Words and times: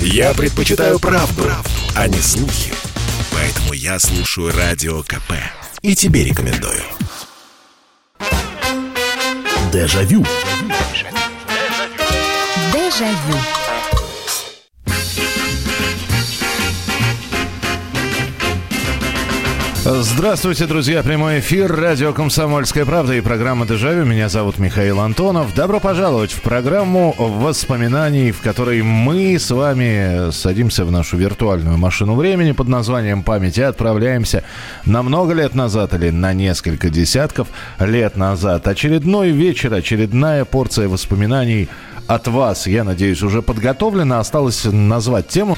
Я 0.00 0.34
предпочитаю 0.34 0.98
правду, 0.98 1.42
правду, 1.42 1.70
а 1.94 2.08
не 2.08 2.18
слухи. 2.18 2.72
Поэтому 3.32 3.72
я 3.72 3.98
слушаю 3.98 4.52
Радио 4.56 5.02
КП. 5.02 5.32
И 5.82 5.94
тебе 5.94 6.24
рекомендую. 6.24 6.82
Дежавю. 9.72 10.24
Дежавю. 12.72 13.55
Здравствуйте, 19.88 20.66
друзья. 20.66 21.00
Прямой 21.04 21.38
эфир. 21.38 21.72
Радио 21.72 22.12
«Комсомольская 22.12 22.84
правда» 22.84 23.14
и 23.14 23.20
программа 23.20 23.66
«Дежавю». 23.66 24.04
Меня 24.04 24.28
зовут 24.28 24.58
Михаил 24.58 24.98
Антонов. 24.98 25.54
Добро 25.54 25.78
пожаловать 25.78 26.32
в 26.32 26.42
программу 26.42 27.14
воспоминаний, 27.16 28.32
в 28.32 28.40
которой 28.40 28.82
мы 28.82 29.38
с 29.38 29.48
вами 29.48 30.32
садимся 30.32 30.84
в 30.84 30.90
нашу 30.90 31.16
виртуальную 31.18 31.78
машину 31.78 32.16
времени 32.16 32.50
под 32.50 32.66
названием 32.66 33.22
«Память» 33.22 33.58
и 33.58 33.62
отправляемся 33.62 34.42
на 34.86 35.04
много 35.04 35.34
лет 35.34 35.54
назад 35.54 35.94
или 35.94 36.10
на 36.10 36.32
несколько 36.32 36.90
десятков 36.90 37.46
лет 37.78 38.16
назад. 38.16 38.66
Очередной 38.66 39.30
вечер, 39.30 39.72
очередная 39.72 40.44
порция 40.44 40.88
воспоминаний 40.88 41.68
от 42.08 42.26
вас, 42.26 42.66
я 42.66 42.82
надеюсь, 42.82 43.22
уже 43.22 43.40
подготовлена. 43.40 44.18
Осталось 44.18 44.64
назвать 44.64 45.28
тему. 45.28 45.56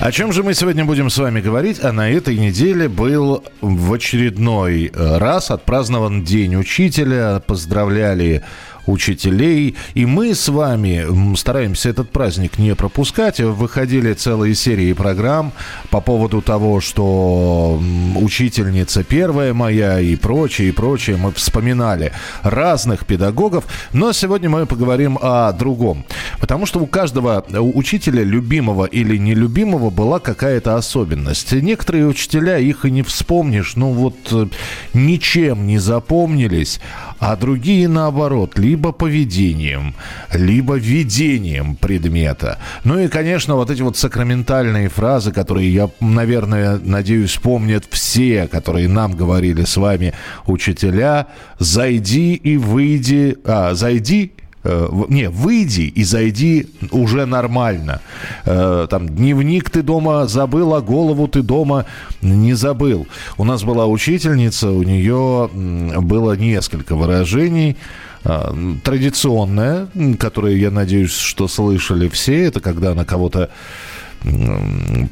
О 0.00 0.12
чем 0.12 0.32
же 0.32 0.42
мы 0.42 0.54
сегодня 0.54 0.86
будем 0.86 1.10
с 1.10 1.18
вами 1.18 1.42
говорить? 1.42 1.84
А 1.84 1.92
на 1.92 2.10
этой 2.10 2.38
неделе 2.38 2.88
был 2.88 3.44
в 3.60 3.92
очередной 3.92 4.90
раз 4.94 5.50
отпразднован 5.50 6.24
День 6.24 6.56
Учителя. 6.56 7.42
Поздравляли 7.46 8.42
учителей. 8.90 9.76
И 9.94 10.06
мы 10.06 10.34
с 10.34 10.48
вами 10.48 11.34
стараемся 11.36 11.90
этот 11.90 12.10
праздник 12.10 12.58
не 12.58 12.74
пропускать. 12.74 13.40
Выходили 13.40 14.12
целые 14.12 14.54
серии 14.54 14.92
программ 14.92 15.52
по 15.90 16.00
поводу 16.00 16.42
того, 16.42 16.80
что 16.80 17.80
учительница 18.16 19.04
первая 19.04 19.54
моя 19.54 20.00
и 20.00 20.16
прочее, 20.16 20.68
и 20.68 20.72
прочее. 20.72 21.16
Мы 21.16 21.32
вспоминали 21.32 22.12
разных 22.42 23.06
педагогов. 23.06 23.64
Но 23.92 24.12
сегодня 24.12 24.48
мы 24.50 24.66
поговорим 24.66 25.18
о 25.20 25.52
другом. 25.52 26.04
Потому 26.40 26.66
что 26.66 26.80
у 26.80 26.86
каждого 26.86 27.44
учителя, 27.74 28.22
любимого 28.22 28.84
или 28.84 29.16
нелюбимого, 29.16 29.90
была 29.90 30.18
какая-то 30.18 30.76
особенность. 30.76 31.52
Некоторые 31.52 32.06
учителя, 32.06 32.58
их 32.58 32.84
и 32.84 32.90
не 32.90 33.02
вспомнишь, 33.02 33.76
ну 33.76 33.92
вот 33.92 34.16
э, 34.32 34.46
ничем 34.94 35.66
не 35.66 35.78
запомнились, 35.78 36.80
а 37.18 37.36
другие 37.36 37.88
наоборот, 37.88 38.58
либо 38.58 38.79
поведением, 38.88 39.94
либо 40.32 40.76
ведением 40.76 41.76
предмета. 41.76 42.58
Ну 42.84 42.98
и, 42.98 43.08
конечно, 43.08 43.54
вот 43.54 43.70
эти 43.70 43.82
вот 43.82 43.96
сакраментальные 43.96 44.88
фразы, 44.88 45.32
которые 45.32 45.72
я, 45.72 45.90
наверное, 46.00 46.80
надеюсь, 46.82 47.36
помнят 47.36 47.84
все, 47.90 48.48
которые 48.48 48.88
нам 48.88 49.12
говорили 49.12 49.64
с 49.64 49.76
вами 49.76 50.14
учителя. 50.46 51.26
«Зайди 51.58 52.34
и 52.34 52.56
выйди», 52.56 53.36
а, 53.44 53.74
«Зайди 53.74 54.32
Э, 54.62 54.88
не, 55.08 55.30
выйди 55.30 55.82
и 55.82 56.04
зайди 56.04 56.66
уже 56.90 57.24
нормально. 57.24 58.00
Э, 58.44 58.86
там 58.90 59.08
дневник 59.08 59.70
ты 59.70 59.82
дома 59.82 60.26
забыл, 60.26 60.74
а 60.74 60.82
голову 60.82 61.28
ты 61.28 61.42
дома 61.42 61.86
не 62.20 62.52
забыл. 62.52 63.06
У 63.38 63.44
нас 63.44 63.62
была 63.62 63.86
учительница, 63.86 64.70
у 64.70 64.82
нее 64.82 65.48
было 65.52 66.36
несколько 66.36 66.94
выражений. 66.94 67.78
Э, 68.24 68.52
традиционное, 68.84 69.88
которое, 70.18 70.56
я 70.56 70.70
надеюсь, 70.70 71.12
что 71.12 71.48
слышали 71.48 72.08
все, 72.08 72.44
это 72.44 72.60
когда 72.60 72.92
она 72.92 73.04
кого-то 73.04 73.50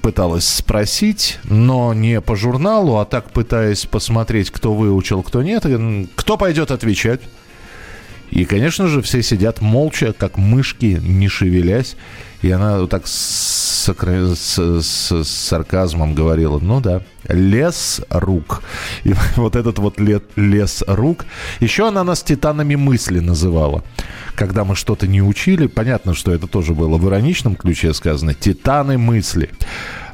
пыталась 0.02 0.46
спросить, 0.46 1.38
но 1.44 1.94
не 1.94 2.20
по 2.20 2.36
журналу, 2.36 2.98
а 2.98 3.06
так 3.06 3.30
пытаясь 3.30 3.86
посмотреть, 3.86 4.50
кто 4.50 4.74
выучил, 4.74 5.22
кто 5.22 5.42
нет. 5.42 5.64
Кто 6.14 6.36
пойдет 6.36 6.70
отвечать? 6.70 7.22
И, 8.30 8.44
конечно 8.44 8.86
же, 8.86 9.00
все 9.00 9.22
сидят 9.22 9.62
молча, 9.62 10.12
как 10.12 10.36
мышки, 10.36 11.00
не 11.02 11.28
шевелясь. 11.28 11.96
И 12.42 12.50
она 12.50 12.78
вот 12.78 12.90
так 12.90 13.06
с, 13.06 13.92
с, 14.36 14.58
с, 14.58 15.24
с 15.24 15.28
сарказмом 15.28 16.14
говорила, 16.14 16.58
ну 16.58 16.80
да, 16.80 17.02
лес 17.28 18.00
рук. 18.10 18.62
И 19.04 19.14
вот 19.36 19.56
этот 19.56 19.78
вот 19.78 19.98
лес 19.98 20.84
рук. 20.86 21.24
Еще 21.60 21.88
она 21.88 22.04
нас 22.04 22.22
титанами 22.22 22.76
мысли 22.76 23.18
называла. 23.20 23.82
Когда 24.38 24.62
мы 24.62 24.76
что-то 24.76 25.08
не 25.08 25.20
учили, 25.20 25.66
понятно, 25.66 26.14
что 26.14 26.32
это 26.32 26.46
тоже 26.46 26.72
было 26.72 26.96
в 26.96 27.08
ироничном 27.08 27.56
ключе 27.56 27.92
сказано, 27.92 28.34
титаны 28.34 28.96
мысли. 28.96 29.50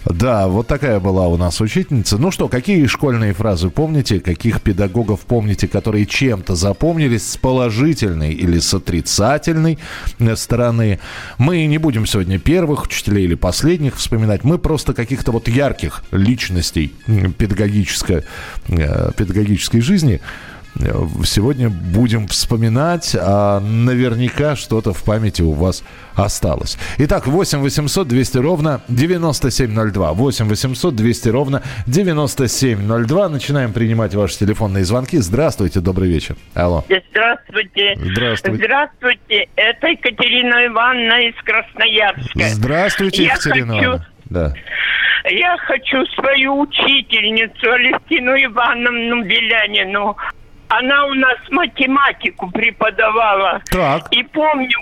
Да, 0.07 0.49
вот 0.49 0.67
такая 0.67 0.99
была 0.99 1.29
у 1.29 1.37
нас 1.37 1.61
учительница. 1.61 2.17
Ну 2.17 2.31
что, 2.31 2.49
какие 2.49 2.87
школьные 2.87 3.35
фразы 3.35 3.69
помните? 3.69 4.21
Каких 4.21 4.63
педагогов 4.63 5.21
помните, 5.21 5.69
которые 5.69 6.07
чем-то 6.07 6.55
запомнились 6.55 7.33
с 7.33 7.37
положительной 7.37 8.33
или 8.33 8.61
с 8.61 8.73
отрицательной 8.73 9.79
э, 10.19 10.37
стороны? 10.37 11.01
Мы 11.37 11.67
не 11.67 11.77
будем 11.77 12.07
сегодня 12.07 12.39
первых 12.39 12.85
учителей 12.85 13.25
или 13.25 13.35
последних 13.35 13.97
вспоминать. 13.97 14.43
Мы 14.43 14.57
просто 14.57 14.95
каких-то 14.95 15.33
вот 15.33 15.49
ярких 15.49 16.03
личностей 16.13 16.95
педагогической, 17.37 18.25
э, 18.69 19.11
педагогической 19.19 19.83
жизни 19.83 20.23
сегодня 21.25 21.69
будем 21.71 22.27
вспоминать, 22.27 23.17
а 23.21 23.61
наверняка 23.61 24.57
что-то 24.57 24.93
в 24.93 25.03
памяти 25.05 25.43
у 25.43 25.53
вас 25.53 25.85
осталось. 26.17 26.77
Итак, 26.99 27.27
8 27.27 27.61
800 27.61 28.09
200 28.09 28.39
ровно 28.39 28.81
9702. 28.89 30.13
8 30.13 30.49
800 30.49 30.95
200 30.97 31.29
ровно 31.29 31.63
9702. 31.87 33.29
Начинаем 33.29 33.73
принимать 33.73 34.15
ваши 34.15 34.39
телефонные 34.39 34.85
звонки. 34.85 35.19
Здравствуйте, 35.19 35.81
добрый 35.81 36.09
вечер. 36.09 36.37
Алло. 36.55 36.85
Здравствуйте. 37.11 37.95
Здравствуйте. 37.97 38.65
Здравствуйте. 38.65 39.49
Это 39.57 39.87
Екатерина 39.89 40.67
Ивановна 40.67 41.29
из 41.29 41.35
Красноярска. 41.45 42.49
Здравствуйте, 42.51 43.25
Я 43.25 43.33
Екатерина 43.33 43.73
хочу- 43.75 43.85
Ивановна. 43.85 44.07
Да. 44.27 44.55
Я 45.31 45.57
хочу 45.67 46.05
свою 46.15 46.61
учительницу 46.61 47.71
Алевтину 47.73 48.33
Ивановну 48.33 49.25
Белянину. 49.25 50.17
Она 50.69 51.07
у 51.07 51.15
нас 51.15 51.37
математику 51.51 52.51
преподавала. 52.51 53.61
Так. 53.71 54.13
И 54.13 54.23
помню, 54.25 54.79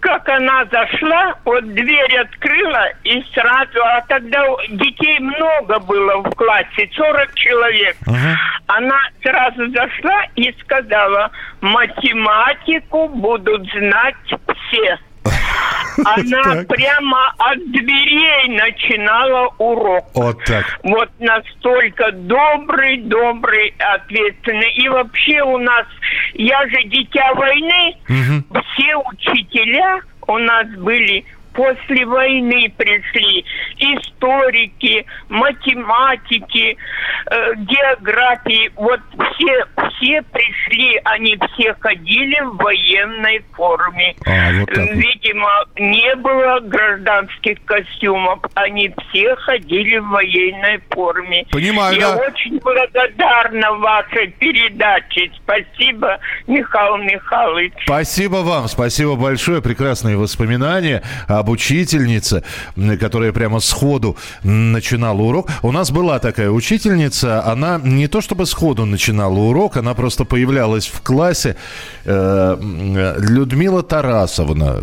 как 0.00 0.28
она 0.28 0.64
зашла, 0.66 1.34
вот 1.44 1.74
дверь 1.74 2.18
открыла 2.18 2.88
и 3.02 3.22
сразу, 3.34 3.82
а 3.84 4.00
тогда 4.08 4.44
детей 4.68 5.18
много 5.18 5.78
было 5.80 6.22
в 6.22 6.30
классе, 6.34 6.88
40 6.94 7.34
человек. 7.34 7.96
Ага. 8.06 8.36
Она 8.66 9.00
сразу 9.22 9.68
зашла 9.70 10.24
и 10.36 10.54
сказала, 10.60 11.30
математику 11.60 13.08
будут 13.08 13.66
знать 13.72 14.14
все. 14.24 14.98
Она 16.04 16.42
Так. 16.42 16.68
прямо 16.68 17.34
от 17.38 17.58
дверей 17.70 18.48
начинала 18.48 19.48
урок. 19.58 20.04
Вот 20.14 20.44
так. 20.44 20.78
Вот 20.82 21.08
настолько 21.18 22.12
добрый, 22.12 22.98
добрый, 22.98 23.74
ответственный. 23.78 24.72
И 24.74 24.88
вообще 24.88 25.42
у 25.42 25.56
нас, 25.58 25.86
я 26.34 26.60
же 26.68 26.82
дитя 26.84 27.32
войны, 27.34 27.96
все 28.06 28.96
учителя 28.96 30.00
у 30.26 30.38
нас 30.38 30.66
были 30.76 31.24
после 31.56 32.04
войны 32.06 32.72
пришли. 32.76 33.44
Историки, 33.78 35.04
математики, 35.28 36.76
э, 37.30 37.54
географии. 37.56 38.70
Вот 38.76 39.00
все, 39.34 39.64
все 39.90 40.22
пришли, 40.22 41.00
они 41.04 41.38
все 41.52 41.74
ходили 41.80 42.38
в 42.44 42.56
военной 42.56 43.42
форме. 43.54 44.14
А, 44.26 44.52
вот 44.60 44.68
так. 44.68 44.84
Видимо, 44.92 45.50
не 45.78 46.14
было 46.16 46.60
гражданских 46.60 47.64
костюмов. 47.64 48.40
Они 48.54 48.94
все 49.08 49.34
ходили 49.36 49.96
в 49.98 50.08
военной 50.08 50.80
форме. 50.90 51.46
Понимаю, 51.50 51.98
Я 51.98 52.12
да. 52.12 52.26
очень 52.26 52.58
благодарна 52.58 53.72
вашей 53.72 54.28
передаче. 54.38 55.30
Спасибо, 55.42 56.18
Михаил 56.46 56.98
Михайлович. 56.98 57.72
Спасибо 57.84 58.36
вам, 58.36 58.68
спасибо 58.68 59.16
большое. 59.16 59.62
Прекрасные 59.62 60.16
воспоминания 60.18 61.02
об 61.46 61.50
учительнице, 61.50 62.42
которая 63.00 63.32
прямо 63.32 63.60
сходу 63.60 64.16
начинала 64.42 65.22
урок. 65.22 65.48
У 65.62 65.72
нас 65.72 65.90
была 65.90 66.18
такая 66.18 66.50
учительница, 66.50 67.44
она 67.44 67.80
не 67.82 68.08
то 68.08 68.20
чтобы 68.20 68.46
сходу 68.46 68.84
начинала 68.84 69.38
урок, 69.38 69.76
она 69.76 69.94
просто 69.94 70.24
появлялась 70.24 70.86
в 70.86 71.00
классе. 71.02 71.56
Э, 72.04 72.56
Людмила 73.18 73.82
Тарасовна, 73.82 74.78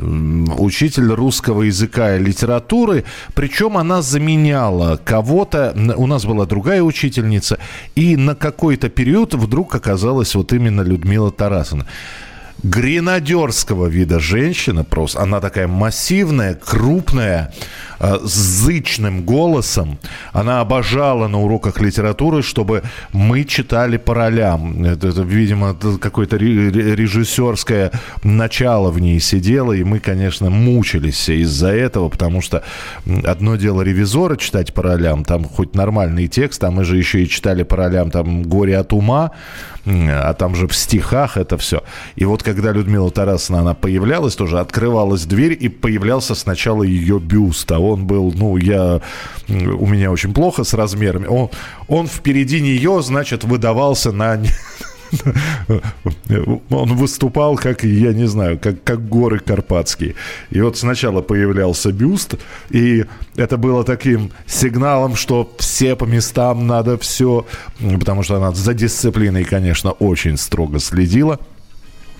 учитель 0.57 1.11
русского 1.13 1.63
языка 1.63 2.15
и 2.15 2.19
литературы, 2.19 3.03
причем 3.33 3.77
она 3.77 4.01
заменяла 4.01 4.99
кого-то. 5.03 5.73
У 5.97 6.07
нас 6.07 6.25
была 6.25 6.45
другая 6.45 6.81
учительница, 6.81 7.57
и 7.95 8.15
на 8.15 8.35
какой-то 8.35 8.89
период 8.89 9.33
вдруг 9.33 9.75
оказалась 9.75 10.35
вот 10.35 10.53
именно 10.53 10.81
Людмила 10.81 11.31
Тарасовна 11.31 11.85
гренадерского 12.63 13.87
вида 13.87 14.19
женщина 14.19 14.83
просто. 14.83 15.21
Она 15.21 15.39
такая 15.39 15.67
массивная, 15.67 16.55
крупная, 16.55 17.53
э, 17.99 18.19
с 18.23 18.33
зычным 18.33 19.23
голосом. 19.23 19.99
Она 20.31 20.61
обожала 20.61 21.27
на 21.27 21.41
уроках 21.41 21.81
литературы, 21.81 22.41
чтобы 22.41 22.83
мы 23.11 23.43
читали 23.43 23.97
по 23.97 24.13
ролям. 24.13 24.83
Это, 24.83 25.09
это 25.09 25.21
видимо, 25.21 25.75
какое-то 25.99 26.37
режиссерское 26.37 27.91
начало 28.23 28.91
в 28.91 28.99
ней 28.99 29.19
сидело, 29.19 29.73
и 29.73 29.83
мы, 29.83 29.99
конечно, 29.99 30.49
мучились 30.49 31.29
из-за 31.29 31.69
этого, 31.69 32.09
потому 32.09 32.41
что 32.41 32.63
одно 33.25 33.57
дело 33.57 33.81
ревизора 33.81 34.37
читать 34.37 34.73
по 34.73 34.83
ролям, 34.83 35.25
там 35.25 35.43
хоть 35.43 35.75
нормальный 35.75 36.27
текст, 36.27 36.63
а 36.63 36.71
мы 36.71 36.85
же 36.85 36.97
еще 36.97 37.23
и 37.23 37.29
читали 37.29 37.63
по 37.63 37.75
ролям 37.75 38.09
там 38.09 38.43
«Горе 38.43 38.77
от 38.77 38.93
ума», 38.93 39.31
а 39.85 40.33
там 40.33 40.55
же 40.55 40.67
в 40.67 40.75
стихах 40.75 41.37
это 41.37 41.57
все. 41.57 41.83
И 42.15 42.25
вот 42.25 42.43
когда 42.43 42.71
Людмила 42.71 43.11
Тарасовна, 43.11 43.61
она 43.61 43.73
появлялась, 43.73 44.35
тоже 44.35 44.59
открывалась 44.59 45.25
дверь, 45.25 45.57
и 45.59 45.67
появлялся 45.67 46.35
сначала 46.35 46.83
ее 46.83 47.19
бюст, 47.19 47.71
а 47.71 47.79
он 47.79 48.05
был, 48.05 48.33
ну, 48.33 48.57
я, 48.57 49.01
у 49.49 49.87
меня 49.87 50.11
очень 50.11 50.33
плохо 50.33 50.63
с 50.63 50.73
размерами, 50.73 51.27
он, 51.27 51.49
он 51.87 52.07
впереди 52.07 52.61
нее, 52.61 53.01
значит, 53.03 53.43
выдавался 53.43 54.11
на 54.11 54.39
он 56.69 56.95
выступал 56.95 57.55
как, 57.55 57.83
я 57.83 58.13
не 58.13 58.27
знаю, 58.27 58.59
как, 58.59 58.83
как 58.83 59.07
горы 59.07 59.39
Карпатские. 59.39 60.15
И 60.49 60.61
вот 60.61 60.77
сначала 60.77 61.21
появлялся 61.21 61.91
бюст, 61.91 62.35
и 62.69 63.05
это 63.35 63.57
было 63.57 63.83
таким 63.83 64.31
сигналом, 64.47 65.15
что 65.15 65.53
все 65.59 65.95
по 65.95 66.05
местам 66.05 66.67
надо 66.67 66.97
все, 66.97 67.45
потому 67.99 68.23
что 68.23 68.37
она 68.37 68.51
за 68.51 68.73
дисциплиной, 68.73 69.43
конечно, 69.43 69.91
очень 69.91 70.37
строго 70.37 70.79
следила. 70.79 71.39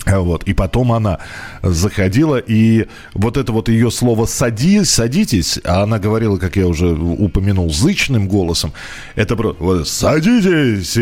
Вот. 0.06 0.44
И 0.44 0.54
потом 0.54 0.92
она 0.92 1.20
заходила, 1.62 2.38
и 2.38 2.88
вот 3.14 3.38
это 3.38 3.52
вот 3.52 3.70
ее 3.70 3.92
слово 3.92 4.26
«сади», 4.26 4.84
«садитесь», 4.84 5.60
а 5.64 5.84
она 5.84 6.00
говорила, 6.00 6.38
как 6.38 6.56
я 6.56 6.68
уже 6.68 6.88
упомянул, 6.88 7.72
зычным 7.72 8.28
голосом, 8.28 8.74
это 9.16 9.36
просто 9.36 9.86
«садитесь!» 9.86 10.98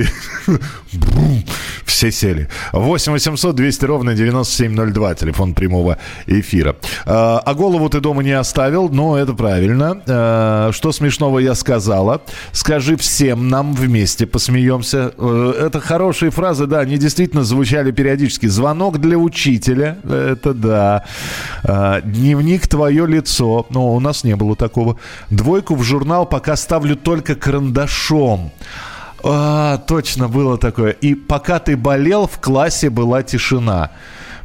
Все 1.86 2.12
сели. 2.12 2.48
8 2.74 3.12
800 3.12 3.56
200 3.56 3.86
ровно 3.86 4.16
9702, 4.16 5.16
телефон 5.16 5.54
прямого 5.54 5.98
эфира. 6.26 6.76
А, 7.06 7.40
а 7.40 7.54
голову 7.54 7.90
ты 7.90 8.00
дома 8.00 8.24
не 8.24 8.32
оставил, 8.32 8.90
но 8.90 9.18
это 9.18 9.34
правильно. 9.34 10.02
А, 10.08 10.72
что 10.72 10.92
смешного 10.92 11.40
я 11.40 11.54
сказала? 11.54 12.22
Скажи 12.54 12.96
всем 12.98 13.50
нам 13.50 13.74
вместе, 13.74 14.26
посмеемся. 14.26 15.14
Э, 15.18 15.68
это 15.68 15.80
хорошие 15.80 16.32
фразы, 16.32 16.66
да, 16.66 16.80
они 16.80 16.98
действительно 16.98 17.44
звучали 17.44 17.92
периодически. 17.92 18.48
Звонок 18.48 18.91
для 18.98 19.18
учителя, 19.18 19.98
это 20.04 20.54
да. 20.54 21.06
А, 21.64 22.02
дневник 22.02 22.68
твое 22.68 23.08
лицо, 23.08 23.66
но 23.70 23.94
у 23.94 24.00
нас 24.00 24.24
не 24.24 24.36
было 24.36 24.56
такого. 24.56 24.98
Двойку 25.30 25.76
в 25.76 25.84
журнал 25.84 26.26
пока 26.26 26.56
ставлю 26.56 26.96
только 26.96 27.36
карандашом. 27.36 28.52
А, 29.24 29.78
точно 29.78 30.28
было 30.28 30.58
такое. 30.58 30.92
И 30.92 31.16
пока 31.16 31.60
ты 31.60 31.78
болел, 31.78 32.28
в 32.28 32.40
классе 32.40 32.90
была 32.90 33.24
тишина. 33.24 33.92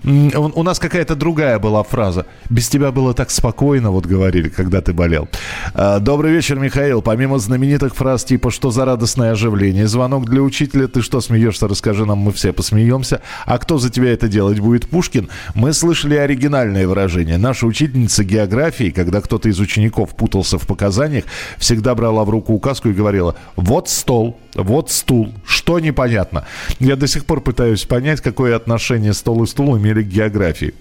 У 0.06 0.62
нас 0.62 0.78
какая-то 0.78 1.16
другая 1.16 1.58
была 1.58 1.82
фраза. 1.82 2.26
Без 2.48 2.68
тебя 2.68 2.92
было 2.92 3.12
так 3.12 3.30
спокойно, 3.30 3.90
вот 3.90 4.06
говорили, 4.06 4.48
когда 4.48 4.80
ты 4.80 4.92
болел. 4.92 5.28
А, 5.74 5.98
Добрый 5.98 6.32
вечер, 6.32 6.60
Михаил. 6.60 7.02
Помимо 7.02 7.38
знаменитых 7.40 7.96
фраз 7.96 8.22
типа 8.24 8.52
«Что 8.52 8.70
за 8.70 8.84
радостное 8.84 9.32
оживление?» 9.32 9.88
Звонок 9.88 10.26
для 10.26 10.42
учителя. 10.42 10.86
Ты 10.86 11.02
что, 11.02 11.20
смеешься? 11.20 11.66
Расскажи 11.66 12.06
нам, 12.06 12.18
мы 12.18 12.30
все 12.30 12.52
посмеемся. 12.52 13.20
А 13.46 13.58
кто 13.58 13.78
за 13.78 13.90
тебя 13.90 14.12
это 14.12 14.28
делать 14.28 14.60
будет? 14.60 14.88
Пушкин? 14.88 15.28
Мы 15.56 15.72
слышали 15.72 16.14
оригинальное 16.14 16.86
выражение. 16.86 17.36
Наша 17.36 17.66
учительница 17.66 18.22
географии, 18.22 18.90
когда 18.90 19.20
кто-то 19.20 19.48
из 19.48 19.58
учеников 19.58 20.14
путался 20.14 20.56
в 20.58 20.68
показаниях, 20.68 21.24
всегда 21.58 21.96
брала 21.96 22.24
в 22.24 22.30
руку 22.30 22.52
указку 22.52 22.90
и 22.90 22.92
говорила 22.92 23.34
«Вот 23.56 23.88
стол, 23.88 24.38
вот 24.56 24.90
стул. 24.90 25.32
Что 25.46 25.78
непонятно? 25.78 26.46
Я 26.80 26.96
до 26.96 27.06
сих 27.06 27.24
пор 27.24 27.40
пытаюсь 27.40 27.84
понять, 27.84 28.20
какое 28.20 28.56
отношение 28.56 29.12
стол 29.12 29.44
и 29.44 29.46
стул 29.46 29.76
имели 29.76 30.02
к 30.02 30.06
географии. 30.06 30.74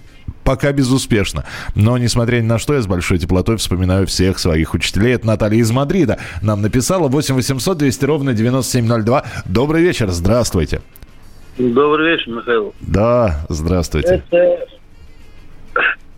Пока 0.44 0.72
безуспешно. 0.72 1.44
Но, 1.74 1.98
несмотря 1.98 2.38
ни 2.38 2.46
на 2.46 2.58
что, 2.58 2.74
я 2.74 2.80
с 2.80 2.86
большой 2.86 3.18
теплотой 3.18 3.56
вспоминаю 3.56 4.06
всех 4.06 4.38
своих 4.38 4.74
учителей. 4.74 5.14
Это 5.14 5.26
Наталья 5.26 5.58
из 5.58 5.70
Мадрида. 5.70 6.18
Нам 6.42 6.62
написала 6.62 7.08
8 7.08 7.34
800 7.34 7.78
200 7.78 8.04
ровно 8.04 8.32
9702. 8.32 9.24
Добрый 9.44 9.82
вечер, 9.82 10.10
здравствуйте. 10.10 10.80
Добрый 11.58 12.12
вечер, 12.12 12.30
Михаил. 12.30 12.74
Да, 12.80 13.46
здравствуйте. 13.48 14.22
Это 14.30 14.58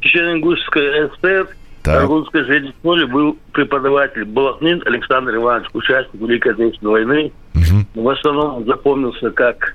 Печено-Ингушская 0.03 1.11
ССР 1.21 1.49
так. 1.89 2.03
Аргунской 2.03 2.45
средней 2.45 2.75
школе 2.81 3.07
был 3.07 3.39
преподаватель 3.53 4.25
Балахнин 4.25 4.83
Александр 4.85 5.37
Иванович, 5.37 5.69
участник 5.73 6.21
Великой 6.21 6.53
Отечественной 6.53 6.93
войны. 6.93 7.33
Угу. 7.55 8.03
В 8.03 8.09
основном 8.11 8.67
запомнился 8.67 9.31
как 9.31 9.75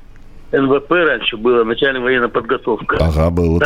НВП 0.51 0.91
раньше 0.91 1.37
было, 1.37 1.63
начальная 1.63 2.01
военная 2.01 2.27
подготовка. 2.27 2.97
Ага, 2.99 3.31
было 3.31 3.59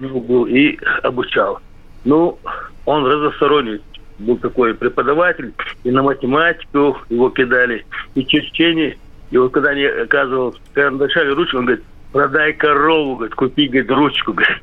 него 0.00 0.20
был 0.20 0.46
и 0.46 0.78
обучал. 1.02 1.58
Ну, 2.04 2.38
он 2.86 3.04
разносторонний 3.06 3.80
был 4.20 4.36
такой 4.36 4.74
преподаватель, 4.74 5.52
и 5.82 5.90
на 5.90 6.04
математику 6.04 6.98
его 7.08 7.30
кидали, 7.30 7.84
и 8.14 8.24
чтение. 8.24 8.96
И 9.32 9.36
вот 9.36 9.52
когда 9.52 9.70
они 9.70 9.82
оказывал 9.84 10.54
карандашами 10.72 11.30
ручку, 11.30 11.58
он 11.58 11.64
говорит, 11.64 11.84
продай 12.14 12.52
корову, 12.52 13.16
говорит, 13.16 13.34
купи, 13.34 13.66
говорит, 13.66 13.90
ручку, 13.90 14.32
говорит. 14.32 14.62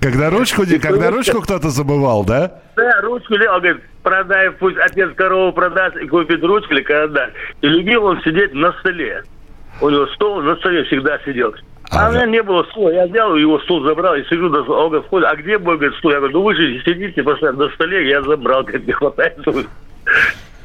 Когда 0.00 0.30
ручку, 0.30 0.62
когда 0.82 1.10
ручку 1.10 1.42
кто-то 1.42 1.68
забывал, 1.68 2.24
да? 2.24 2.62
Да, 2.74 3.00
ручку, 3.02 3.34
он 3.34 3.60
говорит, 3.60 3.82
продай, 4.02 4.50
пусть 4.52 4.78
отец 4.78 5.10
корову 5.14 5.52
продаст 5.52 5.94
и 5.98 6.08
купит 6.08 6.42
ручку 6.42 6.72
или 6.72 6.82
карандаш. 6.82 7.30
И 7.60 7.68
любил 7.68 8.06
он 8.06 8.22
сидеть 8.22 8.54
на 8.54 8.72
столе. 8.80 9.22
У 9.82 9.90
него 9.90 10.06
стол 10.06 10.40
на 10.40 10.56
столе 10.56 10.84
всегда 10.84 11.18
сидел. 11.26 11.54
А, 11.90 12.06
а 12.06 12.08
у 12.08 12.12
меня 12.12 12.24
не 12.24 12.42
было 12.42 12.62
стула. 12.70 12.88
Я 12.88 13.06
взял 13.06 13.36
его 13.36 13.58
стул, 13.60 13.84
забрал 13.84 14.14
и 14.14 14.24
сижу, 14.24 14.48
до, 14.48 14.62
он 14.62 14.88
говорит, 14.88 15.30
а 15.30 15.36
где 15.36 15.58
мой 15.58 15.76
говорит, 15.76 15.98
стул? 15.98 16.12
Я 16.12 16.16
говорю, 16.16 16.32
ну 16.32 16.42
вы 16.44 16.54
же 16.54 16.82
сидите 16.82 17.22
постоянно 17.22 17.66
на 17.66 17.74
столе, 17.74 18.08
я 18.08 18.22
забрал, 18.22 18.62
говорит, 18.62 18.86
не 18.86 18.92
хватает. 18.94 19.38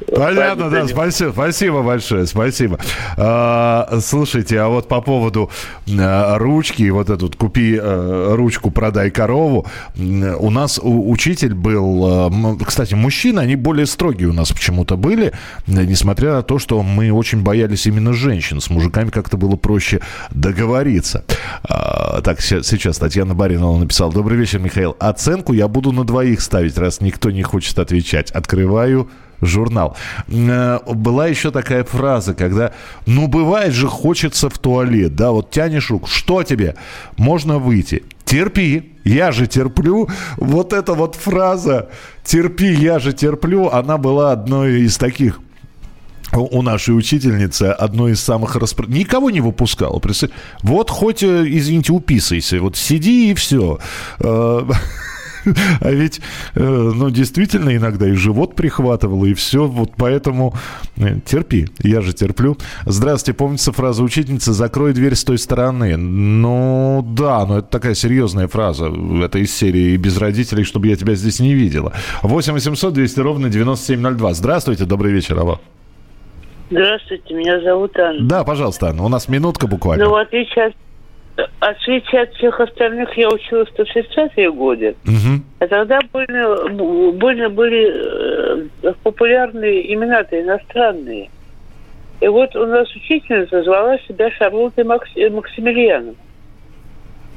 Понятно, 0.06 0.70
да, 0.70 0.86
спасибо, 0.86 1.32
спасибо 1.32 1.82
большое, 1.82 2.26
спасибо. 2.26 2.78
А, 3.16 3.98
слушайте, 4.00 4.60
а 4.60 4.68
вот 4.68 4.88
по 4.88 5.00
поводу 5.00 5.50
а, 5.98 6.38
ручки, 6.38 6.88
вот 6.90 7.10
эту 7.10 7.30
купи 7.36 7.78
а, 7.80 8.34
ручку, 8.36 8.70
продай 8.70 9.10
корову, 9.10 9.66
у 9.96 10.50
нас 10.50 10.78
у, 10.80 11.10
учитель 11.10 11.54
был, 11.54 12.30
а, 12.30 12.56
кстати, 12.64 12.94
мужчины, 12.94 13.40
они 13.40 13.56
более 13.56 13.86
строгие 13.86 14.28
у 14.28 14.32
нас 14.32 14.52
почему-то 14.52 14.96
были, 14.96 15.32
несмотря 15.66 16.34
на 16.34 16.42
то, 16.42 16.58
что 16.58 16.82
мы 16.82 17.10
очень 17.12 17.42
боялись 17.42 17.86
именно 17.86 18.12
женщин, 18.12 18.60
с 18.60 18.70
мужиками 18.70 19.10
как-то 19.10 19.36
было 19.36 19.56
проще 19.56 20.00
договориться. 20.30 21.24
А, 21.68 22.20
так, 22.22 22.40
сейчас 22.40 22.98
Татьяна 22.98 23.34
Баринова 23.34 23.78
написала, 23.78 24.12
добрый 24.12 24.38
вечер, 24.38 24.60
Михаил, 24.60 24.96
оценку 25.00 25.52
я 25.52 25.66
буду 25.66 25.92
на 25.92 26.04
двоих 26.04 26.40
ставить, 26.40 26.78
раз 26.78 27.00
никто 27.00 27.30
не 27.30 27.42
хочет 27.42 27.78
отвечать. 27.78 28.30
Открываю 28.30 29.10
журнал. 29.40 29.96
Э, 30.28 30.78
была 30.86 31.26
еще 31.26 31.50
такая 31.50 31.84
фраза, 31.84 32.34
когда, 32.34 32.72
ну, 33.06 33.26
бывает 33.26 33.72
же, 33.72 33.86
хочется 33.86 34.48
в 34.48 34.58
туалет, 34.58 35.14
да, 35.14 35.30
вот 35.30 35.50
тянешь 35.50 35.90
руку, 35.90 36.08
что 36.08 36.42
тебе? 36.42 36.76
Можно 37.16 37.58
выйти. 37.58 38.02
Терпи, 38.24 38.92
я 39.04 39.32
же 39.32 39.46
терплю. 39.46 40.08
Вот 40.36 40.74
эта 40.74 40.92
вот 40.92 41.14
фраза 41.14 41.88
«терпи, 42.24 42.74
я 42.74 42.98
же 42.98 43.14
терплю», 43.14 43.68
она 43.68 43.96
была 43.96 44.32
одной 44.32 44.82
из 44.82 44.98
таких 44.98 45.40
у 46.32 46.60
нашей 46.60 46.96
учительницы 46.96 47.64
одной 47.64 48.12
из 48.12 48.20
самых 48.20 48.56
распространенных. 48.56 49.06
Никого 49.06 49.30
не 49.30 49.40
выпускала. 49.40 50.00
Вот 50.62 50.90
хоть, 50.90 51.22
э, 51.22 51.44
извините, 51.46 51.92
уписайся. 51.92 52.60
Вот 52.60 52.76
сиди 52.76 53.30
и 53.30 53.34
все. 53.34 53.78
А 55.80 55.90
ведь, 55.90 56.20
э, 56.54 56.62
ну, 56.62 57.10
действительно, 57.10 57.74
иногда 57.76 58.08
и 58.08 58.12
живот 58.12 58.54
прихватывало, 58.54 59.26
и 59.26 59.34
все. 59.34 59.66
Вот 59.66 59.92
поэтому 59.96 60.54
э, 60.96 61.18
терпи. 61.24 61.68
Я 61.82 62.00
же 62.00 62.12
терплю. 62.12 62.56
Здравствуйте. 62.86 63.36
Помнится 63.36 63.72
фраза 63.72 64.02
учительницы 64.02 64.52
«закрой 64.52 64.92
дверь 64.92 65.14
с 65.14 65.24
той 65.24 65.38
стороны». 65.38 65.96
Ну, 65.96 67.04
да, 67.08 67.46
но 67.46 67.58
это 67.58 67.68
такая 67.68 67.94
серьезная 67.94 68.48
фраза. 68.48 68.92
Это 69.22 69.38
из 69.38 69.54
серии 69.54 69.96
«без 69.96 70.16
родителей, 70.18 70.64
чтобы 70.64 70.88
я 70.88 70.96
тебя 70.96 71.14
здесь 71.14 71.40
не 71.40 71.54
видела». 71.54 71.92
8 72.22 72.52
800 72.52 72.94
200 72.94 73.20
ровно 73.20 73.48
9702. 73.48 74.34
Здравствуйте. 74.34 74.84
Добрый 74.84 75.12
вечер, 75.12 75.38
алло. 75.38 75.60
Здравствуйте, 76.70 77.34
меня 77.34 77.60
зовут 77.62 77.98
Анна. 77.98 78.28
Да, 78.28 78.44
пожалуйста, 78.44 78.88
Анна. 78.88 79.04
У 79.04 79.08
нас 79.08 79.28
минутка 79.28 79.66
буквально. 79.66 80.04
Ну, 80.04 80.10
в 80.10 80.16
отличие 80.16 80.74
от 81.38 81.50
отличие 81.60 82.22
от 82.22 82.34
всех 82.34 82.58
остальных, 82.60 83.16
я 83.16 83.28
училась 83.28 83.68
в 83.68 83.80
60-е 83.80 84.50
годы. 84.52 84.96
Угу. 85.04 85.42
А 85.60 85.66
тогда 85.66 86.00
были, 86.12 87.12
были, 87.12 87.46
были 87.46 88.68
э, 88.82 88.92
популярные 89.02 89.94
имена-то 89.94 90.40
иностранные. 90.40 91.30
И 92.20 92.26
вот 92.26 92.54
у 92.56 92.66
нас 92.66 92.88
учительница 92.94 93.62
звала 93.62 93.96
себя 94.08 94.30
Шарлоттой 94.32 94.84
Макс, 94.84 95.08
Максимилианом. 95.16 96.16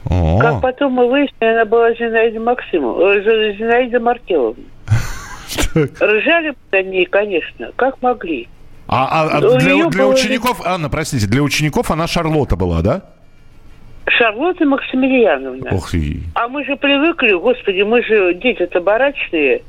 О. 0.09 0.39
Как 0.39 0.61
потом 0.61 0.93
мы 0.93 1.07
выяснили, 1.07 1.51
она 1.51 1.65
была 1.65 1.93
Зинаида 1.93 2.39
Максимовна, 2.39 3.03
э, 3.03 3.53
Зинаида 3.57 3.99
Маркеловна. 3.99 4.63
Ржали 5.75 6.53
на 6.71 6.81
ней, 6.81 7.05
конечно, 7.05 7.71
как 7.75 8.01
могли. 8.01 8.47
А, 8.87 9.05
а, 9.05 9.37
а 9.37 9.59
для, 9.59 9.87
для 9.87 10.07
учеников, 10.07 10.61
Анна, 10.65 10.89
простите, 10.89 11.27
для 11.27 11.43
учеников 11.43 11.91
она 11.91 12.07
Шарлотта 12.07 12.55
была, 12.55 12.81
да? 12.81 13.03
Шарлотта 14.17 14.65
Максимилиановна. 14.65 15.69
Ох 15.71 15.93
и... 15.93 16.21
А 16.35 16.47
мы 16.47 16.63
же 16.65 16.75
привыкли, 16.75 17.33
господи, 17.33 17.81
мы 17.81 18.03
же 18.03 18.33
дети-то 18.35 18.81
барачные. 18.81 19.61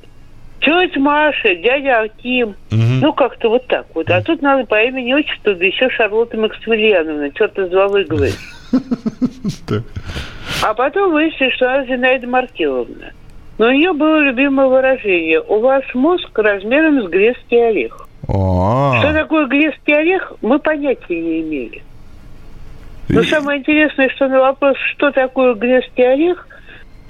Тетя 0.60 1.00
Маша, 1.00 1.54
дядя 1.56 2.02
Аким. 2.02 2.50
Угу. 2.70 3.00
Ну, 3.00 3.12
как-то 3.12 3.48
вот 3.48 3.66
так 3.66 3.86
вот. 3.94 4.08
А 4.10 4.22
тут 4.22 4.42
надо 4.42 4.64
по 4.64 4.80
имени 4.80 5.12
отчеству, 5.12 5.54
да 5.54 5.64
еще 5.64 5.90
Шарлотта 5.90 6.36
Максимилиановна. 6.36 7.30
Что-то 7.34 7.68
звалыгивает. 7.68 8.36
А 10.62 10.74
потом 10.74 11.12
выяснили, 11.12 11.50
что 11.50 11.72
она 11.72 11.84
Зинаида 11.86 12.26
Маркеловна. 12.28 13.12
Но 13.58 13.66
у 13.66 13.70
нее 13.70 13.92
было 13.92 14.18
любимое 14.18 14.66
выражение. 14.66 15.40
У 15.40 15.60
вас 15.60 15.82
мозг 15.94 16.30
размером 16.38 17.02
с 17.02 17.08
грецкий 17.08 17.68
орех. 17.68 18.08
А. 18.28 19.00
Что 19.00 19.12
такое 19.12 19.46
грецкий 19.46 19.94
орех, 19.94 20.32
мы 20.40 20.58
понятия 20.58 21.20
не 21.20 21.40
имели. 21.40 21.82
Но 23.08 23.22
самое 23.24 23.60
интересное, 23.60 24.08
что 24.10 24.28
на 24.28 24.40
вопрос, 24.40 24.76
что 24.94 25.10
такое 25.10 25.54
грецкий 25.54 26.12
орех, 26.12 26.46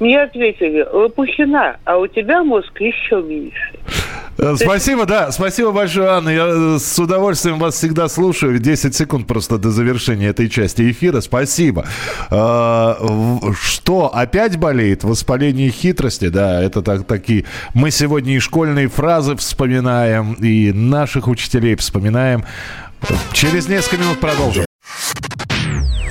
мне 0.01 0.21
ответили, 0.21 0.85
Лопухина, 0.93 1.77
а 1.85 1.97
у 1.99 2.09
тебя 2.09 2.43
мозг 2.43 2.81
еще 2.81 3.23
меньше. 3.23 3.79
Э, 4.39 4.57
спасибо, 4.57 5.07
да, 5.07 5.31
спасибо 5.31 5.71
большое, 5.71 6.09
Анна. 6.09 6.31
Я 6.31 6.47
э, 6.49 6.79
с 6.81 6.99
удовольствием 6.99 7.59
вас 7.59 7.77
всегда 7.77 8.09
слушаю. 8.09 8.59
10 8.59 8.95
секунд 8.95 9.29
просто 9.29 9.59
до 9.59 9.71
завершения 9.71 10.29
этой 10.29 10.49
части 10.49 10.91
эфира. 10.91 11.21
Спасибо. 11.21 11.87
А, 12.31 12.99
что, 13.61 14.11
опять 14.13 14.59
болеет? 14.59 15.05
Воспаление 15.05 15.71
хитрости? 15.71 16.29
Да, 16.29 16.61
это 16.61 16.83
так, 16.83 17.07
такие... 17.07 17.45
Мы 17.75 17.93
сегодня 17.93 18.35
и 18.35 18.39
школьные 18.41 18.89
фразы 18.89 19.37
вспоминаем, 19.37 20.33
и 20.35 20.73
наших 20.73 21.29
учителей 21.29 21.77
вспоминаем. 21.77 22.45
Через 23.33 23.69
несколько 23.69 23.99
минут 24.03 24.19
продолжим. 24.19 24.65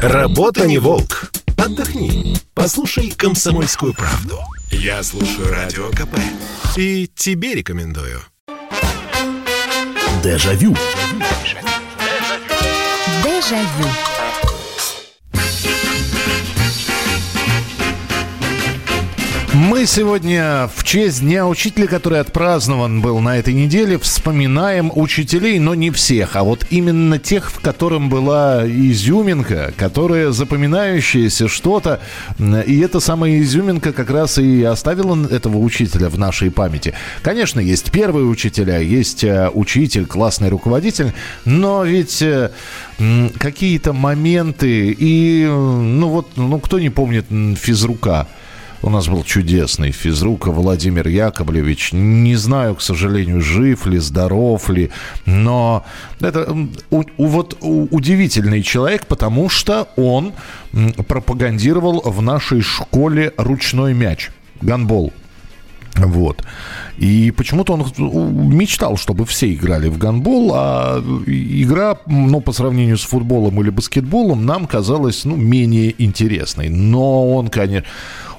Работа 0.01 0.65
не 0.65 0.79
волк. 0.79 1.31
Отдохни. 1.57 2.35
Послушай 2.55 3.11
«Комсомольскую 3.11 3.93
правду». 3.93 4.39
Я 4.71 5.03
слушаю 5.03 5.51
Радио 5.51 5.91
КП. 5.91 6.17
И 6.75 7.07
тебе 7.15 7.53
рекомендую. 7.53 8.19
Дежавю. 10.23 10.75
Дежавю. 13.23 14.10
Мы 19.53 19.85
сегодня 19.85 20.69
в 20.73 20.85
честь 20.85 21.19
Дня 21.19 21.45
Учителя, 21.45 21.85
который 21.85 22.21
отпразднован 22.21 23.01
был 23.01 23.19
на 23.19 23.37
этой 23.37 23.53
неделе, 23.53 23.99
вспоминаем 23.99 24.93
учителей, 24.95 25.59
но 25.59 25.75
не 25.75 25.91
всех, 25.91 26.37
а 26.37 26.43
вот 26.43 26.65
именно 26.69 27.19
тех, 27.19 27.51
в 27.51 27.59
котором 27.59 28.07
была 28.07 28.65
изюминка, 28.65 29.73
которая 29.75 30.31
запоминающаяся 30.31 31.49
что-то, 31.49 31.99
и 32.39 32.79
эта 32.79 33.01
самая 33.01 33.41
изюминка 33.41 33.91
как 33.91 34.09
раз 34.09 34.37
и 34.37 34.63
оставила 34.63 35.27
этого 35.27 35.57
учителя 35.57 36.07
в 36.07 36.17
нашей 36.17 36.49
памяти. 36.49 36.93
Конечно, 37.21 37.59
есть 37.59 37.91
первые 37.91 38.27
учителя, 38.27 38.79
есть 38.79 39.25
э, 39.25 39.49
учитель, 39.53 40.05
классный 40.05 40.47
руководитель, 40.47 41.11
но 41.43 41.83
ведь 41.83 42.21
э, 42.21 42.51
какие-то 43.37 43.91
моменты 43.91 44.95
и, 44.97 45.45
ну 45.45 46.07
вот, 46.07 46.37
ну 46.37 46.57
кто 46.61 46.79
не 46.79 46.89
помнит 46.89 47.25
физрука? 47.59 48.29
У 48.83 48.89
нас 48.89 49.07
был 49.07 49.23
чудесный 49.23 49.91
физрук 49.91 50.47
Владимир 50.47 51.07
Яковлевич. 51.07 51.93
Не 51.93 52.35
знаю, 52.35 52.75
к 52.75 52.81
сожалению, 52.81 53.39
жив 53.39 53.85
ли, 53.85 53.99
здоров 53.99 54.69
ли, 54.69 54.89
но 55.27 55.85
это 56.19 56.51
у, 56.89 57.03
у, 57.17 57.25
вот 57.27 57.57
у, 57.61 57.87
удивительный 57.91 58.63
человек, 58.63 59.05
потому 59.05 59.49
что 59.49 59.87
он 59.97 60.33
пропагандировал 61.07 62.01
в 62.03 62.23
нашей 62.23 62.61
школе 62.61 63.33
ручной 63.37 63.93
мяч, 63.93 64.31
гандбол. 64.61 65.13
Вот. 65.95 66.43
И 67.01 67.31
почему-то 67.31 67.73
он 67.73 68.55
мечтал, 68.55 68.95
чтобы 68.95 69.25
все 69.25 69.51
играли 69.51 69.89
в 69.89 69.97
гандбол, 69.97 70.51
а 70.53 70.99
игра, 71.25 71.97
ну, 72.05 72.41
по 72.41 72.51
сравнению 72.51 72.99
с 72.99 73.01
футболом 73.01 73.59
или 73.59 73.71
баскетболом, 73.71 74.45
нам 74.45 74.67
казалась, 74.67 75.25
ну, 75.25 75.35
менее 75.35 75.95
интересной. 75.97 76.69
Но 76.69 77.31
он, 77.31 77.47
конечно, 77.47 77.87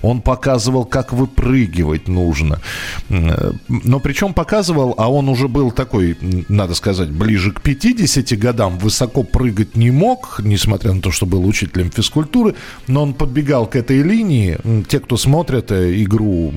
он 0.02 0.20
показывал, 0.20 0.84
как 0.84 1.12
выпрыгивать 1.12 2.08
нужно. 2.08 2.60
Но 3.08 4.00
причем 4.00 4.34
показывал, 4.34 4.94
а 4.98 5.10
он 5.10 5.28
уже 5.28 5.48
был 5.48 5.70
такой, 5.70 6.18
надо 6.48 6.74
сказать, 6.74 7.10
ближе 7.10 7.52
к 7.52 7.60
50 7.60 8.38
годам, 8.38 8.78
высоко 8.78 9.22
прыгать 9.22 9.76
не 9.76 9.90
мог, 9.90 10.40
несмотря 10.42 10.92
на 10.92 11.00
то, 11.00 11.10
что 11.10 11.24
был 11.24 11.46
учителем 11.46 11.90
физкультуры, 11.90 12.54
но 12.88 13.02
он 13.02 13.14
подбегал 13.14 13.66
к 13.66 13.76
этой 13.76 14.02
линии. 14.02 14.58
Те, 14.88 14.98
кто 15.00 15.16
смотрят 15.16 15.70
э, 15.70 16.02
игру 16.02 16.52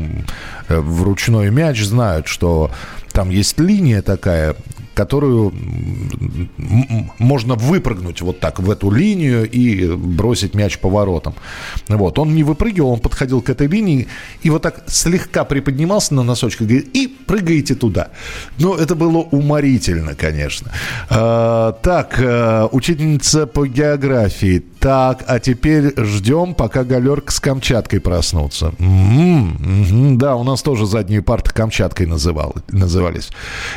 э, 0.67 0.79
в 0.79 1.03
ручной 1.03 1.51
мяч, 1.51 1.83
знают, 1.95 2.27
что 2.27 2.71
там 3.13 3.29
есть 3.29 3.59
линия 3.59 4.01
такая, 4.01 4.55
которую 4.95 5.53
можно 7.19 7.55
выпрыгнуть 7.55 8.21
вот 8.21 8.39
так 8.39 8.59
в 8.59 8.69
эту 8.69 8.91
линию 8.91 9.49
и 9.49 9.95
бросить 9.95 10.55
мяч 10.55 10.77
по 10.79 10.89
воротам. 10.89 11.33
Вот. 11.87 12.19
Он 12.19 12.35
не 12.35 12.43
выпрыгивал, 12.43 12.91
он 12.91 12.99
подходил 12.99 13.41
к 13.41 13.49
этой 13.49 13.67
линии 13.67 14.07
и 14.43 14.49
вот 14.49 14.61
так 14.61 14.83
слегка 14.87 15.45
приподнимался 15.45 16.13
на 16.13 16.23
носочках 16.23 16.69
и 16.69 17.07
прыгаете 17.27 17.75
туда. 17.75 18.09
Ну, 18.59 18.75
это 18.75 18.95
было 18.95 19.19
уморительно, 19.19 20.13
конечно. 20.15 20.71
А, 21.09 21.71
так, 21.71 22.19
а, 22.19 22.67
учительница 22.71 23.47
по 23.47 23.65
географии. 23.65 24.63
Так, 24.85 25.23
а 25.25 25.39
теперь 25.39 25.95
ждем, 25.97 26.53
пока 26.53 26.83
галерка 26.83 27.31
с 27.31 27.39
Камчаткой 27.39 27.99
проснутся. 27.99 28.71
М-м-м, 28.77 30.19
да, 30.19 30.35
у 30.35 30.43
нас 30.43 30.61
тоже 30.61 30.85
задние 30.85 31.23
парты 31.23 31.51
Камчаткой 31.51 32.05
называл, 32.05 32.53
назывались. 32.69 33.31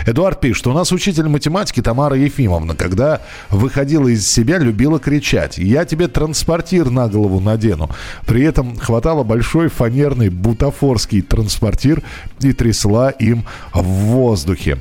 Эдуард 0.04 0.38
пишет, 0.38 0.66
у 0.66 0.74
нас 0.74 0.92
учитель 0.92 1.28
математики 1.28 1.80
Тамара 1.80 2.14
Ефимовна, 2.14 2.74
когда 2.74 3.22
выходила 3.48 4.06
из 4.06 4.30
себя, 4.30 4.58
любила 4.58 4.98
кричать. 4.98 5.56
Я 5.56 5.86
тебе 5.86 6.08
транспортир 6.08 6.90
на 6.90 7.08
голову 7.08 7.40
надену. 7.40 7.88
При 8.26 8.42
этом 8.42 8.76
хватало 8.76 9.24
большой 9.24 9.68
фанерный 9.68 10.28
бутафорский 10.28 11.22
транспортир 11.22 12.02
и 12.40 12.52
трясла 12.52 13.08
им 13.08 13.46
в 13.72 13.82
воздухе. 13.82 14.76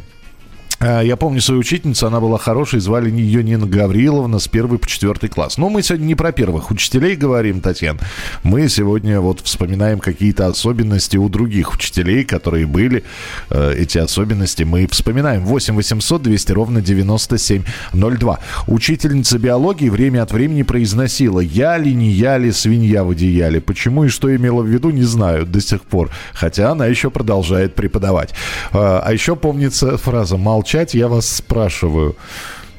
А, 0.79 1.01
я 1.01 1.15
помню 1.15 1.41
свою 1.41 1.61
учительницу, 1.61 2.05
она 2.05 2.19
была 2.19 2.37
хорошей, 2.37 2.79
звали 2.79 3.09
ее 3.09 3.43
Нина 3.43 3.65
Гавриловна 3.65 4.39
с 4.39 4.47
первый 4.47 4.77
по 4.77 4.87
четвертый 4.87 5.29
класс. 5.29 5.57
Но 5.57 5.69
мы 5.69 5.81
сегодня 5.81 6.05
не 6.05 6.15
про 6.15 6.31
первых 6.31 6.69
учителей 6.69 7.15
говорим, 7.15 7.61
Татьяна. 7.61 7.99
Мы 8.43 8.69
сегодня 8.69 9.19
вот 9.19 9.41
вспоминаем 9.41 9.99
какие-то 9.99 10.47
особенности 10.47 11.17
у 11.17 11.29
других 11.29 11.73
учителей, 11.73 12.23
которые 12.23 12.67
были. 12.67 13.03
Э, 13.49 13.73
эти 13.75 13.97
особенности 13.97 14.63
мы 14.63 14.87
вспоминаем. 14.87 15.45
8 15.45 15.75
800 15.75 16.21
200 16.21 16.51
ровно 16.51 16.81
9702. 16.81 18.39
Учительница 18.67 19.39
биологии 19.39 19.89
время 19.89 20.21
от 20.21 20.31
времени 20.31 20.61
произносила 20.61 21.39
«Я 21.39 21.77
ли, 21.77 21.93
не 21.95 22.09
я 22.09 22.37
ли, 22.37 22.51
свинья 22.51 23.03
в 23.03 23.11
одеяле». 23.11 23.61
Почему 23.61 24.03
и 24.03 24.09
что 24.09 24.33
имела 24.35 24.61
в 24.61 24.67
виду, 24.67 24.91
не 24.91 25.03
знаю 25.03 25.47
до 25.47 25.59
сих 25.59 25.81
пор. 25.81 26.11
Хотя 26.33 26.71
она 26.71 26.85
еще 26.85 27.09
продолжает 27.09 27.73
преподавать. 27.73 28.33
А, 28.71 29.01
а 29.03 29.11
еще 29.11 29.35
помнится 29.35 29.97
фраза 29.97 30.37
«Молчание 30.37 30.66
молчать, 30.67 30.93
я 30.93 31.07
вас 31.07 31.25
спрашиваю. 31.29 32.15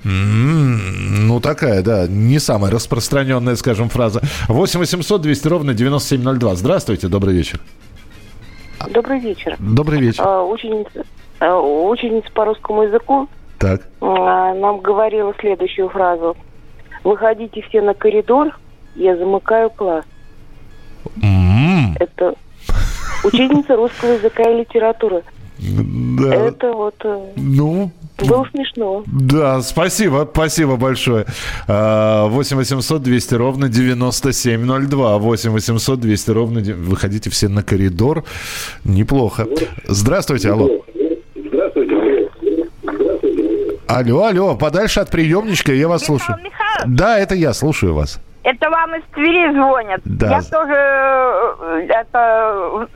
Mm, 0.04 1.26
ну, 1.26 1.40
такая, 1.40 1.82
да, 1.82 2.06
не 2.06 2.38
самая 2.38 2.70
распространенная, 2.70 3.56
скажем, 3.56 3.88
фраза. 3.88 4.20
8 4.48 4.80
800 4.80 5.22
200 5.22 5.48
ровно 5.48 5.74
9702. 5.74 6.54
Здравствуйте, 6.56 7.08
добрый 7.08 7.34
вечер. 7.34 7.60
Добрый 8.90 9.20
вечер. 9.20 9.56
Добрый 9.58 10.00
вечер. 10.00 10.22
Ученица, 10.22 11.04
а, 11.40 11.58
ученица 11.58 12.30
по 12.34 12.44
русскому 12.44 12.82
языку 12.82 13.26
так. 13.58 13.88
А, 14.02 14.54
нам 14.54 14.80
говорила 14.80 15.34
следующую 15.40 15.88
фразу. 15.88 16.36
Выходите 17.04 17.62
все 17.68 17.80
на 17.80 17.94
коридор, 17.94 18.48
я 18.96 19.16
замыкаю 19.16 19.70
класс. 19.70 20.04
Mm. 21.16 21.96
Это 21.98 22.34
ученица 23.24 23.76
русского 23.76 24.12
языка 24.12 24.42
и 24.42 24.58
литературы. 24.58 25.22
Да. 26.18 26.34
Это 26.34 26.72
вот... 26.72 26.94
Э, 27.04 27.32
ну, 27.36 27.90
было 28.18 28.46
смешно. 28.50 29.04
Да, 29.06 29.60
спасибо, 29.62 30.28
спасибо 30.30 30.76
большое. 30.76 31.26
8 31.66 32.56
800 32.56 33.02
200 33.02 33.34
ровно 33.34 33.68
9702. 33.68 35.18
8 35.18 35.50
800 35.50 36.00
200 36.00 36.30
ровно... 36.30 36.60
Выходите 36.60 37.30
все 37.30 37.48
на 37.48 37.62
коридор. 37.62 38.24
Неплохо. 38.84 39.46
Здравствуйте, 39.86 40.50
алло. 40.50 40.68
Здравствуйте. 41.36 42.28
Алло, 43.86 44.24
алло, 44.24 44.54
подальше 44.54 45.00
от 45.00 45.10
приемничка, 45.10 45.72
я 45.72 45.88
вас 45.88 46.04
слушаю. 46.04 46.36
Да, 46.86 47.18
это 47.18 47.34
я, 47.34 47.54
слушаю 47.54 47.94
вас. 47.94 48.20
Это 48.48 48.70
вам 48.70 48.94
из 48.94 49.02
Твери 49.12 49.52
звонят. 49.52 50.00
Да. 50.06 50.30
Я 50.30 50.42
тоже 50.42 50.72
э, 50.74 51.86
это 51.90 52.88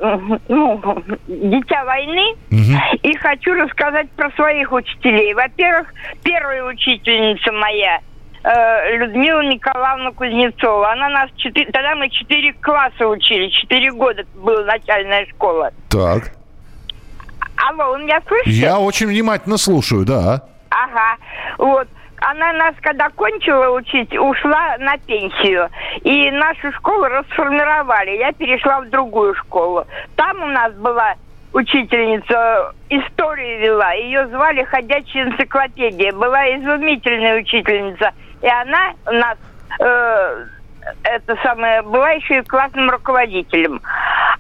ну, 0.49 0.81
дитя 1.29 1.85
войны 1.85 2.35
и 3.03 3.15
хочу 3.19 3.53
рассказать 3.53 4.11
про 4.13 4.31
своих 4.31 4.73
учителей. 4.73 5.35
Во-первых, 5.35 5.93
первая 6.23 6.65
учительница 6.65 7.53
моя 7.53 8.01
э, 8.45 8.97
Людмила 8.97 9.43
Николаевна 9.43 10.13
Кузнецова. 10.13 10.91
Она 10.93 11.11
нас 11.11 11.31
четыре, 11.37 11.71
тогда 11.71 11.97
мы 11.97 12.09
четыре 12.09 12.55
класса 12.55 13.07
учили, 13.07 13.49
четыре 13.49 13.93
года 13.93 14.25
была 14.35 14.65
начальная 14.65 15.27
школа. 15.27 15.71
Так. 15.91 16.33
Алло, 17.69 17.93
вы 17.93 18.05
меня 18.05 18.23
слышите? 18.27 18.53
Я 18.53 18.79
очень 18.79 19.09
внимательно 19.09 19.59
слушаю, 19.59 20.07
да. 20.07 20.45
Ага, 20.71 21.19
вот. 21.59 21.89
Она 22.31 22.53
нас, 22.53 22.75
когда 22.81 23.09
кончила 23.11 23.71
учить, 23.71 24.17
ушла 24.17 24.77
на 24.79 24.97
пенсию. 24.99 25.69
И 26.03 26.31
нашу 26.31 26.73
школу 26.73 27.05
расформировали. 27.05 28.19
Я 28.19 28.33
перешла 28.33 28.81
в 28.81 28.91
другую 28.91 29.35
школу. 29.35 29.85
Там 30.15 30.43
у 30.43 30.47
нас 30.47 30.73
была 30.75 31.15
учительница, 31.53 32.73
историю 32.89 33.61
вела. 33.61 33.93
Ее 33.93 34.27
звали 34.29 34.63
«Ходячая 34.65 35.25
энциклопедия». 35.25 36.13
Была 36.13 36.47
изумительная 36.57 37.41
учительница. 37.41 38.13
И 38.41 38.49
она 38.49 38.93
у 39.07 39.13
нас... 39.13 39.39
Э, 39.81 40.47
это 41.05 41.37
самое, 41.45 41.83
была 41.83 42.11
еще 42.11 42.39
и 42.39 42.43
классным 42.43 42.91
руководителем. 42.91 43.81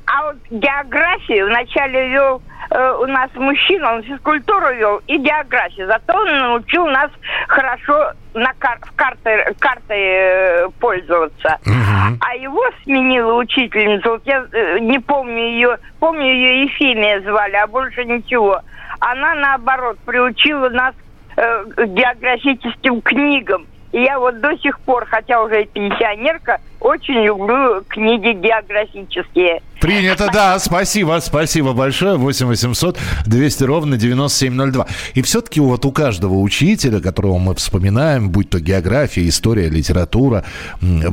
А 0.06 0.24
вот 0.24 0.36
географию 0.50 1.46
вначале 1.46 2.08
вел 2.08 2.42
э, 2.71 2.97
у 3.00 3.07
нас 3.07 3.31
мужчина, 3.35 3.95
он 3.95 4.02
физкультуру 4.02 4.75
вел 4.75 5.00
и 5.07 5.19
географию. 5.19 5.87
Зато 5.87 6.14
он 6.14 6.26
научил 6.26 6.87
нас 6.87 7.11
хорошо 7.49 8.12
на 8.35 8.52
кар 8.59 8.78
карты, 8.97 9.54
картой 9.59 10.00
э, 10.00 10.69
пользоваться. 10.81 11.59
Мгм. 11.66 12.19
А 12.21 12.35
его 12.37 12.62
сменила 12.83 13.35
учительница, 13.35 14.11
вот 14.11 14.23
я 14.25 14.47
э, 14.52 14.78
не 14.78 14.99
помню 14.99 15.42
ее, 15.42 15.78
помню 15.99 16.26
ее 16.26 16.64
Ефимия 16.64 17.21
звали, 17.21 17.57
а 17.57 17.66
больше 17.66 18.04
ничего. 18.04 18.61
Она, 19.00 19.35
наоборот, 19.35 19.99
приучила 20.04 20.69
нас 20.69 20.95
э, 21.37 21.64
географическим 21.87 23.02
книгам. 23.02 23.66
И 23.92 24.02
я 24.02 24.19
вот 24.19 24.40
до 24.40 24.57
сих 24.59 24.81
пор, 24.81 25.07
хотя 25.07 25.42
уже 25.42 25.62
и 25.62 25.66
пенсионерка, 25.66 26.61
очень 26.82 27.24
люблю 27.24 27.82
книги 27.88 28.32
географические. 28.32 29.60
Принято, 29.82 30.30
да, 30.32 30.60
спасибо, 30.60 31.18
спасибо 31.20 31.72
большое. 31.72 32.16
8 32.16 32.46
800 32.46 32.98
200 33.26 33.64
ровно 33.64 33.96
9702. 33.96 34.86
И 35.14 35.22
все-таки 35.22 35.58
вот 35.58 35.84
у 35.84 35.90
каждого 35.90 36.34
учителя, 36.34 37.00
которого 37.00 37.38
мы 37.38 37.56
вспоминаем, 37.56 38.30
будь 38.30 38.48
то 38.48 38.60
география, 38.60 39.26
история, 39.26 39.68
литература, 39.68 40.44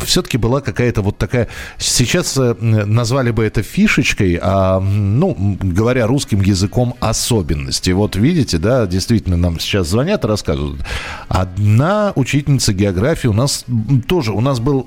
все-таки 0.06 0.38
была 0.38 0.62
какая-то 0.62 1.02
вот 1.02 1.18
такая... 1.18 1.48
Сейчас 1.80 2.38
э, 2.38 2.54
назвали 2.60 3.32
бы 3.32 3.44
это 3.44 3.64
фишечкой, 3.64 4.38
а, 4.40 4.80
ну, 4.80 5.36
говоря 5.60 6.06
русским 6.06 6.42
языком, 6.42 6.94
особенности. 7.00 7.90
Вот 7.90 8.16
видите, 8.16 8.60
да, 8.60 8.86
действительно, 8.86 9.36
нам 9.36 9.60
сейчас 9.60 9.88
звонят 9.88 10.24
и 10.26 10.28
рассказывают. 10.28 10.82
Одна 11.28 12.14
учительница 12.16 12.74
географии 12.74 13.28
у 13.28 13.34
нас 13.34 13.66
тоже, 14.08 14.32
у 14.32 14.42
нас 14.42 14.60
был 14.60 14.86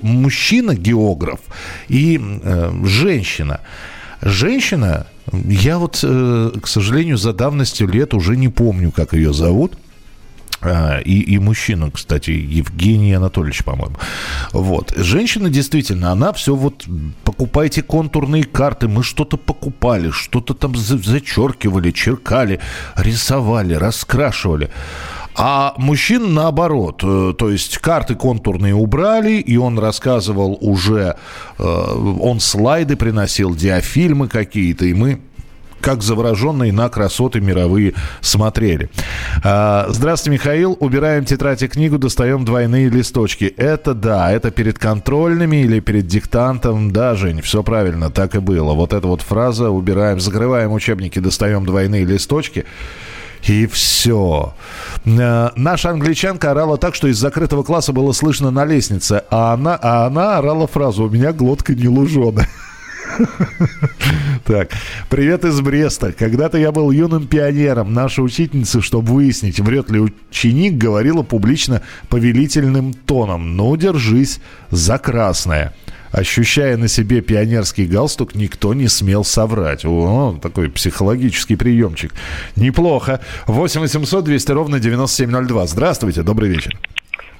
мужчина-географ 0.73 1.39
и 1.89 2.19
э, 2.43 2.71
женщина. 2.85 3.59
Женщина, 4.21 5.05
я 5.31 5.77
вот, 5.77 5.99
э, 6.03 6.51
к 6.61 6.67
сожалению, 6.67 7.17
за 7.17 7.33
давностью 7.33 7.87
лет 7.87 8.13
уже 8.13 8.37
не 8.37 8.49
помню, 8.49 8.91
как 8.91 9.13
ее 9.13 9.33
зовут. 9.33 9.73
А, 10.65 10.99
И, 10.99 11.19
и 11.35 11.39
мужчина, 11.39 11.91
кстати, 11.91 12.31
Евгений 12.31 13.13
Анатольевич, 13.17 13.63
по-моему. 13.65 13.97
Вот. 14.53 14.93
Женщина 14.95 15.49
действительно, 15.49 16.11
она 16.11 16.31
все 16.31 16.55
вот, 16.55 16.85
покупайте 17.25 17.81
контурные 17.81 18.45
карты, 18.45 18.87
мы 18.87 19.03
что-то 19.03 19.35
покупали, 19.37 20.09
что-то 20.11 20.53
там 20.53 20.75
за- 20.75 20.97
зачеркивали, 20.97 21.91
черкали, 21.91 22.59
рисовали, 22.95 23.73
раскрашивали. 23.73 24.69
А 25.35 25.73
мужчин 25.77 26.33
наоборот, 26.33 27.01
э, 27.03 27.33
то 27.37 27.49
есть 27.49 27.77
карты 27.79 28.15
контурные 28.15 28.75
убрали, 28.75 29.33
и 29.33 29.57
он 29.57 29.79
рассказывал 29.79 30.57
уже, 30.61 31.15
э, 31.57 31.63
он 31.63 32.39
слайды 32.39 32.95
приносил, 32.95 33.55
диафильмы 33.55 34.27
какие-то, 34.27 34.85
и 34.85 34.93
мы 34.93 35.19
как 35.83 36.01
завороженные 36.01 36.71
на 36.71 36.87
красоты 36.87 37.41
мировые 37.41 37.93
смотрели. 38.21 38.89
А, 39.43 39.85
Здравствуйте, 39.89 40.39
Михаил. 40.39 40.77
Убираем 40.79 41.25
тетрадь 41.25 41.61
и 41.61 41.67
книгу, 41.67 41.97
достаем 41.97 42.45
двойные 42.45 42.87
листочки. 42.87 43.53
Это 43.57 43.93
да, 43.93 44.31
это 44.31 44.49
перед 44.49 44.79
контрольными 44.79 45.57
или 45.57 45.81
перед 45.81 46.07
диктантом. 46.07 46.91
Да, 46.91 47.15
Жень, 47.15 47.41
все 47.41 47.63
правильно, 47.63 48.09
так 48.09 48.35
и 48.35 48.39
было. 48.39 48.73
Вот 48.73 48.93
эта 48.93 49.05
вот 49.07 49.21
фраза 49.21 49.69
убираем, 49.69 50.21
закрываем 50.21 50.71
учебники, 50.71 51.19
достаем 51.19 51.65
двойные 51.65 52.05
листочки. 52.05 52.63
И 53.47 53.67
все. 53.67 54.53
Э, 55.05 55.49
Наша 55.55 55.89
англичанка 55.89 56.51
орала 56.51 56.77
так, 56.77 56.95
что 56.95 57.07
из 57.07 57.17
закрытого 57.17 57.63
класса 57.63 57.91
было 57.91 58.11
слышно 58.13 58.51
на 58.51 58.65
лестнице, 58.65 59.23
а 59.29 59.53
она, 59.53 59.77
а 59.81 60.05
она 60.07 60.37
орала 60.37 60.67
фразу 60.67 61.05
«У 61.05 61.09
меня 61.09 61.33
глотка 61.33 61.73
не 61.75 61.87
луженая». 61.87 62.47
Так, 64.45 64.71
привет 65.09 65.45
из 65.45 65.61
Бреста. 65.61 66.11
Когда-то 66.11 66.57
я 66.57 66.71
был 66.71 66.91
юным 66.91 67.27
пионером. 67.27 67.93
Наша 67.93 68.21
учительница, 68.21 68.81
чтобы 68.81 69.13
выяснить, 69.13 69.59
врет 69.59 69.89
ли 69.89 69.99
ученик, 69.99 70.73
говорила 70.73 71.23
публично 71.23 71.81
повелительным 72.09 72.93
тоном. 72.93 73.55
Ну, 73.55 73.75
держись 73.77 74.41
за 74.69 74.97
красное. 74.97 75.73
Ощущая 76.13 76.77
на 76.77 76.87
себе 76.87 77.21
пионерский 77.21 77.85
галстук, 77.85 78.35
никто 78.35 78.75
не 78.75 78.87
смел 78.87 79.23
соврать. 79.23 79.83
О, 79.83 80.37
такой 80.39 80.69
психологический 80.69 81.55
приемчик. 81.55 82.13
Неплохо. 82.55 83.19
8 83.47 83.81
800 83.81 84.23
200 84.23 84.51
ровно 84.51 84.79
9702. 84.79 85.65
Здравствуйте, 85.65 86.21
добрый 86.21 86.49
вечер. 86.49 86.77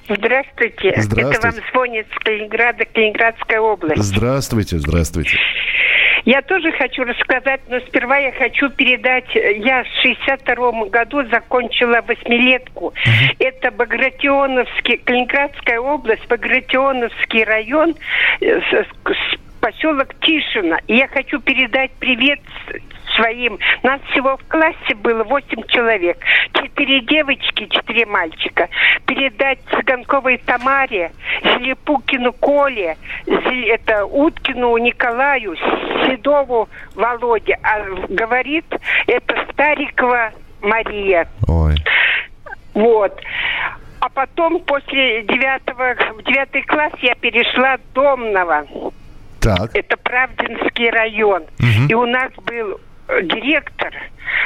Здравствуйте. 0.08 0.92
Здравствуйте. 1.00 1.38
Это 1.38 1.40
вам 1.40 1.54
звонит 1.72 2.06
с 2.14 2.24
Калининграда, 2.24 2.84
Калининградская 2.92 3.60
область. 3.60 4.02
Здравствуйте, 4.02 4.78
здравствуйте. 4.80 5.38
Я 6.24 6.40
тоже 6.42 6.72
хочу 6.72 7.04
рассказать, 7.04 7.60
но 7.68 7.80
сперва 7.80 8.16
я 8.18 8.32
хочу 8.32 8.70
передать. 8.70 9.34
э, 9.36 9.58
Я 9.58 9.84
в 9.84 9.86
62 10.02 10.86
году 10.86 11.22
закончила 11.28 12.00
восьмилетку. 12.06 12.94
Это 13.38 13.70
Багратионовский, 13.70 14.96
Калининградская 14.98 15.80
область, 15.80 16.26
Багратионовский 16.28 17.44
район, 17.44 17.94
э, 18.40 18.60
с- 18.60 18.86
с- 19.12 19.38
поселок 19.64 20.08
Тишина. 20.20 20.76
И 20.88 20.96
я 20.96 21.08
хочу 21.08 21.40
передать 21.40 21.90
привет 21.92 22.38
своим. 23.16 23.58
Нас 23.82 23.98
всего 24.10 24.36
в 24.36 24.44
классе 24.46 24.94
было 24.94 25.24
8 25.24 25.62
человек. 25.68 26.18
Четыре 26.52 27.00
девочки, 27.00 27.66
четыре 27.70 28.04
мальчика. 28.04 28.68
Передать 29.06 29.58
Цыганковой 29.70 30.36
Тамаре, 30.36 31.12
Зелепукину 31.42 32.34
Коле, 32.34 32.98
это 33.26 34.04
Уткину 34.04 34.76
Николаю, 34.76 35.56
Седову 35.56 36.68
Володе. 36.94 37.58
А 37.62 37.80
говорит, 38.10 38.66
это 39.06 39.46
Старикова 39.50 40.32
Мария. 40.60 41.26
Ой. 41.48 41.76
Вот. 42.74 43.18
А 44.00 44.10
потом 44.10 44.60
после 44.60 45.22
девятого, 45.22 45.94
в 46.18 46.22
девятый 46.24 46.62
класс 46.64 46.92
я 47.00 47.14
перешла 47.14 47.78
в 47.78 47.94
Домново. 47.94 48.66
Так. 49.44 49.70
Это 49.74 49.96
Правдинский 49.98 50.90
район. 50.90 51.44
Мгм. 51.58 51.86
И 51.88 51.94
у 51.94 52.06
нас 52.06 52.32
был 52.46 52.80
э, 53.08 53.22
директор. 53.22 53.92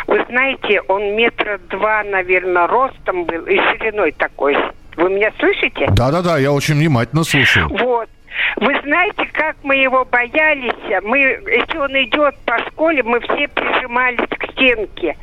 Вы 0.07 0.25
знаете, 0.29 0.81
он 0.89 1.15
метра 1.15 1.59
два, 1.71 2.03
наверное, 2.03 2.67
ростом 2.67 3.25
был 3.25 3.45
и 3.47 3.57
шириной 3.57 4.13
такой. 4.13 4.57
Вы 4.97 5.11
меня 5.11 5.31
слышите? 5.39 5.87
Да-да-да, 5.93 6.39
я 6.39 6.51
очень 6.53 6.75
внимательно 6.75 7.23
слушаю. 7.23 7.69
Вот. 7.69 8.09
Вы 8.57 8.79
знаете, 8.83 9.29
как 9.33 9.57
мы 9.63 9.77
его 9.77 10.05
боялись? 10.05 11.03
Мы, 11.05 11.19
если 11.19 11.79
он 11.79 11.93
идет 11.93 12.37
по 12.45 12.59
школе, 12.67 13.03
мы 13.03 13.21
все 13.21 13.49
прижимались 13.49 14.29
к 14.39 14.53
стенке. 14.53 15.17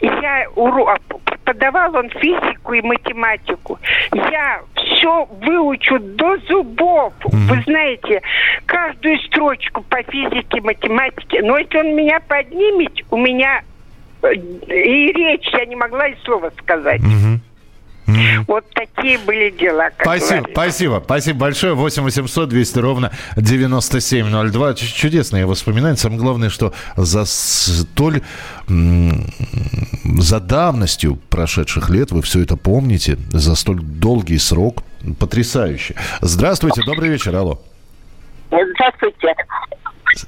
Я 0.00 0.46
уру... 0.54 0.88
а, 0.88 0.96
преподавал 1.42 1.96
он 1.96 2.10
физику 2.10 2.72
и 2.74 2.82
математику. 2.82 3.78
Я 4.12 4.60
все 4.74 5.26
выучу 5.42 5.98
до 5.98 6.36
зубов. 6.48 7.12
Вы 7.24 7.62
знаете, 7.62 8.22
каждую 8.66 9.18
строчку 9.20 9.82
по 9.82 10.02
физике, 10.02 10.60
математике. 10.60 11.42
Но 11.42 11.58
если 11.58 11.78
он 11.78 11.94
меня 11.94 12.20
поднимет, 12.20 12.92
у 13.10 13.16
меня 13.16 13.62
э, 14.22 14.34
и 14.34 15.12
речь, 15.12 15.48
я 15.52 15.66
не 15.66 15.76
могла 15.76 16.08
и 16.08 16.14
слова 16.24 16.50
сказать. 16.58 17.00
Вот 18.46 18.64
такие 18.74 19.18
были 19.18 19.50
дела. 19.50 19.90
Спасибо, 20.00 20.28
говорится. 20.42 20.52
спасибо, 20.52 21.02
спасибо 21.04 21.38
большое. 21.38 21.74
8 21.74 22.02
800 22.02 22.48
200 22.48 22.78
ровно 22.78 23.12
9702. 23.36 24.74
Ч- 24.74 24.86
Чудесные 24.86 25.46
воспоминания. 25.46 25.96
Самое 25.96 26.20
главное, 26.20 26.50
что 26.50 26.72
за 26.96 27.24
столь... 27.24 28.22
За 28.68 30.40
давностью 30.40 31.16
прошедших 31.16 31.90
лет 31.90 32.10
вы 32.10 32.22
все 32.22 32.40
это 32.40 32.56
помните. 32.56 33.18
За 33.30 33.54
столь 33.54 33.80
долгий 33.80 34.38
срок 34.38 34.82
Потрясающе. 35.18 35.96
Здравствуйте, 36.20 36.80
добрый 36.86 37.08
вечер, 37.10 37.34
алло. 37.34 37.60
Здравствуйте. 38.50 39.34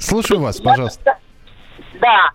Слушаю 0.00 0.40
вас, 0.40 0.58
пожалуйста. 0.60 1.16
Да. 2.00 2.30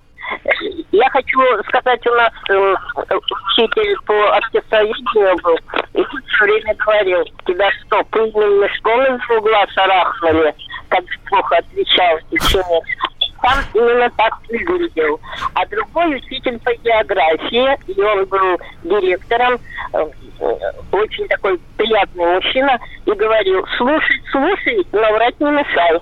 Я 0.92 1.10
хочу 1.10 1.40
сказать, 1.68 2.06
у 2.08 2.16
нас 2.16 2.34
э, 2.50 2.76
учитель 2.96 3.96
по 4.06 4.36
артистоведению 4.36 5.38
был, 5.44 5.58
и 5.94 6.04
все 6.04 6.44
время 6.46 6.76
говорил, 6.76 7.24
тебя 7.46 7.70
что, 7.72 8.04
пыльными 8.06 8.68
школы 8.78 9.04
из 9.06 9.38
угла 9.38 9.66
шарахнули, 9.68 10.54
как 10.90 11.04
плохо 11.30 11.58
отвечал 11.58 12.18
ученик. 12.32 12.84
Сам 13.42 13.60
именно 13.74 14.10
так 14.18 14.34
выглядел. 14.50 15.20
А 15.54 15.66
другой 15.68 16.18
учитель 16.18 16.60
по 16.60 16.74
географии, 16.74 17.78
и 17.88 18.02
он 18.02 18.26
был 18.26 18.60
директором, 18.84 19.60
э, 19.94 20.06
очень 20.92 21.28
такой 21.30 21.58
приятный 21.78 22.26
мужчина, 22.26 22.78
и 23.06 23.12
говорил, 23.12 23.66
слушай, 23.78 24.22
слушай, 24.32 24.86
но 24.92 25.14
врать 25.14 25.40
не 25.40 25.52
мешай. 25.52 26.00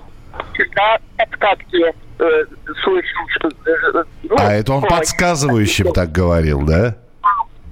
Всегда 0.54 0.98
откатки 1.18 1.94
э, 2.18 2.44
слышал. 2.82 3.50
Э, 3.66 4.04
ну, 4.24 4.36
а 4.38 4.52
это 4.52 4.72
он 4.72 4.82
подсказывающим 4.82 5.92
так 5.92 6.12
говорил, 6.12 6.62
да? 6.62 6.96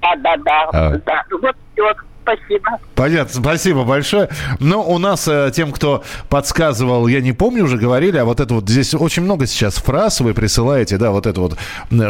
Да, 0.01 0.15
да, 0.17 0.37
да. 0.37 0.69
А. 0.71 0.97
да. 1.05 1.23
Вот, 1.31 1.55
вот 1.77 1.97
спасибо. 2.27 2.79
Понятно, 2.95 3.41
спасибо 3.41 3.83
большое. 3.83 4.29
Но 4.59 4.83
у 4.83 4.97
нас 4.97 5.27
э, 5.27 5.51
тем, 5.53 5.71
кто 5.71 6.03
подсказывал, 6.29 7.07
я 7.07 7.21
не 7.21 7.31
помню, 7.31 7.63
уже 7.63 7.77
говорили, 7.77 8.17
а 8.17 8.25
вот 8.25 8.39
это 8.39 8.53
вот 8.53 8.69
здесь 8.69 8.93
очень 8.93 9.23
много 9.23 9.45
сейчас 9.45 9.75
фраз 9.75 10.19
вы 10.19 10.33
присылаете, 10.33 10.97
да, 10.97 11.11
вот 11.11 11.25
это 11.25 11.39
вот, 11.39 11.57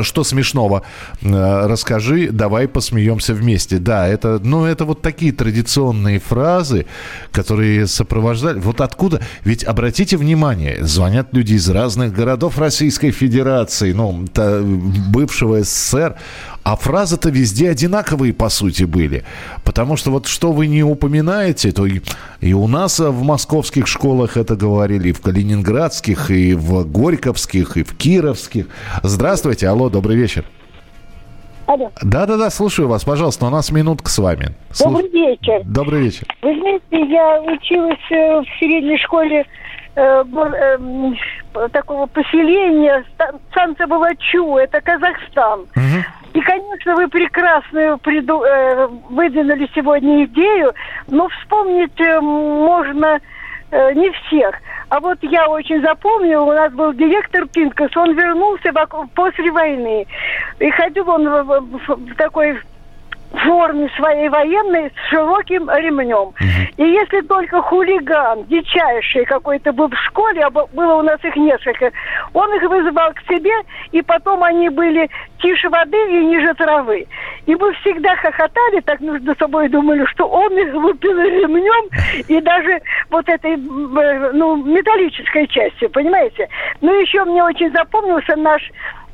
что 0.03 0.23
смешного, 0.23 0.83
э, 1.21 1.67
расскажи, 1.67 2.29
давай 2.31 2.67
посмеемся 2.67 3.33
вместе. 3.33 3.77
Да, 3.77 4.07
это, 4.07 4.39
ну, 4.43 4.65
это 4.65 4.85
вот 4.85 5.01
такие 5.01 5.31
традиционные 5.31 6.19
фразы, 6.19 6.85
которые 7.31 7.87
сопровождали. 7.87 8.59
Вот 8.59 8.81
откуда? 8.81 9.21
Ведь 9.43 9.63
обратите 9.63 10.17
внимание, 10.17 10.83
звонят 10.83 11.33
люди 11.33 11.53
из 11.53 11.69
разных 11.69 12.13
городов 12.13 12.57
Российской 12.57 13.11
Федерации, 13.11 13.91
ну, 13.93 14.25
бывшего 15.11 15.61
СССР, 15.63 16.15
а 16.67 16.75
фразы-то 16.75 17.29
везде 17.29 17.69
одинаковые, 17.69 18.33
по 18.33 18.49
сути, 18.49 18.83
были. 18.83 19.23
Потому 19.63 19.95
что 19.95 20.11
вот 20.11 20.27
что 20.27 20.51
вы 20.51 20.67
не 20.67 20.83
упоминаете, 20.83 21.71
то 21.71 21.85
и, 21.85 22.01
и 22.41 22.53
у 22.53 22.67
нас 22.67 22.99
в 22.99 23.23
московских 23.23 23.87
школах 23.87 24.35
это 24.35 24.57
говорили, 24.57 25.09
и 25.09 25.11
в 25.13 25.21
калининградских, 25.21 26.29
и 26.29 26.55
в 26.55 26.83
горьковских, 26.83 27.77
и 27.77 27.83
в 27.83 27.95
кировских. 27.95 28.67
Здравствуйте, 29.01 29.69
алло, 29.69 29.89
добрый 29.89 30.17
вечер. 30.17 30.43
Алло. 31.67 31.89
Да-да-да, 32.01 32.49
слушаю 32.49 32.89
вас, 32.89 33.05
пожалуйста, 33.05 33.45
у 33.45 33.49
нас 33.49 33.71
минутка 33.71 34.09
с 34.09 34.17
вами. 34.17 34.49
Слуш... 34.71 35.03
Добрый 35.03 35.09
вечер. 35.09 35.61
Добрый 35.63 36.01
вечер. 36.01 36.27
Вы 36.41 36.53
знаете, 36.59 37.11
я 37.13 37.41
училась 37.43 38.11
э, 38.11 38.41
в 38.41 38.59
средней 38.59 38.97
школе 38.97 39.45
э, 39.95 40.23
э, 40.25 41.67
такого 41.71 42.07
поселения, 42.07 43.05
станция 43.51 43.87
была 43.87 44.09
Чу, 44.15 44.57
это 44.57 44.81
Казахстан. 44.81 45.61
Угу. 45.61 46.03
Конечно, 46.47 46.95
вы 46.95 47.09
прекрасную 47.09 47.97
приду, 47.97 48.41
э, 48.41 48.87
выдвинули 49.09 49.69
сегодня 49.75 50.23
идею, 50.23 50.71
но 51.09 51.27
вспомнить 51.27 51.99
э, 51.99 52.21
можно 52.21 53.19
э, 53.69 53.93
не 53.93 54.09
всех. 54.11 54.55
А 54.87 55.01
вот 55.01 55.17
я 55.23 55.49
очень 55.49 55.81
запомнила, 55.81 56.43
у 56.43 56.53
нас 56.53 56.71
был 56.71 56.93
директор 56.93 57.45
Пинкас, 57.49 57.91
он 57.97 58.13
вернулся 58.13 58.71
после 59.13 59.51
войны. 59.51 60.07
И 60.59 60.69
ходил 60.69 61.09
он 61.09 61.27
в 61.27 62.15
такой 62.15 62.57
форме 63.31 63.89
своей 63.95 64.29
военной 64.29 64.89
с 64.89 65.09
широким 65.09 65.69
ремнем. 65.69 66.33
И 66.77 66.83
если 66.83 67.21
только 67.21 67.61
хулиган, 67.61 68.45
дичайший 68.45 69.25
какой-то 69.25 69.73
был 69.73 69.89
в 69.89 69.97
школе, 70.07 70.41
а 70.43 70.49
было 70.49 70.95
у 70.95 71.01
нас 71.01 71.19
их 71.23 71.35
несколько, 71.35 71.91
он 72.33 72.53
их 72.53 72.63
вызывал 72.69 73.11
к 73.13 73.21
себе, 73.27 73.53
и 73.91 74.01
потом 74.01 74.43
они 74.43 74.69
были 74.69 75.09
тише 75.41 75.69
воды 75.69 75.97
и 76.09 76.25
ниже 76.25 76.53
травы. 76.53 77.07
И 77.45 77.55
мы 77.55 77.73
всегда 77.75 78.15
хохотали, 78.15 78.79
так 78.81 78.99
между 79.01 79.35
собой 79.35 79.69
думали, 79.69 80.05
что 80.05 80.27
он 80.27 80.57
их 80.57 80.73
лупил 80.73 81.17
ремнем, 81.17 81.89
и 82.27 82.41
даже 82.41 82.81
вот 83.09 83.27
этой, 83.27 83.53
э, 83.53 84.31
ну, 84.33 84.55
металлической 84.57 85.47
частью, 85.47 85.89
понимаете? 85.89 86.47
Ну, 86.81 86.93
еще 86.99 87.23
мне 87.25 87.43
очень 87.43 87.71
запомнился 87.71 88.35
наш 88.35 88.61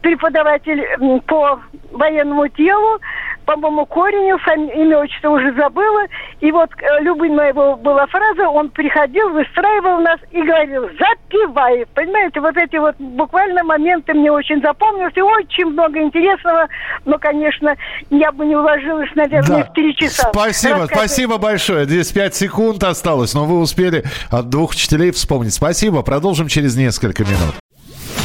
преподаватель 0.02 0.86
по 1.28 1.60
военному 1.92 2.48
делу, 2.50 3.00
по-моему, 3.46 3.86
Коренев, 3.86 4.42
имя, 4.48 5.00
отчество 5.00 5.30
уже 5.30 5.54
забыла. 5.54 6.04
И 6.40 6.52
вот 6.52 6.70
э, 6.78 7.04
любимая 7.04 7.50
его 7.50 7.76
была 7.76 8.06
фраза, 8.08 8.48
он 8.50 8.70
приходил, 8.70 9.30
выстраивал 9.30 10.02
нас 10.02 10.20
и 10.32 10.42
говорил, 10.42 10.84
запивай. 11.00 11.86
Понимаете, 11.94 12.40
вот 12.40 12.58
эти 12.58 12.78
вот 12.78 12.96
буквально 12.98 13.64
моменты 13.64 14.14
мне 14.14 14.32
очень 14.32 14.62
запомнились. 14.62 15.16
И 15.16 15.22
очень 15.22 15.66
много 15.66 16.00
интересного, 16.00 16.68
но, 17.06 17.18
конечно, 17.18 17.76
я 18.10 18.32
бы 18.32 18.46
не 18.46 18.56
уложилась, 18.56 19.10
наверное, 19.16 19.64
да. 19.64 19.70
в 19.70 19.74
три 19.74 19.96
часа. 19.96 20.30
Спасибо, 20.32 20.80
Рассказать. 20.82 20.98
спасибо 20.98 21.38
большое. 21.38 21.86
Здесь 21.86 22.12
пять 22.12 22.36
секунд 22.36 22.84
осталось, 22.84 23.34
но 23.34 23.46
вы 23.46 23.60
успели 23.60 24.04
от 24.30 24.50
двух 24.50 24.72
учителей 24.72 25.12
вспомнить. 25.12 25.54
Спасибо, 25.54 26.02
продолжим 26.02 26.48
через 26.48 26.76
несколько 26.76 27.24
минут. 27.24 27.63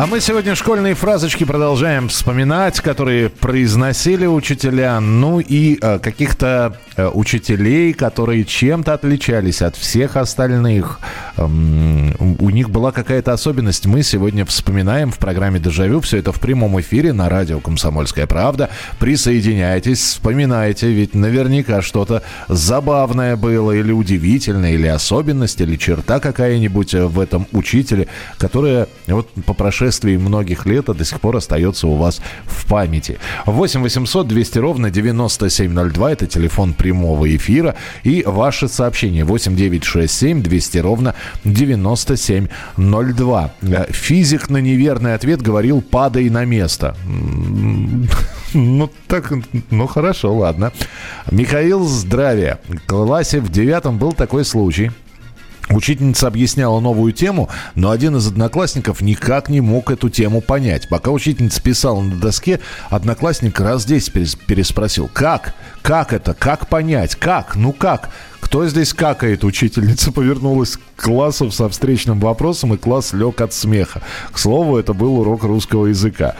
А 0.00 0.06
мы 0.06 0.20
сегодня 0.20 0.54
школьные 0.54 0.94
фразочки 0.94 1.44
продолжаем 1.44 2.08
вспоминать, 2.08 2.80
которые 2.80 3.28
произносили 3.28 4.24
учителя, 4.24 4.98
ну 4.98 5.40
и 5.40 5.78
э, 5.78 5.98
каких-то 5.98 6.74
э, 6.96 7.06
учителей, 7.12 7.92
которые 7.92 8.46
чем-то 8.46 8.94
отличались 8.94 9.60
от 9.60 9.76
всех 9.76 10.16
остальных. 10.16 11.00
Эм, 11.36 12.16
у 12.38 12.48
них 12.48 12.70
была 12.70 12.92
какая-то 12.92 13.34
особенность. 13.34 13.84
Мы 13.84 14.02
сегодня 14.02 14.46
вспоминаем 14.46 15.12
в 15.12 15.18
программе 15.18 15.60
«Дежавю». 15.60 16.00
Все 16.00 16.16
это 16.16 16.32
в 16.32 16.40
прямом 16.40 16.80
эфире 16.80 17.12
на 17.12 17.28
радио 17.28 17.60
«Комсомольская 17.60 18.26
правда». 18.26 18.70
Присоединяйтесь, 18.98 19.98
вспоминайте, 19.98 20.90
ведь 20.90 21.14
наверняка 21.14 21.82
что-то 21.82 22.22
забавное 22.48 23.36
было 23.36 23.72
или 23.72 23.92
удивительное, 23.92 24.72
или 24.72 24.86
особенность, 24.86 25.60
или 25.60 25.76
черта 25.76 26.20
какая-нибудь 26.20 26.94
в 26.94 27.20
этом 27.20 27.46
учителе, 27.52 28.08
которая 28.38 28.88
вот 29.06 29.28
по 29.44 29.52
прошествии 29.52 29.89
многих 30.18 30.66
лет 30.66 30.88
а 30.88 30.94
до 30.94 31.04
сих 31.04 31.20
пор 31.20 31.36
остается 31.36 31.86
у 31.86 31.94
вас 31.96 32.20
в 32.46 32.66
памяти. 32.66 33.18
8 33.46 33.82
800 33.82 34.26
200 34.28 34.58
ровно 34.58 34.90
9702– 34.90 36.12
это 36.14 36.26
телефон 36.26 36.74
прямого 36.74 37.34
эфира. 37.34 37.74
И 38.02 38.22
ваше 38.26 38.68
сообщение 38.68 39.24
8 39.24 39.56
9 39.56 39.84
6 39.84 40.12
7 40.12 40.42
200 40.42 40.78
ровно 40.78 41.14
9702. 41.44 43.52
Э, 43.62 43.86
физик 43.90 44.50
на 44.50 44.58
неверный 44.58 45.14
ответ 45.14 45.40
говорил 45.42 45.80
«падай 45.82 46.30
на 46.30 46.44
место». 46.44 46.96
Ну, 48.52 48.90
так, 49.06 49.32
ну 49.70 49.86
хорошо, 49.86 50.34
ладно. 50.34 50.72
Михаил, 51.30 51.84
здравия. 51.84 52.58
В 52.68 52.78
классе 52.84 53.38
в 53.40 53.48
девятом 53.48 53.96
был 53.96 54.12
такой 54.12 54.44
случай– 54.44 54.90
Учительница 55.70 56.26
объясняла 56.26 56.80
новую 56.80 57.12
тему, 57.12 57.48
но 57.76 57.90
один 57.90 58.16
из 58.16 58.26
одноклассников 58.26 59.00
никак 59.00 59.48
не 59.48 59.60
мог 59.60 59.90
эту 59.90 60.10
тему 60.10 60.40
понять. 60.40 60.88
Пока 60.88 61.12
учительница 61.12 61.62
писала 61.62 62.00
на 62.00 62.16
доске, 62.16 62.58
одноклассник 62.88 63.60
раз 63.60 63.82
здесь 63.82 64.08
переспросил. 64.10 65.08
Как? 65.12 65.54
Как 65.82 66.12
это? 66.12 66.34
Как 66.34 66.68
понять? 66.68 67.14
Как? 67.16 67.56
Ну 67.56 67.72
как? 67.72 68.10
Кто 68.50 68.66
здесь 68.66 68.92
какает? 68.92 69.44
Учительница 69.44 70.10
повернулась 70.10 70.76
к 70.76 71.04
классу 71.04 71.52
со 71.52 71.68
встречным 71.68 72.18
вопросом, 72.18 72.74
и 72.74 72.76
класс 72.76 73.12
лег 73.12 73.40
от 73.40 73.52
смеха. 73.52 74.02
К 74.32 74.38
слову, 74.38 74.76
это 74.76 74.92
был 74.92 75.20
урок 75.20 75.44
русского 75.44 75.86
языка. 75.86 76.34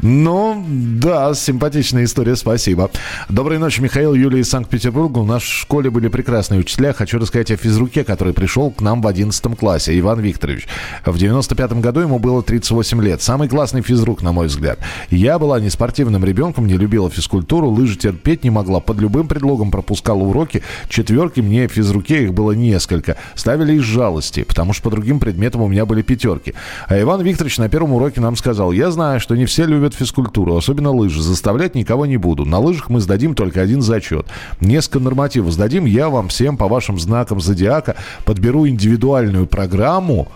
Ну, 0.00 0.64
да, 0.68 1.34
симпатичная 1.34 2.04
история, 2.04 2.36
спасибо. 2.36 2.90
Доброй 3.28 3.58
ночи, 3.58 3.80
Михаил, 3.80 4.14
Юлия 4.14 4.40
из 4.40 4.48
Санкт-Петербурга. 4.48 5.18
У 5.18 5.24
нас 5.24 5.42
в 5.42 5.52
школе 5.52 5.90
были 5.90 6.06
прекрасные 6.06 6.60
учителя. 6.60 6.92
Хочу 6.92 7.18
рассказать 7.18 7.50
о 7.50 7.56
физруке, 7.56 8.04
который 8.04 8.32
пришел 8.32 8.70
к 8.70 8.80
нам 8.80 9.02
в 9.02 9.06
11 9.08 9.58
классе, 9.58 9.98
Иван 9.98 10.20
Викторович. 10.20 10.68
В 11.04 11.18
95 11.18 11.72
году 11.80 12.00
ему 12.00 12.20
было 12.20 12.44
38 12.44 13.02
лет. 13.02 13.22
Самый 13.22 13.48
классный 13.48 13.82
физрук, 13.82 14.22
на 14.22 14.32
мой 14.32 14.46
взгляд. 14.46 14.78
Я 15.10 15.38
была 15.38 15.58
не 15.58 15.70
спортивным 15.70 16.24
ребенком, 16.24 16.66
не 16.68 16.76
любила 16.76 17.10
физкультуру, 17.10 17.68
лыжи 17.68 17.96
терпеть 17.96 18.44
не 18.44 18.50
могла, 18.50 18.78
под 18.86 18.98
любым 18.98 19.28
предлогом 19.28 19.70
пропускал 19.70 20.22
уроки. 20.22 20.62
Четверки 20.88 21.40
мне 21.40 21.68
физруке 21.68 22.24
их 22.24 22.34
было 22.34 22.52
несколько. 22.52 23.16
Ставили 23.34 23.74
из 23.74 23.82
жалости, 23.82 24.44
потому 24.44 24.72
что 24.72 24.84
по 24.84 24.90
другим 24.90 25.20
предметам 25.20 25.62
у 25.62 25.68
меня 25.68 25.84
были 25.84 26.02
пятерки. 26.02 26.54
А 26.88 27.00
Иван 27.00 27.22
Викторович 27.22 27.58
на 27.58 27.68
первом 27.68 27.92
уроке 27.92 28.20
нам 28.20 28.36
сказал, 28.36 28.72
я 28.72 28.90
знаю, 28.90 29.20
что 29.20 29.36
не 29.36 29.44
все 29.46 29.66
любят 29.66 29.94
физкультуру, 29.94 30.56
особенно 30.56 30.90
лыжи. 30.90 31.22
Заставлять 31.22 31.74
никого 31.74 32.06
не 32.06 32.16
буду. 32.16 32.44
На 32.44 32.58
лыжах 32.58 32.88
мы 32.88 33.00
сдадим 33.00 33.34
только 33.34 33.60
один 33.60 33.82
зачет. 33.82 34.26
Несколько 34.60 35.00
нормативов 35.00 35.52
сдадим. 35.52 35.84
Я 35.84 36.08
вам 36.08 36.28
всем 36.28 36.56
по 36.56 36.68
вашим 36.68 36.98
знакам 36.98 37.40
зодиака 37.40 37.96
подберу 38.24 38.66
индивидуальную 38.68 39.46
программу, 39.46 40.28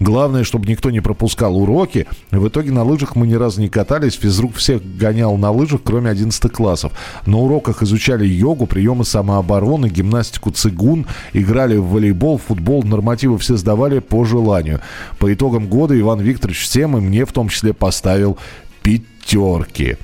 Главное, 0.00 0.44
чтобы 0.44 0.66
никто 0.66 0.90
не 0.90 1.00
пропускал 1.00 1.56
уроки. 1.56 2.06
В 2.30 2.48
итоге 2.48 2.72
на 2.72 2.82
лыжах 2.82 3.16
мы 3.16 3.26
ни 3.26 3.34
разу 3.34 3.60
не 3.60 3.68
катались. 3.68 4.14
Физрук 4.14 4.56
всех 4.56 4.82
гонял 4.96 5.36
на 5.36 5.50
лыжах, 5.50 5.82
кроме 5.84 6.10
11 6.10 6.50
классов. 6.52 6.92
На 7.26 7.38
уроках 7.38 7.82
изучали 7.82 8.26
йогу, 8.26 8.66
приемы 8.66 9.04
самообороны, 9.04 9.88
гимнастику 9.88 10.50
цигун, 10.50 11.06
играли 11.32 11.76
в 11.76 11.86
волейбол, 11.86 12.38
футбол, 12.38 12.82
нормативы 12.82 13.38
все 13.38 13.56
сдавали 13.56 14.00
по 14.00 14.24
желанию. 14.24 14.80
По 15.18 15.32
итогам 15.32 15.68
года 15.68 15.98
Иван 15.98 16.20
Викторович 16.20 16.62
всем 16.62 16.96
и 16.96 17.00
мне 17.00 17.24
в 17.24 17.32
том 17.32 17.48
числе 17.48 17.72
поставил 17.72 18.38
пятерки. 18.82 19.96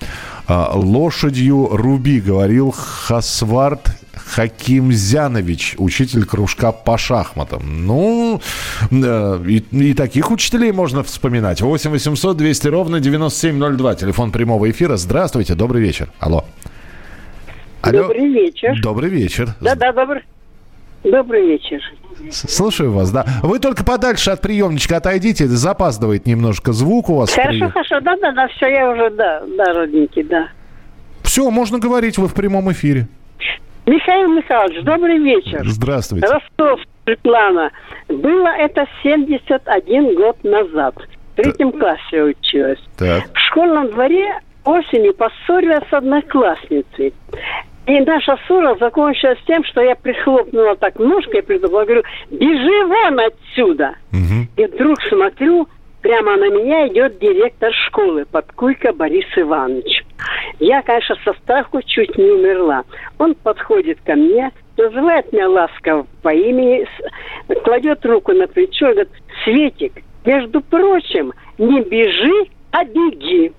А, 0.47 0.73
лошадью 0.75 1.69
Руби, 1.71 2.21
говорил 2.21 2.73
Хасвард 2.73 4.00
Хаким 4.27 4.93
Зянович, 4.93 5.75
учитель 5.79 6.25
кружка 6.25 6.73
по 6.73 6.99
шахматам. 6.99 7.87
Ну, 7.87 8.41
э, 8.91 9.45
и, 9.47 9.59
и 9.71 9.95
таких 9.95 10.31
учителей 10.31 10.73
можно 10.73 11.03
вспоминать. 11.03 11.61
8 11.61 11.91
800 11.91 12.37
200 12.37 12.69
ровно 12.69 13.01
9702. 13.01 13.95
Телефон 13.97 14.33
прямого 14.33 14.71
эфира. 14.71 14.97
Здравствуйте, 14.97 15.55
добрый 15.55 15.83
вечер. 15.83 16.11
Алло. 16.19 16.45
Алло. 17.83 18.03
Добрый 18.03 18.29
вечер. 18.29 18.81
Добрый 18.83 19.11
вечер. 19.11 19.49
Да-да, 19.61 19.93
добрый. 19.93 20.23
Добрый 21.03 21.47
вечер. 21.47 21.81
Слушаю 22.31 22.93
вас, 22.93 23.11
да. 23.11 23.25
Вы 23.43 23.59
только 23.59 23.85
подальше 23.85 24.31
от 24.31 24.43
приемничка 24.43 24.99
отойдите, 24.99 25.47
запаздывает 25.47 26.27
немножко 26.27 26.73
звук 26.73 27.09
у 27.09 27.17
вас. 27.17 27.33
Хорошо, 27.33 27.51
при... 27.51 27.69
хорошо, 27.71 28.01
да-да-да, 28.01 28.49
все, 28.49 28.67
я 28.67 28.91
уже, 28.91 29.11
да, 29.11 29.43
да, 29.57 29.73
родненький, 29.73 30.23
да. 30.25 30.49
Все, 31.23 31.51
можно 31.51 31.79
говорить, 31.79 32.19
вы 32.19 32.29
в 32.29 32.35
прямом 32.35 32.71
эфире. 32.73 33.09
Михаил 33.91 34.29
Михайлович, 34.29 34.85
добрый 34.85 35.19
вечер. 35.19 35.63
Здравствуйте. 35.65 36.29
Ростов, 36.29 36.81
Светлана. 37.05 37.73
Было 38.09 38.47
это 38.47 38.87
71 39.03 40.15
год 40.15 40.37
назад. 40.45 40.95
В 41.33 41.43
третьем 41.43 41.73
классе 41.73 42.23
училась. 42.23 42.79
Так. 42.97 43.25
В 43.35 43.39
школьном 43.49 43.91
дворе 43.91 44.39
осенью 44.65 45.13
поссорилась 45.15 45.83
с 45.91 45.93
одноклассницей. 45.93 47.13
И 47.87 48.01
наша 48.03 48.39
ссора 48.47 48.77
закончилась 48.79 49.41
тем, 49.49 49.65
что 49.65 49.81
я 49.81 49.97
прихлопнула 49.97 50.77
так 50.77 50.97
ножкой, 51.01 51.43
придумала, 51.43 51.85
говорю, 51.85 52.05
бежи 52.31 52.87
вон 52.87 53.19
отсюда. 53.19 53.97
Угу. 54.13 54.47
И 54.57 54.67
вдруг 54.67 55.03
смотрю, 55.09 55.67
прямо 56.03 56.37
на 56.37 56.49
меня 56.49 56.89
идет 56.89 57.19
директор 57.19 57.73
школы, 57.87 58.25
Подкуйко 58.25 58.93
Борис 58.93 59.27
Иванович. 59.37 60.05
Я, 60.59 60.83
конечно, 60.83 61.17
со 61.25 61.33
страху 61.35 61.81
чуть 61.83 62.17
не 62.17 62.31
умерла. 62.31 62.85
Он 63.19 63.35
подходит 63.35 63.99
ко 64.05 64.15
мне, 64.15 64.51
называет 64.77 65.33
меня 65.33 65.49
ласково 65.49 66.07
по 66.23 66.33
имени, 66.33 66.87
кладет 67.65 68.05
руку 68.05 68.33
на 68.33 68.47
плечо 68.47 68.91
и 68.91 68.93
говорит, 68.93 69.13
Светик, 69.45 69.93
между 70.25 70.61
прочим, 70.61 71.33
не 71.59 71.81
бежи, 71.83 72.51
а 72.73 72.85
беги. 72.85 73.53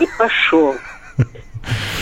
И 0.00 0.06
пошел. 0.18 0.74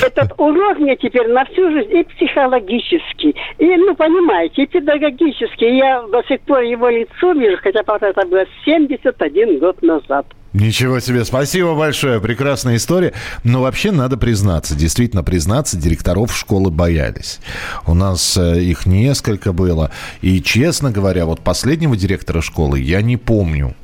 Этот 0.03 0.33
урок 0.39 0.79
мне 0.79 0.97
теперь 0.97 1.29
на 1.29 1.45
всю 1.47 1.71
жизнь 1.71 1.97
и 1.97 2.05
психологический, 2.05 3.35
и, 3.59 3.77
ну, 3.77 3.95
понимаете, 3.95 4.63
и 4.63 4.67
педагогический. 4.67 5.77
Я 5.79 6.03
до 6.03 6.23
сих 6.29 6.41
пор 6.41 6.61
его 6.61 6.89
лицо 6.89 7.33
вижу, 7.33 7.59
хотя 7.63 7.83
правда 7.83 8.07
это 8.09 8.27
было 8.27 8.45
71 8.65 9.59
год 9.59 9.83
назад. 9.83 10.27
Ничего 10.53 11.01
себе, 11.01 11.23
спасибо 11.27 11.75
большое, 11.75 12.19
прекрасная 12.19 12.77
история. 12.77 13.13
Но 13.45 13.61
вообще 13.61 13.91
надо 13.93 14.17
признаться, 14.17 14.75
действительно 14.75 15.23
признаться, 15.23 15.77
директоров 15.77 16.35
школы 16.35 16.71
боялись. 16.71 17.41
У 17.87 17.93
нас 17.93 18.39
э, 18.39 18.63
их 18.63 18.87
несколько 18.87 19.53
было. 19.53 19.91
И, 20.23 20.41
честно 20.41 20.91
говоря, 20.91 21.27
вот 21.27 21.41
последнего 21.41 21.95
директора 21.95 22.41
школы 22.41 22.81
я 22.81 23.03
не 23.03 23.19
помню. 23.19 23.75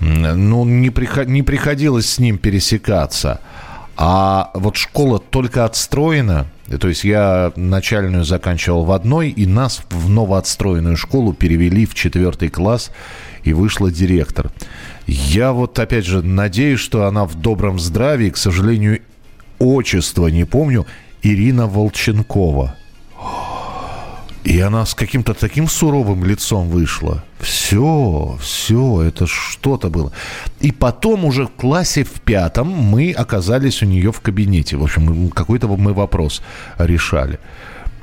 Ну, 0.00 0.64
не, 0.64 0.90
приход, 0.90 1.28
не 1.28 1.42
приходилось 1.42 2.10
с 2.10 2.18
ним 2.18 2.38
пересекаться. 2.38 3.40
А 4.02 4.50
вот 4.54 4.76
школа 4.76 5.18
только 5.18 5.66
отстроена, 5.66 6.46
то 6.80 6.88
есть 6.88 7.04
я 7.04 7.52
начальную 7.54 8.24
заканчивал 8.24 8.86
в 8.86 8.92
одной, 8.92 9.28
и 9.28 9.44
нас 9.44 9.82
в 9.90 10.08
новоотстроенную 10.08 10.96
школу 10.96 11.34
перевели 11.34 11.84
в 11.84 11.92
четвертый 11.92 12.48
класс, 12.48 12.92
и 13.44 13.52
вышла 13.52 13.90
директор. 13.90 14.50
Я 15.06 15.52
вот, 15.52 15.78
опять 15.78 16.06
же, 16.06 16.22
надеюсь, 16.22 16.80
что 16.80 17.04
она 17.04 17.26
в 17.26 17.34
добром 17.34 17.78
здравии, 17.78 18.30
к 18.30 18.38
сожалению, 18.38 19.00
отчество 19.58 20.28
не 20.28 20.44
помню, 20.44 20.86
Ирина 21.20 21.66
Волченкова. 21.66 22.76
И 24.44 24.58
она 24.60 24.86
с 24.86 24.94
каким-то 24.94 25.34
таким 25.34 25.68
суровым 25.68 26.24
лицом 26.24 26.70
вышла. 26.70 27.22
Все, 27.38 28.38
все, 28.40 29.02
это 29.02 29.26
что-то 29.26 29.90
было. 29.90 30.12
И 30.60 30.72
потом 30.72 31.26
уже 31.26 31.46
в 31.46 31.50
классе 31.50 32.04
в 32.04 32.20
пятом 32.22 32.68
мы 32.68 33.12
оказались 33.12 33.82
у 33.82 33.86
нее 33.86 34.12
в 34.12 34.20
кабинете. 34.20 34.76
В 34.76 34.82
общем, 34.82 35.30
какой-то 35.30 35.68
мы 35.68 35.92
вопрос 35.92 36.42
решали. 36.78 37.38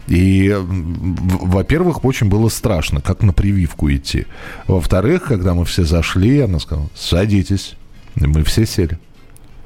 И, 0.08 0.56
во-первых, 0.58 2.06
очень 2.06 2.30
было 2.30 2.50
страшно, 2.50 3.02
как 3.02 3.24
на 3.24 3.34
прививку 3.34 3.92
идти. 3.92 4.26
Во-вторых, 4.68 5.24
когда 5.24 5.54
мы 5.54 5.66
все 5.66 5.84
зашли, 5.84 6.40
она 6.40 6.60
сказала, 6.60 6.90
садитесь. 6.96 7.76
И 8.16 8.26
мы 8.26 8.44
все 8.44 8.66
сели. 8.66 9.00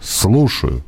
Слушаю. 0.01 0.83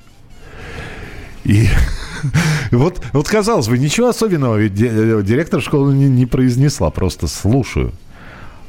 И 1.44 1.68
вот, 2.72 3.02
вот 3.14 3.28
казалось 3.28 3.68
бы, 3.68 3.78
ничего 3.78 4.10
особенного, 4.10 4.58
ведь 4.58 4.74
директор 4.74 5.62
школы 5.62 5.94
не, 5.94 6.10
не 6.10 6.26
произнесла, 6.26 6.90
просто 6.90 7.28
слушаю. 7.28 7.94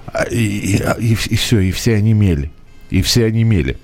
А, 0.06 0.24
и, 0.24 0.36
и, 0.36 0.82
и, 0.98 1.12
и 1.12 1.36
все, 1.36 1.60
и 1.60 1.70
все 1.72 1.94
онемели. 1.96 2.50
И 2.90 3.02
все 3.02 3.26
онемели. 3.26 3.78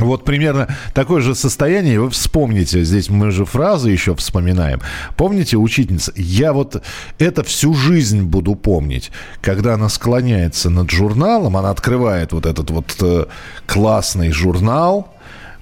Вот 0.00 0.24
примерно 0.24 0.68
такое 0.94 1.20
же 1.20 1.34
состояние. 1.34 2.00
Вы 2.00 2.10
вспомните, 2.10 2.84
здесь 2.84 3.08
мы 3.08 3.30
же 3.30 3.44
фразы 3.44 3.90
еще 3.90 4.14
вспоминаем. 4.14 4.80
Помните, 5.16 5.56
учительница, 5.56 6.12
я 6.14 6.52
вот 6.52 6.82
это 7.18 7.42
всю 7.42 7.74
жизнь 7.74 8.22
буду 8.22 8.54
помнить. 8.54 9.10
Когда 9.40 9.74
она 9.74 9.88
склоняется 9.88 10.70
над 10.70 10.90
журналом, 10.90 11.56
она 11.56 11.70
открывает 11.70 12.32
вот 12.32 12.46
этот 12.46 12.70
вот 12.70 12.96
э, 13.00 13.26
классный 13.66 14.30
журнал, 14.30 15.12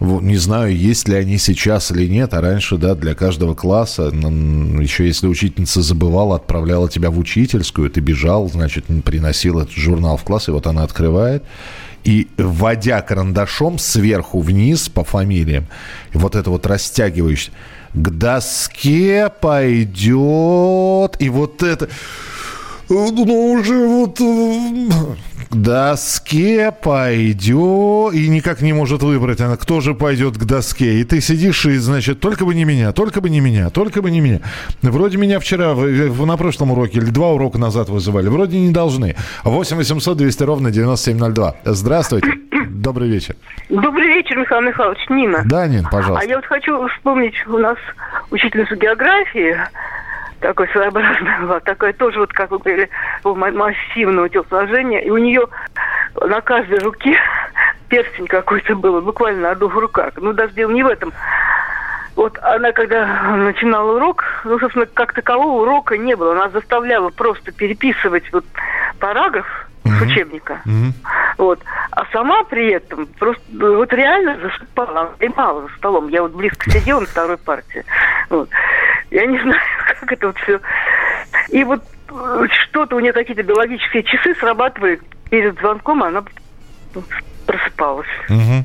не 0.01 0.37
знаю, 0.37 0.77
есть 0.77 1.09
ли 1.09 1.17
они 1.17 1.39
сейчас 1.39 1.91
или 1.91 2.07
нет, 2.07 2.35
а 2.35 2.41
раньше, 2.41 2.77
да, 2.77 2.95
для 2.95 3.15
каждого 3.15 3.55
класса, 3.55 4.11
еще 4.13 5.07
если 5.07 5.27
учительница 5.27 5.81
забывала, 5.81 6.37
отправляла 6.37 6.89
тебя 6.91 7.11
в 7.11 7.19
учительскую, 7.19 7.91
ты 7.91 8.01
бежал, 8.01 8.49
значит, 8.49 8.85
приносил 9.05 9.61
этот 9.61 9.73
журнал 9.73 10.17
в 10.17 10.25
класс, 10.25 10.49
и 10.49 10.51
вот 10.51 10.67
она 10.67 10.83
открывает, 10.83 11.45
и 12.05 12.29
вводя 12.37 13.01
карандашом 13.01 13.79
сверху 13.79 14.41
вниз 14.41 14.89
по 14.89 15.03
фамилиям, 15.03 15.67
вот 16.13 16.37
это 16.37 16.51
вот 16.51 16.67
растягивающее, 16.67 17.53
к 17.95 18.11
доске 18.11 19.33
пойдет, 19.41 21.17
и 21.19 21.31
вот 21.31 21.63
это 21.63 21.89
ну, 22.89 23.53
уже 23.53 23.87
вот 23.87 24.21
э, 24.21 24.89
к 25.51 25.55
доске 25.55 26.73
пойдет, 26.73 28.15
и 28.15 28.29
никак 28.29 28.61
не 28.61 28.73
может 28.73 29.03
выбрать 29.03 29.41
она, 29.41 29.57
кто 29.57 29.81
же 29.81 29.95
пойдет 29.95 30.37
к 30.37 30.45
доске. 30.45 31.01
И 31.01 31.05
ты 31.05 31.21
сидишь 31.21 31.65
и, 31.67 31.77
значит, 31.77 32.21
только 32.21 32.45
бы 32.45 32.55
не 32.55 32.65
меня, 32.65 32.93
только 32.93 33.21
бы 33.21 33.31
не 33.31 33.41
меня, 33.41 33.71
только 33.71 34.03
бы 34.03 34.11
не 34.11 34.21
меня. 34.21 34.41
Вроде 34.83 35.19
меня 35.19 35.41
вчера 35.41 35.75
на 35.75 36.37
прошлом 36.37 36.73
уроке 36.73 36.99
или 36.99 37.07
два 37.07 37.31
урока 37.31 37.59
назад 37.59 37.89
вызывали, 37.89 38.29
вроде 38.29 38.59
не 38.59 38.73
должны. 38.73 39.17
8 39.45 39.77
800 39.77 40.17
200 40.17 40.43
ровно 40.43 40.71
9702. 40.71 41.55
Здравствуйте. 41.65 42.29
Добрый 42.69 43.09
вечер. 43.09 43.35
Добрый 43.69 44.07
вечер, 44.07 44.39
Михаил 44.39 44.63
Михайлович. 44.63 45.01
Нина. 45.09 45.43
Да, 45.45 45.67
Нин, 45.67 45.85
пожалуйста. 45.91 46.25
А 46.25 46.29
я 46.29 46.37
вот 46.37 46.47
хочу 46.47 46.87
вспомнить, 46.89 47.35
у 47.47 47.59
нас 47.59 47.77
учительницу 48.31 48.77
географии, 48.77 49.57
такой 50.41 50.69
своеобразный 50.69 51.39
была, 51.41 51.61
такая 51.61 51.93
тоже 51.93 52.19
вот, 52.21 52.33
как 52.33 52.51
вы 52.51 52.59
говорили, 52.59 52.91
массивного 53.25 54.29
телосложения, 54.29 55.01
и 55.01 55.11
у 55.11 55.19
нее 55.19 55.47
на 56.21 56.41
каждой 56.41 56.79
руке 56.81 57.17
перстень 57.89 58.27
какой-то 58.27 58.75
был, 58.75 59.01
буквально 59.01 59.51
на 59.51 59.55
двух 59.55 59.75
руках. 59.75 60.13
Ну, 60.17 60.33
даже 60.33 60.55
дело 60.55 60.71
не 60.71 60.83
в 60.83 60.89
этом. 60.89 61.13
Вот 62.17 62.39
она, 62.41 62.73
когда 62.73 63.37
начинала 63.37 63.97
урок, 63.97 64.25
ну, 64.45 64.59
собственно, 64.59 64.87
как 64.87 65.13
такового 65.13 65.63
урока 65.63 65.99
не 65.99 66.17
было. 66.17 66.33
Она 66.33 66.49
заставляла 66.49 67.11
просто 67.11 67.53
переписывать 67.53 68.33
вот 68.33 68.45
параграф. 68.99 69.66
С 69.89 70.03
учебника. 70.03 70.61
Вот. 71.39 71.61
А 71.91 72.05
сама 72.13 72.45
при 72.45 72.73
этом 72.73 73.07
просто 73.19 73.43
вот 73.51 73.93
реально 73.93 74.39
засыпала, 74.41 75.15
дремала 75.19 75.63
за 75.63 75.69
столом. 75.77 76.09
Я 76.09 76.23
вот 76.23 76.33
близко 76.33 76.71
сидела 76.71 77.01
на 77.01 77.07
второй 77.07 77.37
партии. 77.37 77.85
Вот. 78.31 78.49
Я 79.11 79.27
не 79.27 79.39
знаю, 79.43 79.61
как 80.01 80.13
это 80.13 80.27
вот 80.29 80.39
все. 80.39 80.61
И 81.51 81.65
вот 81.65 81.83
э, 82.11 82.47
что-то 82.69 82.97
у 82.97 83.01
нее 83.01 83.13
какие-то 83.13 83.43
биологические 83.43 84.03
часы 84.03 84.35
срабатывают 84.37 85.01
перед 85.31 85.59
звонком, 85.59 86.03
она 86.03 86.23
просыпалась. 87.47 88.07
Угу. 88.29 88.65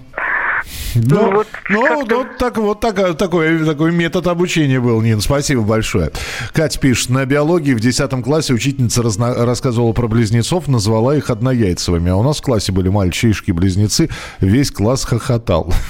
Ну, 0.95 1.31
вот, 1.31 1.47
ну, 1.69 2.05
ну 2.05 2.25
так, 2.37 2.57
вот 2.57 2.79
так, 2.81 3.17
такой, 3.17 3.65
такой 3.65 3.91
метод 3.91 4.27
обучения 4.27 4.79
был, 4.79 5.01
Нин. 5.01 5.21
Спасибо 5.21 5.61
большое. 5.61 6.11
Катя 6.53 6.79
пишет, 6.79 7.09
на 7.09 7.25
биологии 7.25 7.73
в 7.73 7.79
10 7.79 8.23
классе 8.23 8.53
учительница 8.53 9.01
разно, 9.01 9.33
рассказывала 9.45 9.93
про 9.93 10.07
близнецов, 10.07 10.67
назвала 10.67 11.15
их 11.15 11.29
однояйцевыми. 11.29 12.11
А 12.11 12.15
у 12.15 12.23
нас 12.23 12.39
в 12.39 12.43
классе 12.43 12.71
были 12.71 12.89
мальчишки-близнецы, 12.89 14.09
весь 14.39 14.71
класс 14.71 15.05
хохотал. 15.05 15.73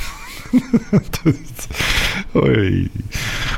Ой, 2.33 2.91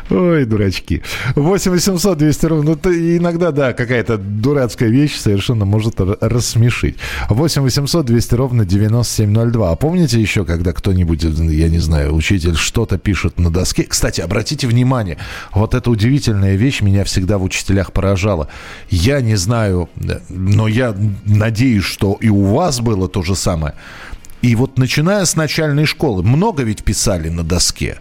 ой, 0.10 0.45
дурачки. 0.45 1.01
8 1.36 1.71
800 1.71 2.17
200 2.17 2.45
ровно. 2.45 2.77
Ну, 2.84 2.91
иногда, 2.91 3.51
да, 3.51 3.73
какая-то 3.73 4.17
дурацкая 4.17 4.89
вещь 4.89 5.15
совершенно 5.15 5.65
может 5.65 5.99
рассмешить. 5.99 6.97
8 7.29 7.62
800 7.62 8.06
200 8.06 8.36
ровно 8.36 8.65
9702. 8.65 9.71
А 9.71 9.75
помните 9.75 10.19
еще, 10.19 10.45
когда 10.45 10.73
кто-нибудь, 10.73 11.23
я 11.23 11.69
не 11.69 11.79
знаю, 11.79 12.15
учитель 12.15 12.56
что-то 12.56 12.97
пишет 12.97 13.39
на 13.39 13.49
доске? 13.49 13.84
Кстати, 13.84 14.21
обратите 14.21 14.67
внимание, 14.67 15.17
вот 15.53 15.73
эта 15.73 15.89
удивительная 15.89 16.56
вещь 16.56 16.82
меня 16.82 17.03
всегда 17.03 17.38
в 17.38 17.43
учителях 17.43 17.91
поражала. 17.91 18.47
Я 18.89 19.21
не 19.21 19.36
знаю, 19.36 19.89
но 20.29 20.67
я 20.67 20.95
надеюсь, 21.25 21.84
что 21.84 22.17
и 22.19 22.29
у 22.29 22.43
вас 22.56 22.79
было 22.79 23.08
то 23.08 23.23
же 23.23 23.36
самое. 23.36 23.73
И 24.43 24.56
вот 24.56 24.77
начиная 24.77 25.23
с 25.23 25.38
начальной 25.38 25.86
школы, 25.86 26.21
много 26.21 26.63
ведь 26.63 26.84
писали 26.84 27.29
на 27.29 27.43
доске. 27.43 27.99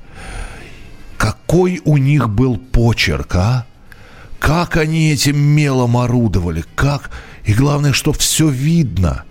Какой 1.16 1.80
у 1.84 1.96
них 1.96 2.28
был 2.28 2.58
почерк, 2.58 3.36
а? 3.36 3.64
Как 4.40 4.76
они 4.76 5.12
этим 5.12 5.38
мелом 5.38 5.96
орудовали, 5.96 6.64
как... 6.74 7.10
И 7.44 7.54
главное, 7.54 7.92
что 7.92 8.12
все 8.12 8.48
видно. 8.48 9.22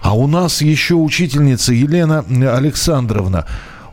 А 0.00 0.14
у 0.14 0.26
нас 0.26 0.60
еще 0.60 0.96
учительница 0.96 1.72
Елена 1.72 2.24
Александровна 2.54 3.46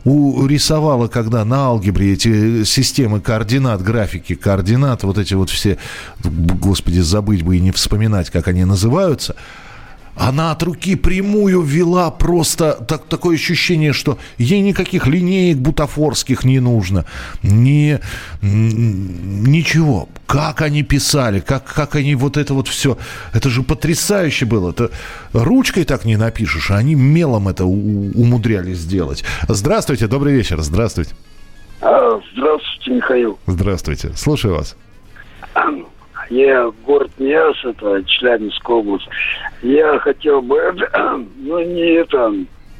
урисовала, 0.04 1.08
когда 1.08 1.46
на 1.46 1.66
алгебре 1.66 2.12
эти 2.12 2.64
системы 2.64 3.20
координат, 3.20 3.82
графики 3.82 4.34
координат, 4.34 5.04
вот 5.04 5.16
эти 5.16 5.32
вот 5.32 5.48
все, 5.48 5.78
господи, 6.22 7.00
забыть 7.00 7.42
бы 7.42 7.56
и 7.56 7.60
не 7.60 7.70
вспоминать, 7.70 8.28
как 8.28 8.48
они 8.48 8.66
называются– 8.66 9.36
она 10.28 10.52
от 10.52 10.62
руки 10.62 10.94
прямую 10.94 11.62
вела 11.62 12.10
просто 12.12 12.74
так, 12.86 13.06
такое 13.06 13.34
ощущение, 13.34 13.92
что 13.92 14.18
ей 14.38 14.60
никаких 14.60 15.06
линеек 15.08 15.58
бутафорских 15.58 16.44
не 16.44 16.60
нужно. 16.60 17.06
Ни, 17.42 17.98
ничего. 18.40 20.08
Как 20.26 20.62
они 20.62 20.84
писали, 20.84 21.40
как, 21.40 21.64
как 21.64 21.96
они 21.96 22.14
вот 22.14 22.36
это 22.36 22.54
вот 22.54 22.68
все. 22.68 22.98
Это 23.34 23.50
же 23.50 23.62
потрясающе 23.62 24.46
было. 24.46 24.70
Это 24.70 24.90
ручкой 25.32 25.84
так 25.84 26.04
не 26.04 26.16
напишешь, 26.16 26.70
а 26.70 26.76
они 26.76 26.94
мелом 26.94 27.48
это 27.48 27.64
умудрялись 27.64 28.78
сделать. 28.78 29.24
Здравствуйте, 29.48 30.06
добрый 30.06 30.34
вечер. 30.34 30.60
Здравствуйте. 30.60 31.14
А, 31.80 32.20
здравствуйте, 32.32 32.90
Михаил. 32.92 33.38
Здравствуйте. 33.46 34.12
Слушаю 34.14 34.54
вас. 34.54 34.76
Я 36.32 36.72
город 36.86 37.10
Миас, 37.18 37.56
это 37.62 38.02
Челябинская 38.04 38.76
область. 38.76 39.06
Я 39.60 39.98
хотел 39.98 40.40
бы, 40.40 40.56
ну 41.36 41.60
не 41.60 41.96
это, 41.96 42.32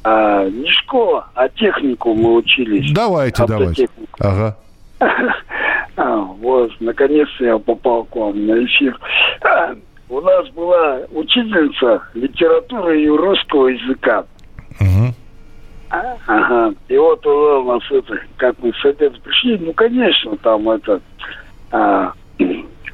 а, 0.03 0.49
не 0.49 0.71
школа, 0.71 1.27
а 1.35 1.47
технику 1.49 2.15
мы 2.15 2.33
учились. 2.33 2.91
Давайте, 2.93 3.45
давайте. 3.45 3.87
Ага. 4.19 4.57
А, 5.95 6.15
вот, 6.15 6.71
наконец-то 6.79 7.45
я 7.45 7.59
попал 7.59 8.05
к 8.05 8.15
вам 8.15 8.47
на 8.47 8.65
эфир. 8.65 8.99
У 10.09 10.21
нас 10.21 10.49
была 10.49 11.01
учительница 11.11 12.01
литературы 12.15 13.03
и 13.03 13.07
русского 13.07 13.67
языка. 13.67 14.25
Угу. 14.79 15.13
Ага. 16.25 16.73
И 16.87 16.97
вот 16.97 17.23
у 17.27 17.63
нас 17.65 17.83
это, 17.91 18.19
как 18.37 18.55
мы 18.63 18.73
с 18.73 18.83
этим 18.85 19.13
пришли, 19.21 19.59
ну, 19.59 19.71
конечно, 19.73 20.35
там 20.37 20.67
это 20.67 20.99
а, 21.71 22.13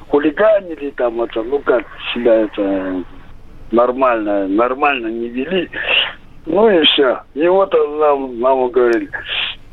хулиганили, 0.09 0.89
там 0.91 1.21
это, 1.21 1.43
ну 1.43 1.59
как 1.59 1.85
себя 2.13 2.35
это 2.41 3.03
нормально, 3.71 4.47
нормально 4.47 5.07
не 5.07 5.29
вели. 5.29 5.69
Ну 6.45 6.69
и 6.69 6.83
все. 6.85 7.21
И 7.35 7.47
вот 7.47 7.73
он 7.75 7.99
нам, 7.99 8.39
нам 8.39 8.69
говорили, 8.69 9.09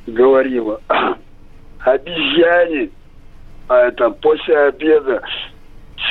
говорила, 0.06 0.80
обезьяне, 1.80 2.90
а 3.68 3.88
это 3.88 4.10
после 4.10 4.58
обеда, 4.58 5.22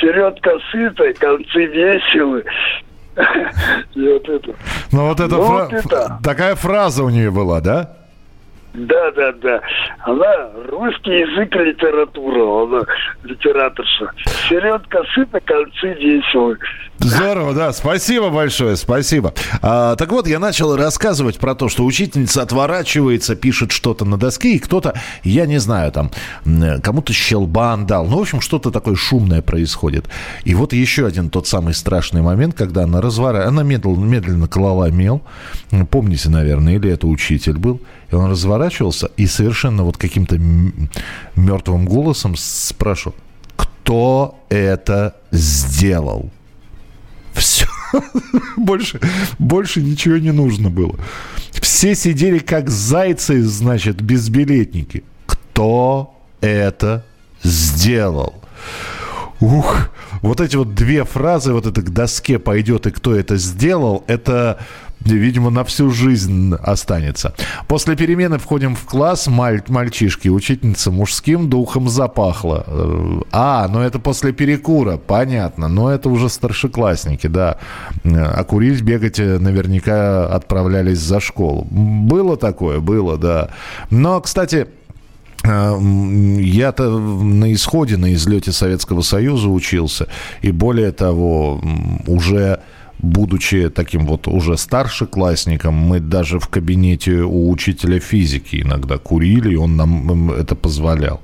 середка 0.00 0.58
сытая, 0.70 1.14
концы 1.14 1.66
веселы. 1.66 2.44
И 3.94 4.12
вот 4.12 4.28
это. 4.28 4.54
Ну 4.92 5.08
вот 5.08 5.20
это, 5.20 5.36
ну, 5.36 5.44
фра... 5.44 5.64
вот 5.64 5.72
это. 5.72 6.18
такая 6.22 6.54
фраза 6.54 7.02
у 7.02 7.08
нее 7.08 7.30
была, 7.30 7.60
да? 7.60 7.96
Да, 8.76 9.10
да, 9.12 9.32
да. 9.32 9.60
Она 10.04 10.50
русский 10.68 11.10
язык 11.10 11.54
литература, 11.54 12.64
она 12.64 12.82
литераторша. 13.24 14.10
Середка 14.48 15.02
сыта, 15.14 15.40
концы 15.40 15.94
веселы. 15.94 16.58
Здорово, 16.98 17.54
да. 17.54 17.72
Спасибо 17.72 18.28
большое, 18.28 18.76
спасибо. 18.76 19.32
А, 19.62 19.96
так 19.96 20.12
вот, 20.12 20.26
я 20.26 20.38
начал 20.38 20.76
рассказывать 20.76 21.38
про 21.38 21.54
то, 21.54 21.68
что 21.68 21.84
учительница 21.84 22.42
отворачивается, 22.42 23.34
пишет 23.34 23.72
что-то 23.72 24.04
на 24.04 24.18
доске, 24.18 24.54
и 24.54 24.58
кто-то, 24.58 24.94
я 25.22 25.46
не 25.46 25.58
знаю, 25.58 25.90
там, 25.92 26.10
кому-то 26.82 27.12
щелбан 27.12 27.86
дал. 27.86 28.06
Ну, 28.06 28.18
в 28.18 28.22
общем, 28.22 28.40
что-то 28.40 28.70
такое 28.70 28.94
шумное 28.94 29.40
происходит. 29.40 30.06
И 30.44 30.54
вот 30.54 30.72
еще 30.74 31.06
один 31.06 31.30
тот 31.30 31.46
самый 31.46 31.74
страшный 31.74 32.20
момент, 32.22 32.54
когда 32.54 32.84
она 32.84 33.00
разворачивается, 33.00 33.48
она 33.48 33.62
медленно, 33.62 34.04
медленно 34.04 34.48
клала 34.48 34.90
мел. 34.90 35.22
Помните, 35.90 36.28
наверное, 36.28 36.76
или 36.76 36.90
это 36.90 37.06
учитель 37.06 37.58
был. 37.58 37.80
И 38.10 38.14
он 38.14 38.30
разворачивался 38.30 39.10
и 39.16 39.26
совершенно 39.26 39.84
вот 39.84 39.96
каким-то 39.96 40.38
мертвым 41.34 41.86
голосом 41.86 42.36
спрашивал, 42.36 43.16
кто 43.56 44.38
это 44.48 45.16
сделал? 45.32 46.30
Все. 47.32 47.66
больше, 48.56 49.00
больше 49.38 49.82
ничего 49.82 50.16
не 50.16 50.32
нужно 50.32 50.70
было. 50.70 50.96
Все 51.52 51.94
сидели 51.94 52.38
как 52.38 52.70
зайцы, 52.70 53.42
значит, 53.42 54.00
безбилетники. 54.00 55.04
Кто 55.26 56.14
это 56.40 57.04
сделал? 57.42 58.34
Ух, 59.40 59.90
вот 60.22 60.40
эти 60.40 60.56
вот 60.56 60.74
две 60.74 61.04
фразы, 61.04 61.52
вот 61.52 61.66
это 61.66 61.82
к 61.82 61.90
доске 61.90 62.38
пойдет 62.38 62.86
и 62.86 62.90
кто 62.90 63.14
это 63.14 63.36
сделал, 63.36 64.02
это 64.06 64.58
видимо, 65.14 65.50
на 65.50 65.64
всю 65.64 65.90
жизнь 65.90 66.54
останется. 66.62 67.34
После 67.68 67.96
перемены 67.96 68.38
входим 68.38 68.74
в 68.74 68.84
класс, 68.84 69.26
маль, 69.26 69.62
мальчишки, 69.68 70.28
учительница 70.28 70.90
мужским 70.90 71.48
духом 71.48 71.88
запахла. 71.88 72.64
Э, 72.66 73.20
а, 73.32 73.68
ну 73.68 73.80
это 73.80 73.98
после 73.98 74.32
перекура, 74.32 74.96
понятно, 74.96 75.68
но 75.68 75.90
это 75.90 76.08
уже 76.08 76.28
старшеклассники, 76.28 77.26
да. 77.26 77.58
А 78.04 78.44
курить, 78.44 78.82
бегать 78.82 79.18
э, 79.18 79.38
наверняка 79.38 80.26
отправлялись 80.26 80.98
за 80.98 81.20
школу. 81.20 81.66
Было 81.70 82.36
такое, 82.36 82.80
было, 82.80 83.16
да. 83.16 83.50
Но, 83.90 84.20
кстати, 84.20 84.66
э, 85.44 85.78
я-то 86.40 86.98
на 86.98 87.52
исходе, 87.52 87.96
на 87.96 88.12
излете 88.14 88.52
Советского 88.52 89.02
Союза 89.02 89.48
учился, 89.48 90.08
и 90.42 90.50
более 90.50 90.92
того, 90.92 91.60
уже 92.06 92.60
будучи 92.98 93.68
таким 93.68 94.06
вот 94.06 94.28
уже 94.28 94.56
старшеклассником, 94.56 95.74
мы 95.74 96.00
даже 96.00 96.38
в 96.38 96.48
кабинете 96.48 97.22
у 97.22 97.50
учителя 97.50 98.00
физики 98.00 98.62
иногда 98.62 98.98
курили, 98.98 99.52
и 99.52 99.56
он 99.56 99.76
нам 99.76 100.30
это 100.32 100.54
позволял. 100.54 101.20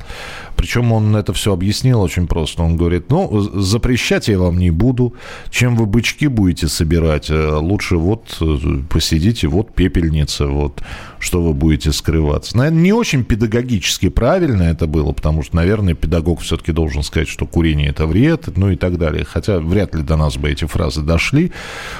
Причем 0.56 0.92
он 0.92 1.14
это 1.16 1.32
все 1.32 1.52
объяснил 1.52 2.00
очень 2.00 2.26
просто. 2.26 2.62
Он 2.62 2.76
говорит, 2.76 3.10
ну, 3.10 3.40
запрещать 3.40 4.28
я 4.28 4.38
вам 4.38 4.58
не 4.58 4.70
буду. 4.70 5.14
Чем 5.50 5.76
вы 5.76 5.86
бычки 5.86 6.26
будете 6.26 6.68
собирать? 6.68 7.30
Э, 7.30 7.56
лучше 7.56 7.96
вот 7.96 8.36
э, 8.40 8.58
посидите, 8.88 9.48
вот 9.48 9.74
пепельница, 9.74 10.46
вот 10.46 10.82
что 11.18 11.42
вы 11.42 11.52
будете 11.54 11.92
скрываться. 11.92 12.56
Наверное, 12.56 12.82
не 12.82 12.92
очень 12.92 13.24
педагогически 13.24 14.08
правильно 14.08 14.62
это 14.62 14.86
было, 14.86 15.12
потому 15.12 15.42
что, 15.42 15.56
наверное, 15.56 15.94
педагог 15.94 16.40
все-таки 16.40 16.72
должен 16.72 17.02
сказать, 17.02 17.28
что 17.28 17.46
курение 17.46 17.90
это 17.90 18.06
вред, 18.06 18.48
ну 18.56 18.70
и 18.70 18.76
так 18.76 18.98
далее. 18.98 19.24
Хотя 19.24 19.58
вряд 19.58 19.94
ли 19.94 20.02
до 20.02 20.16
нас 20.16 20.36
бы 20.36 20.50
эти 20.50 20.64
фразы 20.64 21.02
дошли. 21.02 21.52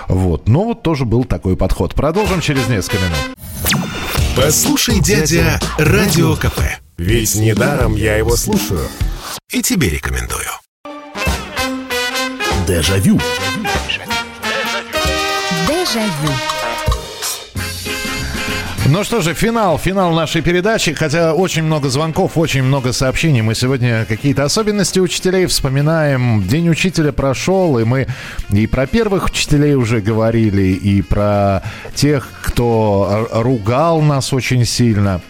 Вот. 0.08 0.48
Но 0.48 0.64
вот 0.64 0.82
тоже 0.82 1.04
был 1.04 1.24
такой 1.24 1.56
подход. 1.56 1.94
Продолжим 1.94 2.40
через 2.40 2.68
несколько 2.68 2.98
минут. 2.98 3.38
Послушай, 4.36 5.00
дядя, 5.00 5.60
радио 5.78 6.34
КП. 6.36 6.60
Ведь 6.98 7.34
недаром 7.36 7.94
я 7.96 8.16
его 8.16 8.36
слушаю. 8.36 8.86
И 9.50 9.62
тебе 9.62 9.88
рекомендую. 9.88 10.48
Дежавю. 12.66 13.18
Дежавю. 15.66 16.32
Ну 18.86 19.04
что 19.04 19.22
же, 19.22 19.32
финал, 19.32 19.78
финал 19.78 20.12
нашей 20.12 20.42
передачи. 20.42 20.92
Хотя 20.92 21.34
очень 21.34 21.62
много 21.62 21.88
звонков, 21.88 22.36
очень 22.36 22.62
много 22.62 22.92
сообщений. 22.92 23.40
Мы 23.40 23.54
сегодня 23.54 24.04
какие-то 24.04 24.44
особенности 24.44 24.98
учителей 24.98 25.46
вспоминаем. 25.46 26.46
День 26.46 26.68
учителя 26.68 27.10
прошел, 27.12 27.78
и 27.78 27.84
мы 27.84 28.06
и 28.50 28.66
про 28.66 28.86
первых 28.86 29.26
учителей 29.26 29.74
уже 29.76 30.00
говорили, 30.00 30.72
и 30.72 31.00
про 31.00 31.62
тех, 31.94 32.28
кто 32.42 33.28
ругал 33.32 34.02
нас 34.02 34.32
очень 34.32 34.66
сильно 34.66 35.22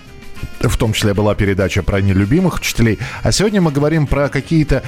в 0.60 0.76
том 0.76 0.92
числе 0.92 1.14
была 1.14 1.34
передача 1.34 1.82
про 1.82 2.00
нелюбимых 2.00 2.56
учителей. 2.56 2.98
А 3.22 3.32
сегодня 3.32 3.60
мы 3.60 3.70
говорим 3.70 4.06
про 4.06 4.28
какие-то 4.28 4.82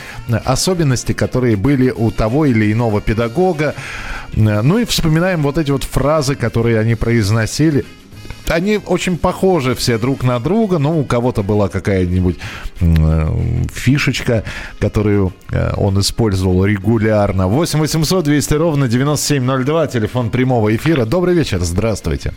особенности, 0.44 1.12
которые 1.12 1.56
были 1.56 1.90
у 1.90 2.10
того 2.10 2.46
или 2.46 2.72
иного 2.72 3.00
педагога. 3.00 3.74
Ну 4.34 4.78
и 4.78 4.84
вспоминаем 4.84 5.42
вот 5.42 5.58
эти 5.58 5.70
вот 5.70 5.84
фразы, 5.84 6.34
которые 6.34 6.78
они 6.78 6.94
произносили. 6.94 7.84
Они 8.48 8.78
очень 8.86 9.16
похожи 9.16 9.74
все 9.74 9.98
друг 9.98 10.22
на 10.22 10.38
друга, 10.38 10.78
но 10.78 10.98
у 10.98 11.04
кого-то 11.04 11.42
была 11.42 11.68
какая-нибудь 11.68 12.38
э, 12.80 13.28
фишечка, 13.72 14.44
которую 14.78 15.32
э, 15.50 15.72
он 15.76 15.98
использовал 15.98 16.64
регулярно. 16.66 17.46
8 17.48 17.78
800 17.80 18.24
200 18.24 18.54
ровно 18.54 18.88
9702, 18.88 19.86
телефон 19.86 20.30
прямого 20.30 20.74
эфира. 20.76 21.06
Добрый 21.06 21.34
вечер, 21.34 21.60
здравствуйте. 21.60 22.34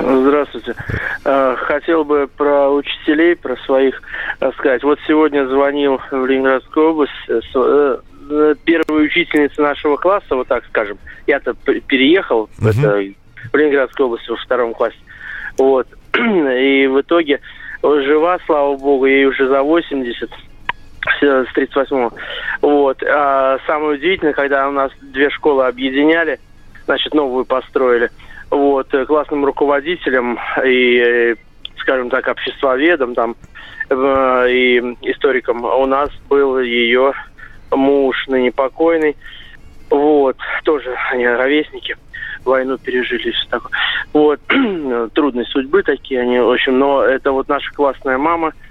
Здравствуйте. 0.00 0.74
Э, 1.22 1.54
хотел 1.58 2.04
бы 2.04 2.28
про 2.34 2.70
учителей, 2.70 3.36
про 3.36 3.56
своих 3.58 4.00
э, 4.40 4.50
сказать. 4.52 4.82
Вот 4.82 4.98
сегодня 5.06 5.46
звонил 5.46 6.00
в 6.10 6.26
Ленинградскую 6.26 6.90
область 6.90 7.12
э, 7.28 7.98
первая 8.64 9.04
учительница 9.04 9.60
нашего 9.60 9.96
класса, 9.96 10.34
вот 10.34 10.48
так 10.48 10.64
скажем. 10.66 10.98
Я-то 11.26 11.52
переехал 11.54 12.48
uh-huh. 12.58 12.70
это, 12.70 13.14
в 13.52 13.56
Ленинградскую 13.56 14.06
область 14.06 14.28
во 14.30 14.36
втором 14.36 14.72
классе. 14.72 14.96
Вот. 15.58 15.86
И 16.14 16.86
в 16.86 17.00
итоге 17.02 17.40
жива, 17.82 18.38
слава 18.46 18.76
богу, 18.76 19.04
ей 19.04 19.26
уже 19.26 19.46
за 19.46 19.62
80 19.62 20.30
с 21.20 21.22
38-го. 21.22 22.12
Вот. 22.62 23.02
А 23.02 23.58
самое 23.66 23.98
удивительное, 23.98 24.32
когда 24.32 24.66
у 24.68 24.72
нас 24.72 24.90
две 25.02 25.28
школы 25.28 25.66
объединяли, 25.66 26.40
значит, 26.86 27.12
новую 27.12 27.44
построили– 27.44 28.10
вот, 28.50 28.92
э, 28.94 29.04
классным 29.06 29.44
руководителем 29.44 30.38
и, 30.64 30.98
э, 30.98 31.34
скажем 31.78 32.10
так, 32.10 32.28
обществоведом 32.28 33.14
там 33.14 33.36
э, 33.88 34.46
и 34.50 34.78
историком 35.02 35.64
у 35.64 35.86
нас 35.86 36.10
был 36.28 36.58
ее 36.58 37.12
муж, 37.70 38.26
ныне 38.28 38.52
покойный. 38.52 39.16
Вот, 39.88 40.36
тоже 40.64 40.94
они 41.10 41.26
ровесники 41.26 41.96
войну 42.44 42.78
пережили, 42.78 43.30
все 43.32 43.48
такое. 43.48 43.72
Вот, 44.12 44.40
трудные 45.14 45.46
судьбы 45.46 45.82
такие 45.82 46.20
они, 46.20 46.38
в 46.38 46.50
общем, 46.50 46.78
но 46.78 47.02
это 47.02 47.32
вот 47.32 47.48
наша 47.48 47.72
классная 47.72 48.18
мама– 48.18 48.52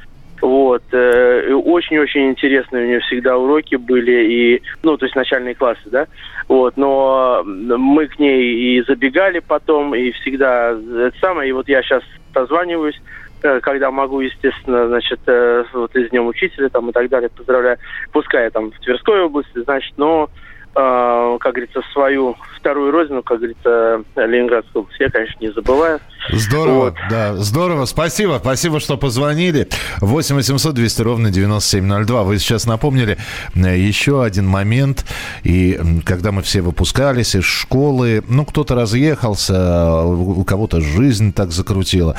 вот. 0.41 0.83
Э, 0.91 1.53
очень-очень 1.53 2.29
интересные 2.29 2.85
у 2.85 2.87
нее 2.87 2.99
всегда 3.01 3.37
уроки 3.37 3.75
были, 3.75 4.33
и, 4.33 4.61
ну, 4.83 4.97
то 4.97 5.05
есть 5.05 5.15
начальные 5.15 5.55
классы, 5.55 5.81
да. 5.85 6.07
Вот, 6.47 6.77
но 6.77 7.43
мы 7.45 8.07
к 8.07 8.19
ней 8.19 8.77
и 8.77 8.81
забегали 8.83 9.39
потом, 9.39 9.93
и 9.93 10.11
всегда 10.11 10.71
это 10.71 11.13
самое. 11.19 11.49
И 11.49 11.53
вот 11.53 11.67
я 11.67 11.81
сейчас 11.83 12.03
созваниваюсь, 12.33 12.99
э, 13.43 13.59
когда 13.59 13.91
могу, 13.91 14.21
естественно, 14.21 14.87
значит, 14.87 15.19
э, 15.27 15.63
вот 15.73 15.95
из 15.95 16.09
Днем 16.09 16.27
Учителя 16.27 16.69
там 16.69 16.89
и 16.89 16.93
так 16.93 17.09
далее, 17.09 17.29
поздравляю. 17.29 17.77
Пускай 18.11 18.45
я 18.45 18.49
там 18.49 18.71
в 18.71 18.79
Тверской 18.79 19.21
области, 19.21 19.61
значит, 19.61 19.93
но 19.97 20.29
как 20.73 21.53
говорится, 21.53 21.81
свою 21.93 22.35
вторую 22.59 22.91
родину, 22.91 23.23
как 23.23 23.37
говорится, 23.37 24.03
Ленинградскую 24.15 24.83
область, 24.83 24.99
я, 24.99 25.09
конечно, 25.09 25.37
не 25.39 25.51
забываю. 25.51 25.99
Здорово, 26.31 26.75
вот. 26.75 26.95
да, 27.09 27.35
здорово. 27.37 27.85
Спасибо, 27.85 28.39
спасибо, 28.41 28.79
что 28.79 28.97
позвонили. 28.97 29.67
8 30.01 30.35
800 30.35 30.75
200 30.75 31.01
ровно 31.01 31.31
9702. 31.31 32.23
Вы 32.23 32.37
сейчас 32.37 32.65
напомнили 32.65 33.17
э, 33.55 33.77
еще 33.77 34.23
один 34.23 34.45
момент. 34.45 35.05
И 35.43 35.79
когда 36.05 36.31
мы 36.31 36.41
все 36.43 36.61
выпускались 36.61 37.35
из 37.35 37.45
школы, 37.45 38.23
ну, 38.27 38.45
кто-то 38.45 38.75
разъехался, 38.75 40.03
у 40.03 40.43
кого-то 40.43 40.81
жизнь 40.81 41.33
так 41.33 41.51
закрутила. 41.51 42.15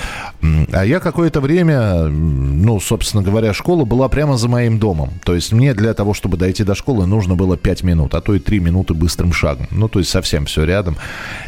А 0.72 0.84
я 0.84 0.98
какое-то 0.98 1.40
время, 1.40 2.06
ну, 2.08 2.80
собственно 2.80 3.22
говоря, 3.22 3.52
школа 3.52 3.84
была 3.84 4.08
прямо 4.08 4.36
за 4.36 4.48
моим 4.48 4.78
домом. 4.78 5.10
То 5.24 5.34
есть 5.34 5.52
мне 5.52 5.74
для 5.74 5.94
того, 5.94 6.14
чтобы 6.14 6.36
дойти 6.36 6.64
до 6.64 6.74
школы, 6.74 7.06
нужно 7.06 7.36
было 7.36 7.56
5 7.56 7.82
минут, 7.84 8.14
а 8.14 8.20
то 8.20 8.34
и 8.34 8.39
3 8.40 8.60
минуты 8.60 8.94
быстрым 8.94 9.32
шагом. 9.32 9.66
Ну, 9.70 9.88
то 9.88 9.98
есть 9.98 10.10
совсем 10.10 10.46
все 10.46 10.64
рядом. 10.64 10.96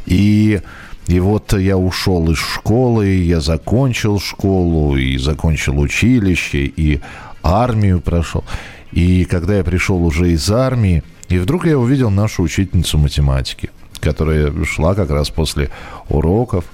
И 0.07 0.61
и 1.09 1.19
вот 1.19 1.53
я 1.53 1.77
ушел 1.77 2.31
из 2.31 2.39
школы, 2.39 3.09
я 3.09 3.41
закончил 3.41 4.21
школу, 4.21 4.97
и 4.97 5.19
закончил 5.19 5.81
училище, 5.81 6.65
и 6.65 7.01
армию 7.43 8.01
прошел. 8.01 8.45
И 8.93 9.25
когда 9.25 9.57
я 9.57 9.65
пришел 9.65 10.05
уже 10.05 10.33
из 10.33 10.49
армии, 10.51 11.03
и 11.29 11.39
вдруг 11.39 11.67
я 11.67 11.79
увидел 11.79 12.11
нашу 12.11 12.43
учительницу 12.43 12.99
математики, 12.99 13.71
которая 14.01 14.53
шла 14.65 14.95
как 14.95 15.11
раз 15.11 15.31
после 15.31 15.71
уроков. 16.09 16.65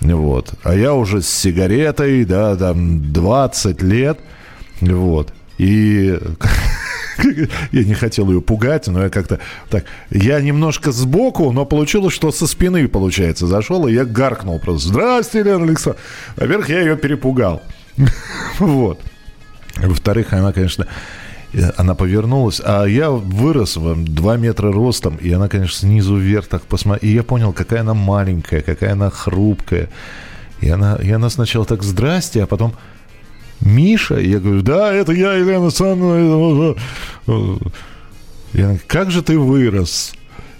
Вот. 0.00 0.54
А 0.62 0.74
я 0.74 0.94
уже 0.94 1.20
с 1.20 1.28
сигаретой, 1.28 2.24
да, 2.24 2.56
там 2.56 3.12
20 3.12 3.82
лет. 3.82 4.18
Вот. 4.80 5.32
И 5.58 6.18
я 7.72 7.84
не 7.84 7.94
хотел 7.94 8.30
ее 8.30 8.40
пугать, 8.40 8.86
но 8.86 9.02
я 9.02 9.10
как-то 9.10 9.40
так... 9.70 9.84
Я 10.10 10.40
немножко 10.40 10.92
сбоку, 10.92 11.50
но 11.52 11.64
получилось, 11.64 12.14
что 12.14 12.32
со 12.32 12.46
спины, 12.46 12.88
получается, 12.88 13.46
зашел, 13.46 13.86
и 13.86 13.92
я 13.92 14.04
гаркнул 14.04 14.58
просто. 14.58 14.88
Здрасте, 14.88 15.40
Елена 15.40 15.64
Александровна. 15.64 16.02
Во-первых, 16.36 16.68
я 16.68 16.80
ее 16.80 16.96
перепугал. 16.96 17.62
Вот. 18.58 19.00
Во-вторых, 19.76 20.32
она, 20.32 20.52
конечно, 20.52 20.86
она 21.76 21.94
повернулась, 21.94 22.60
а 22.64 22.84
я 22.84 23.10
вырос 23.10 23.76
в 23.76 24.04
2 24.04 24.36
метра 24.36 24.72
ростом, 24.72 25.16
и 25.16 25.32
она, 25.32 25.48
конечно, 25.48 25.78
снизу 25.78 26.16
вверх 26.16 26.46
так 26.46 26.62
посмотрела. 26.62 27.10
И 27.10 27.14
я 27.14 27.22
понял, 27.22 27.52
какая 27.52 27.80
она 27.80 27.94
маленькая, 27.94 28.60
какая 28.60 28.92
она 28.92 29.10
хрупкая. 29.10 29.88
И 30.60 30.68
она, 30.68 30.96
и 30.96 31.10
она 31.10 31.28
сначала 31.30 31.64
так 31.64 31.82
«здрасте», 31.82 32.42
а 32.42 32.46
потом 32.46 32.74
Миша? 33.64 34.16
Я 34.20 34.38
говорю, 34.38 34.62
да, 34.62 34.92
это 34.92 35.12
я, 35.12 35.34
Елена 35.34 35.64
Александровна. 35.64 36.76
Я 38.52 38.62
говорю, 38.62 38.80
как 38.86 39.10
же 39.10 39.22
ты 39.22 39.38
вырос? 39.38 40.14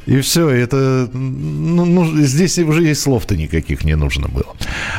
И 0.06 0.20
все, 0.20 0.48
это, 0.50 1.08
ну, 1.12 1.84
ну, 1.84 2.04
здесь 2.22 2.58
уже 2.58 2.82
есть 2.82 3.02
слов-то 3.02 3.36
никаких 3.36 3.84
не 3.84 3.96
нужно 3.96 4.28
было. 4.28 4.54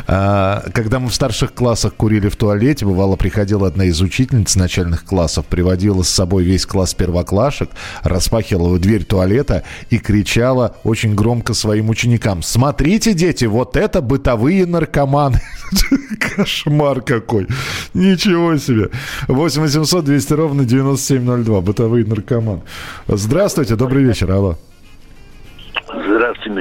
А, 0.07 0.65
когда 0.73 0.99
мы 0.99 1.09
в 1.09 1.15
старших 1.15 1.53
классах 1.53 1.93
курили 1.93 2.29
в 2.29 2.35
туалете, 2.35 2.85
бывало, 2.85 3.15
приходила 3.15 3.67
одна 3.67 3.85
из 3.85 4.01
учительниц 4.01 4.55
начальных 4.55 5.05
классов, 5.05 5.45
приводила 5.45 6.01
с 6.01 6.09
собой 6.09 6.43
весь 6.43 6.65
класс 6.65 6.93
первоклашек, 6.93 7.69
распахивала 8.03 8.79
дверь 8.79 9.03
туалета 9.03 9.63
и 9.89 9.99
кричала 9.99 10.75
очень 10.83 11.13
громко 11.15 11.53
своим 11.53 11.89
ученикам, 11.89 12.41
смотрите, 12.41 13.13
дети, 13.13 13.45
вот 13.45 13.77
это 13.77 14.01
бытовые 14.01 14.65
наркоманы. 14.65 15.41
Кошмар 16.35 17.01
какой. 17.01 17.47
Ничего 17.93 18.57
себе. 18.57 18.89
8 19.27 19.61
800 19.61 20.05
200 20.05 20.33
ровно 20.33 20.65
9702. 20.65 21.61
Бытовые 21.61 22.05
наркоман. 22.05 22.61
Здравствуйте, 23.07 23.75
добрый 23.75 24.03
вечер. 24.03 24.31
Алло. 24.31 24.57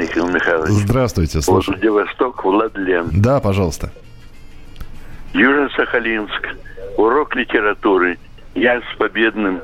Михаил 0.01 0.29
Михайлович. 0.29 0.73
Здравствуйте, 0.73 1.41
слушаю. 1.41 1.77
Владивосток, 1.77 2.45
Владлен. 2.45 3.11
Да, 3.13 3.41
пожалуйста. 3.41 3.91
Южно-Сахалинск. 5.33 6.57
Урок 6.97 7.35
литературы. 7.35 8.19
Я 8.55 8.81
с 8.81 8.97
победным 8.99 9.61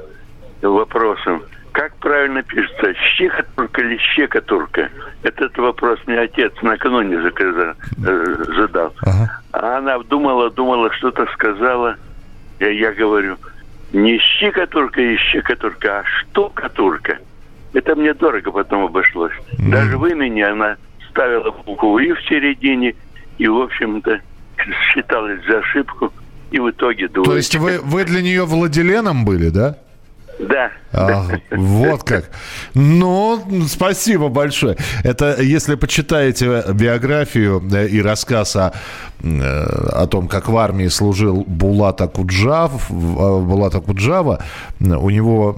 вопросом. 0.62 1.42
Как 1.72 1.94
правильно 1.96 2.42
пишется? 2.42 2.92
Щекотурка 3.16 3.80
или 3.80 3.96
щекотурка? 3.98 4.90
Этот 5.22 5.56
вопрос 5.56 6.00
мне 6.06 6.18
отец 6.18 6.52
накануне 6.62 7.22
заказал, 7.22 7.74
э, 8.04 8.44
задал. 8.56 8.92
Ага. 9.02 9.40
А 9.52 9.78
она 9.78 9.98
думала, 10.00 10.50
думала, 10.50 10.92
что-то 10.92 11.26
сказала. 11.32 11.96
Я, 12.58 12.70
я 12.70 12.92
говорю, 12.92 13.36
не 13.92 14.18
щекотурка 14.18 15.00
и 15.00 15.16
щекотурка, 15.16 16.00
а 16.00 16.04
штукатурка. 16.04 17.18
Это 17.72 17.94
мне 17.94 18.14
дорого 18.14 18.50
потом 18.50 18.84
обошлось. 18.84 19.32
Mm. 19.58 19.70
Даже 19.70 19.98
в 19.98 20.06
имени 20.06 20.40
она 20.40 20.76
ставила 21.10 21.50
букву 21.50 21.98
«и» 21.98 22.12
в 22.12 22.20
середине, 22.28 22.94
и, 23.38 23.48
в 23.48 23.58
общем-то, 23.58 24.20
считалась 24.92 25.40
за 25.46 25.58
ошибку, 25.58 26.12
и 26.50 26.58
в 26.58 26.70
итоге... 26.70 27.08
То 27.08 27.36
есть 27.36 27.54
вы, 27.56 27.78
вы 27.82 28.04
для 28.04 28.22
нее 28.22 28.44
Владиленом 28.44 29.24
были, 29.24 29.50
да? 29.50 29.78
Да. 30.40 30.70
А, 30.92 31.26
вот 31.50 32.02
как. 32.04 32.30
Ну, 32.74 33.42
спасибо 33.68 34.28
большое. 34.28 34.76
Это 35.04 35.40
если 35.40 35.74
почитаете 35.74 36.64
биографию 36.72 37.62
э, 37.72 37.88
и 37.88 38.00
рассказ 38.00 38.56
о, 38.56 38.72
э, 39.22 39.28
о 39.28 40.06
том, 40.06 40.28
как 40.28 40.48
в 40.48 40.56
армии 40.56 40.88
служил 40.88 41.44
Булат 41.46 42.00
Акуджав, 42.00 42.90
э, 42.90 42.92
Булат 42.92 43.74
Акуджава, 43.74 44.42
у 44.80 45.10
него, 45.10 45.56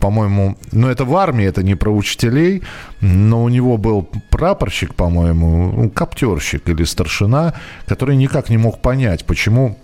по-моему, 0.00 0.58
ну 0.72 0.88
это 0.88 1.04
в 1.04 1.16
армии, 1.16 1.46
это 1.46 1.62
не 1.62 1.74
про 1.74 1.90
учителей, 1.90 2.62
но 3.00 3.42
у 3.42 3.48
него 3.48 3.78
был 3.78 4.08
прапорщик, 4.30 4.94
по-моему, 4.94 5.90
коптерщик 5.90 6.68
или 6.68 6.84
старшина, 6.84 7.54
который 7.86 8.16
никак 8.16 8.50
не 8.50 8.58
мог 8.58 8.82
понять, 8.82 9.24
почему 9.24 9.78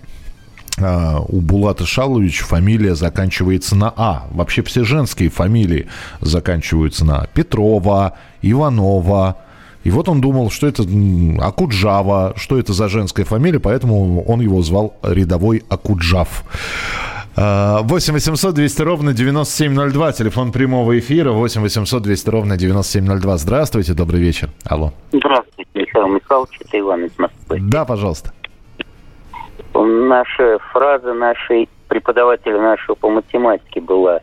у 1.28 1.40
Булата 1.40 1.86
Шаловича 1.86 2.44
фамилия 2.44 2.94
заканчивается 2.94 3.76
на 3.76 3.92
А. 3.96 4.26
Вообще 4.30 4.62
все 4.62 4.84
женские 4.84 5.30
фамилии 5.30 5.88
заканчиваются 6.20 7.04
на 7.04 7.22
А. 7.22 7.26
Петрова, 7.26 8.14
Иванова. 8.42 9.36
И 9.84 9.90
вот 9.90 10.08
он 10.08 10.20
думал, 10.20 10.50
что 10.50 10.66
это 10.66 10.84
Акуджава, 11.40 12.34
что 12.36 12.58
это 12.58 12.72
за 12.72 12.88
женская 12.88 13.24
фамилия, 13.24 13.60
поэтому 13.60 14.22
он 14.24 14.40
его 14.40 14.60
звал 14.62 14.94
рядовой 15.02 15.64
Акуджав. 15.68 16.44
8 17.36 18.14
800 18.14 18.54
200 18.54 18.82
ровно 18.82 19.12
9702, 19.12 20.12
телефон 20.12 20.50
прямого 20.50 20.98
эфира, 20.98 21.30
8 21.30 21.62
800 21.62 22.02
200 22.02 22.30
ровно 22.30 22.56
9702. 22.56 23.38
Здравствуйте, 23.38 23.94
добрый 23.94 24.20
вечер. 24.20 24.50
Алло. 24.64 24.92
Здравствуйте, 25.12 25.70
Михаил 25.74 26.08
Михайлович, 26.08 26.58
это 26.60 26.80
Иван 26.80 27.04
из 27.04 27.12
Москвы. 27.16 27.60
Да, 27.60 27.84
пожалуйста 27.84 28.32
наша 29.84 30.58
фраза 30.72 31.12
нашей 31.14 31.68
преподавателя 31.88 32.60
нашего 32.60 32.94
по 32.94 33.10
математике 33.10 33.80
была 33.80 34.20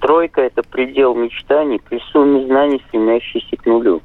«Тройка– 0.00 0.40
это 0.42 0.62
предел 0.62 1.14
мечтаний 1.14 1.80
при 1.80 2.00
сумме 2.10 2.46
знаний, 2.46 2.82
стремящейся 2.88 3.56
к 3.56 3.66
нулю». 3.66 4.02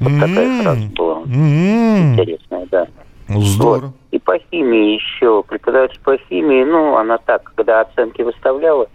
Вот 0.00 0.12
mm-hmm. 0.12 0.20
такая 0.20 0.62
фраза 0.62 0.88
была. 0.94 1.22
Mm-hmm. 1.22 2.12
Интересная, 2.12 2.66
да. 2.70 2.86
Здорово. 3.28 3.86
Вот. 3.86 3.92
И 4.10 4.18
по 4.18 4.38
химии 4.38 4.94
еще. 4.94 5.42
Преподаватель 5.42 6.00
по 6.04 6.16
химии, 6.16 6.64
ну, 6.64 6.96
она 6.96 7.18
так, 7.18 7.52
когда 7.54 7.80
оценки 7.80 8.22
выставляла, 8.22 8.88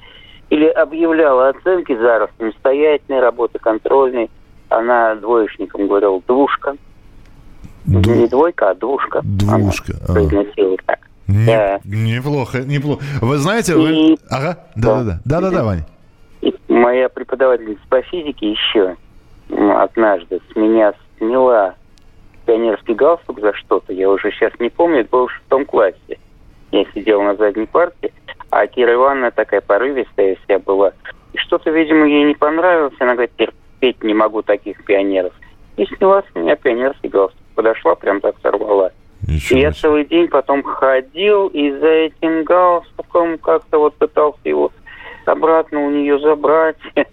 или 0.49 0.67
объявляла 0.67 1.49
оценки 1.49 1.95
за 1.95 2.29
самостоятельной 2.37 3.19
работы, 3.19 3.59
контрольной, 3.59 4.29
она 4.69 5.15
двоечникам 5.15 5.87
говорила 5.87 6.21
«двушка». 6.27 6.75
Ду... 7.89 8.13
Не 8.13 8.27
двойка, 8.27 8.69
а 8.69 8.75
двушка. 8.75 9.21
Двушка. 9.23 9.93
Она 10.07 10.21
а. 10.21 10.75
так. 10.85 10.99
Не, 11.27 11.45
да. 11.45 11.79
Неплохо, 11.83 12.59
неплохо. 12.59 13.03
Вы 13.21 13.37
знаете, 13.37 13.75
вы... 13.75 13.91
И... 13.91 14.19
Ага, 14.29 14.59
да-да-да. 14.75 15.19
Да-да-да, 15.25 15.63
Ваня. 15.63 15.85
И 16.41 16.53
моя 16.67 17.09
преподавательница 17.09 17.81
по 17.89 18.01
физике 18.03 18.51
еще 18.51 18.95
однажды 19.49 20.39
с 20.51 20.55
меня 20.55 20.93
сняла 21.17 21.75
пионерский 22.45 22.93
галстук 22.93 23.39
за 23.39 23.53
что-то. 23.53 23.91
Я 23.91 24.09
уже 24.09 24.31
сейчас 24.31 24.53
не 24.59 24.69
помню, 24.69 25.01
это 25.01 25.09
было 25.09 25.27
в 25.27 25.31
шестом 25.31 25.65
классе. 25.65 26.19
Я 26.71 26.85
сидел 26.93 27.23
на 27.23 27.35
задней 27.35 27.65
парте, 27.65 28.11
а 28.51 28.67
Кира 28.67 28.93
Ивановна 28.93 29.31
такая 29.31 29.61
порывистая 29.61 30.37
вся 30.43 30.59
была. 30.59 30.93
И 31.33 31.37
что-то, 31.37 31.71
видимо, 31.71 32.07
ей 32.07 32.23
не 32.23 32.35
понравилось. 32.35 32.93
Она 32.99 33.13
говорит, 33.13 33.35
терпеть 33.35 34.03
не 34.03 34.13
могу 34.13 34.43
таких 34.43 34.83
пионеров. 34.85 35.33
И 35.77 35.85
сняла 35.85 36.21
с 36.21 36.35
меня 36.35 36.55
пионерский 36.55 37.09
галстук 37.09 37.39
подошла, 37.59 37.95
прям 37.95 38.21
так 38.21 38.35
сорвала. 38.41 38.93
Ничего 39.27 39.59
и 39.59 39.61
я 39.61 39.73
целый 39.73 40.05
день 40.05 40.29
потом 40.29 40.63
ходил 40.63 41.47
и 41.47 41.71
за 41.71 41.87
этим 41.87 42.45
галстуком 42.45 43.37
как-то 43.37 43.79
вот 43.79 43.95
пытался 43.95 44.39
его 44.45 44.71
обратно 45.25 45.85
у 45.85 45.89
нее 45.89 46.17
забрать. 46.19 46.77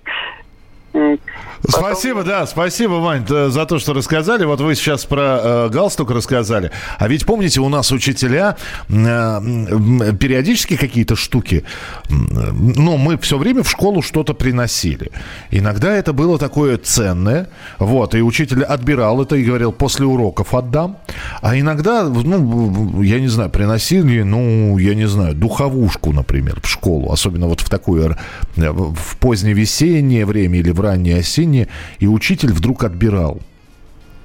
Спасибо, 1.69 2.23
да, 2.23 2.47
спасибо, 2.47 2.95
Вань, 2.95 3.27
за 3.27 3.67
то, 3.67 3.79
что 3.79 3.93
рассказали. 3.93 4.45
Вот 4.45 4.61
вы 4.61 4.75
сейчас 4.75 5.05
про 5.05 5.41
э, 5.43 5.69
галстук 5.69 6.11
рассказали. 6.11 6.71
А 6.99 7.09
ведь 7.09 7.27
помните, 7.27 7.61
у 7.61 7.69
нас 7.69 7.91
учителя 7.93 8.57
э, 8.89 8.93
периодически 8.93 10.77
какие-то 10.77 11.17
штуки, 11.17 11.65
ну, 12.09 12.97
мы 12.97 13.19
все 13.19 13.39
время 13.39 13.63
в 13.63 13.71
школу 13.71 14.03
что-то 14.03 14.35
приносили. 14.35 15.11
Иногда 15.51 15.93
это 15.93 16.13
было 16.13 16.39
такое 16.39 16.77
ценное, 16.77 17.49
вот, 17.79 18.15
и 18.15 18.23
учитель 18.23 18.63
отбирал 18.63 19.23
это 19.23 19.37
и 19.37 19.45
говорил, 19.45 19.73
после 19.73 20.07
уроков 20.07 20.55
отдам. 20.55 20.99
А 21.43 21.59
иногда, 21.59 22.05
ну, 22.05 23.03
я 23.03 23.19
не 23.19 23.29
знаю, 23.29 23.51
приносили, 23.51 24.23
ну, 24.23 24.79
я 24.79 24.95
не 24.95 25.09
знаю, 25.09 25.35
духовушку, 25.35 26.13
например, 26.13 26.61
в 26.63 26.69
школу, 26.69 27.11
особенно 27.13 27.47
вот 27.49 27.61
в 27.61 27.69
такое, 27.69 28.17
э, 28.57 28.71
в 28.71 29.17
позднее 29.19 29.55
весеннее 29.55 30.27
время 30.27 30.59
или 30.59 30.71
в 30.71 30.81
раннее 30.87 31.19
осеннее, 31.19 31.69
и 31.99 32.07
учитель 32.07 32.53
вдруг 32.53 32.85
отбирал. 32.85 33.41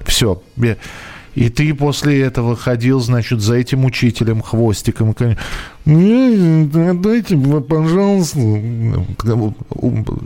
Все. 0.04 0.42
И 1.34 1.48
ты 1.48 1.72
после 1.74 2.20
этого 2.20 2.56
ходил, 2.56 3.00
значит, 3.00 3.40
за 3.40 3.54
этим 3.54 3.84
учителем 3.84 4.42
хвостиком. 4.42 5.14
Дайте, 5.84 7.36
пожалуйста. 7.68 8.38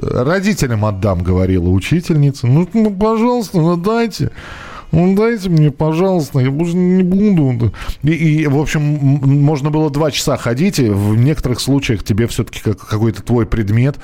Родителям 0.02 0.84
отдам, 0.84 1.22
говорила 1.22 1.68
учительница. 1.68 2.46
Ну, 2.46 2.68
ну 2.72 2.90
пожалуйста, 2.90 3.58
ну 3.58 3.76
дайте 3.76 4.30
ну 4.92 5.14
дайте 5.14 5.48
мне, 5.48 5.70
пожалуйста, 5.70 6.38
я 6.40 6.50
больше 6.50 6.76
не 6.76 7.02
буду. 7.02 7.72
И, 8.02 8.10
и, 8.10 8.46
в 8.46 8.58
общем, 8.58 8.80
можно 8.82 9.70
было 9.70 9.90
два 9.90 10.10
часа 10.10 10.36
ходить, 10.36 10.78
и 10.78 10.88
в 10.88 11.16
некоторых 11.16 11.60
случаях 11.60 12.04
тебе 12.04 12.26
все-таки 12.26 12.60
как, 12.60 12.78
какой-то 12.78 13.22
твой 13.22 13.46
предмет, 13.46 13.96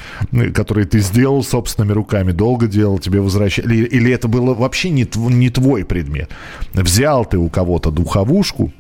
который 0.55 0.85
ты 0.85 1.01
сделал 1.01 1.43
собственными 1.43 1.93
руками, 1.93 2.33
долго 2.33 2.66
делал, 2.66 2.99
тебе 2.99 3.20
возвращали. 3.20 3.74
Или, 3.74 3.87
или 3.87 4.12
это 4.12 4.28
было 4.28 4.55
вообще 4.55 4.91
не, 4.91 5.09
не 5.16 5.51
твой 5.51 5.85
предмет. 5.85 6.30
Взял 6.72 7.24
ты 7.24 7.39
у 7.39 7.49
кого-то 7.49 7.91
духовушку, 7.91 8.72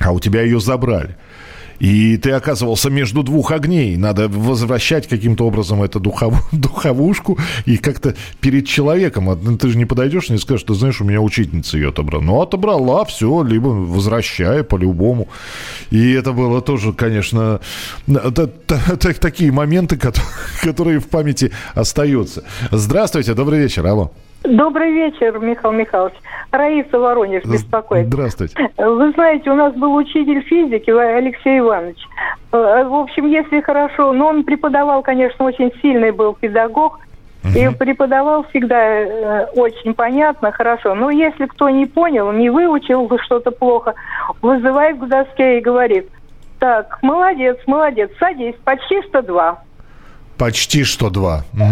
а 0.00 0.12
у 0.12 0.20
тебя 0.20 0.42
ее 0.42 0.60
забрали. 0.60 1.16
И 1.78 2.16
ты 2.16 2.30
оказывался 2.30 2.90
между 2.90 3.22
двух 3.22 3.50
огней. 3.50 3.96
Надо 3.96 4.28
возвращать 4.28 5.08
каким-то 5.08 5.46
образом 5.46 5.82
эту 5.82 6.00
духов... 6.00 6.34
духовушку 6.52 7.38
и 7.66 7.76
как-то 7.76 8.14
перед 8.40 8.66
человеком. 8.66 9.24
Ну, 9.42 9.58
ты 9.58 9.68
же 9.68 9.78
не 9.78 9.84
подойдешь 9.84 10.28
и 10.28 10.32
не 10.32 10.38
скажешь, 10.38 10.64
ты 10.64 10.74
знаешь, 10.74 11.00
у 11.00 11.04
меня 11.04 11.20
учительница 11.20 11.76
ее 11.76 11.90
отобрала. 11.90 12.22
Ну, 12.22 12.40
отобрала, 12.40 13.04
все, 13.04 13.42
либо 13.42 13.68
возвращай 13.68 14.64
по-любому. 14.64 15.28
И 15.90 16.12
это 16.12 16.32
было 16.32 16.60
тоже, 16.60 16.92
конечно, 16.92 17.60
такие 19.20 19.52
моменты, 19.52 19.98
которые 20.62 21.00
в 21.00 21.08
памяти 21.08 21.52
остаются. 21.74 22.44
Здравствуйте, 22.70 23.34
добрый 23.34 23.60
вечер, 23.60 23.86
алло. 23.86 24.12
Добрый 24.44 24.92
вечер, 24.92 25.38
Михаил 25.38 25.72
Михайлович. 25.72 26.14
Раиса 26.50 26.98
Воронеж 26.98 27.44
беспокоит. 27.44 28.06
Здравствуйте. 28.06 28.54
Вы 28.76 29.12
знаете, 29.12 29.50
у 29.50 29.54
нас 29.54 29.74
был 29.74 29.94
учитель 29.94 30.42
физики 30.42 30.90
Алексей 30.90 31.60
Иванович. 31.60 31.98
Э, 32.52 32.84
в 32.84 32.94
общем, 32.94 33.26
если 33.28 33.60
хорошо, 33.60 34.12
но 34.12 34.28
он 34.28 34.44
преподавал, 34.44 35.02
конечно, 35.02 35.44
очень 35.44 35.72
сильный 35.80 36.10
был 36.10 36.34
педагог, 36.34 37.00
Угу. 37.44 37.58
И 37.58 37.68
преподавал 37.74 38.46
всегда 38.50 38.76
э, 38.80 39.46
очень 39.56 39.94
понятно, 39.94 40.52
хорошо. 40.52 40.94
Но 40.94 41.10
если 41.10 41.46
кто 41.46 41.68
не 41.70 41.86
понял, 41.86 42.30
не 42.30 42.50
выучил 42.50 43.10
что-то 43.24 43.50
плохо, 43.50 43.94
вызывает 44.40 44.98
к 45.00 45.08
доске 45.08 45.58
и 45.58 45.60
говорит, 45.60 46.08
так, 46.60 47.00
молодец, 47.02 47.58
молодец, 47.66 48.10
садись, 48.20 48.54
почти 48.64 49.02
102. 49.08 49.58
Почти 50.38 50.84
102. 50.84 51.44
Угу. 51.52 51.62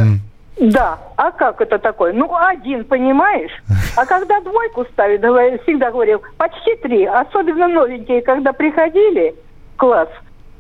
Да, 0.61 0.99
а 1.17 1.31
как 1.33 1.63
это 1.63 1.79
такое? 1.79 2.13
Ну, 2.13 2.31
один, 2.37 2.85
понимаешь? 2.85 3.51
А 3.97 4.05
когда 4.05 4.41
двойку 4.41 4.85
ставит, 4.93 5.21
всегда 5.63 5.91
говорил, 5.91 6.23
почти 6.37 6.77
три. 6.77 7.07
Особенно 7.07 7.67
новенькие, 7.67 8.21
когда 8.21 8.53
приходили 8.53 9.35
в 9.75 9.79
класс, 9.79 10.09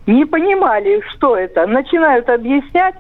не 0.06 0.24
понимали, 0.24 1.02
что 1.10 1.36
это. 1.36 1.66
Начинают 1.66 2.30
объяснять, 2.30 2.94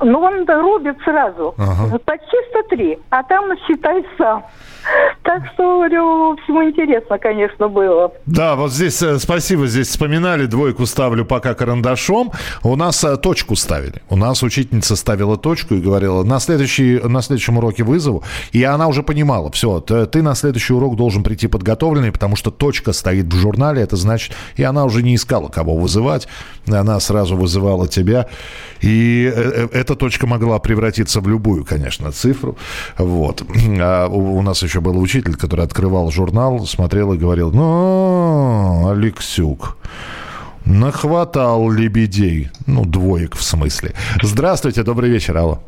ну, 0.00 0.20
он 0.20 0.48
рубит 0.48 0.96
сразу. 1.04 1.54
Ага. 1.58 1.98
Почти 2.04 2.36
103, 2.50 2.98
а 3.10 3.22
там 3.24 3.56
считай 3.66 4.04
сам. 4.16 4.44
Так 5.22 5.46
что, 5.54 5.62
говорю, 5.76 6.36
всему 6.42 6.64
интересно, 6.64 7.18
конечно, 7.18 7.68
было. 7.68 8.12
Да, 8.26 8.56
вот 8.56 8.72
здесь, 8.72 9.00
э, 9.02 9.18
спасибо, 9.18 9.66
здесь 9.66 9.88
вспоминали, 9.88 10.46
двойку 10.46 10.84
ставлю 10.84 11.24
пока 11.24 11.54
карандашом. 11.54 12.32
У 12.62 12.74
нас 12.76 13.04
э, 13.04 13.16
точку 13.16 13.54
ставили. 13.54 14.02
У 14.10 14.16
нас 14.16 14.42
учительница 14.42 14.96
ставила 14.96 15.36
точку 15.36 15.74
и 15.74 15.80
говорила, 15.80 16.24
на, 16.24 16.40
следующий, 16.40 16.98
на 16.98 17.22
следующем 17.22 17.58
уроке 17.58 17.84
вызову. 17.84 18.24
И 18.50 18.64
она 18.64 18.88
уже 18.88 19.02
понимала, 19.02 19.50
все, 19.52 19.80
ты, 19.80 20.06
ты 20.06 20.22
на 20.22 20.34
следующий 20.34 20.74
урок 20.74 20.96
должен 20.96 21.22
прийти 21.22 21.46
подготовленный, 21.46 22.10
потому 22.10 22.34
что 22.36 22.50
точка 22.50 22.92
стоит 22.92 23.26
в 23.26 23.36
журнале, 23.36 23.82
это 23.82 23.96
значит... 23.96 24.32
И 24.56 24.62
она 24.62 24.84
уже 24.84 25.02
не 25.02 25.14
искала, 25.14 25.48
кого 25.48 25.76
вызывать. 25.76 26.28
Она 26.66 26.98
сразу 27.00 27.36
вызывала 27.36 27.88
тебя. 27.88 28.28
И 28.80 29.32
э, 29.34 29.68
эта 29.72 29.94
точка 29.94 30.26
могла 30.26 30.58
превратиться 30.58 31.20
в 31.20 31.28
любую, 31.28 31.64
конечно, 31.64 32.12
цифру. 32.12 32.56
Вот. 32.98 33.42
А 33.80 34.08
у 34.08 34.42
нас 34.42 34.62
еще 34.62 34.71
еще 34.72 34.80
был 34.80 34.98
учитель, 34.98 35.36
который 35.36 35.66
открывал 35.66 36.10
журнал, 36.10 36.60
смотрел 36.60 37.12
и 37.12 37.18
говорил, 37.18 37.52
ну, 37.52 38.88
Алексюк, 38.90 39.76
Нахватал 40.64 41.70
лебедей. 41.70 42.48
Ну, 42.66 42.86
двоек 42.86 43.34
в 43.34 43.42
смысле. 43.42 43.90
Здравствуйте, 44.22 44.82
добрый 44.82 45.10
вечер, 45.10 45.36
Алла. 45.36 45.62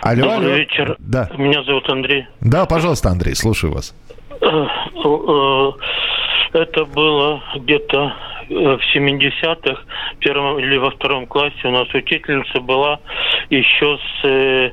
Алло, 0.00 0.22
Добрый 0.22 0.46
алло. 0.46 0.56
вечер. 0.56 0.96
Да. 0.98 1.28
Меня 1.36 1.62
зовут 1.64 1.90
Андрей. 1.90 2.26
Да, 2.40 2.64
пожалуйста, 2.64 3.10
Андрей, 3.10 3.34
слушаю 3.34 3.74
вас. 3.74 3.94
Э, 4.40 4.66
э, 5.04 5.72
это 6.54 6.86
было 6.86 7.42
где-то 7.56 8.14
э, 8.48 8.54
в 8.54 8.96
70-х, 8.96 9.82
первом 10.20 10.58
или 10.58 10.78
во 10.78 10.90
втором 10.90 11.26
классе 11.26 11.58
у 11.64 11.70
нас 11.70 11.92
учительница 11.92 12.60
была 12.60 13.00
еще 13.50 13.98
с 14.22 14.72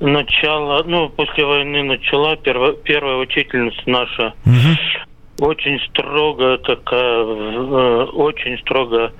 начала, 0.00 0.82
ну, 0.84 1.08
после 1.08 1.44
войны 1.44 1.82
начала, 1.82 2.36
первая, 2.36 2.72
первая 2.72 3.16
учительница 3.16 3.80
наша. 3.86 4.34
Угу. 4.46 5.48
Очень 5.50 5.80
строгая 5.88 6.58
такая, 6.58 7.24
очень 7.24 8.58
строго. 8.58 9.12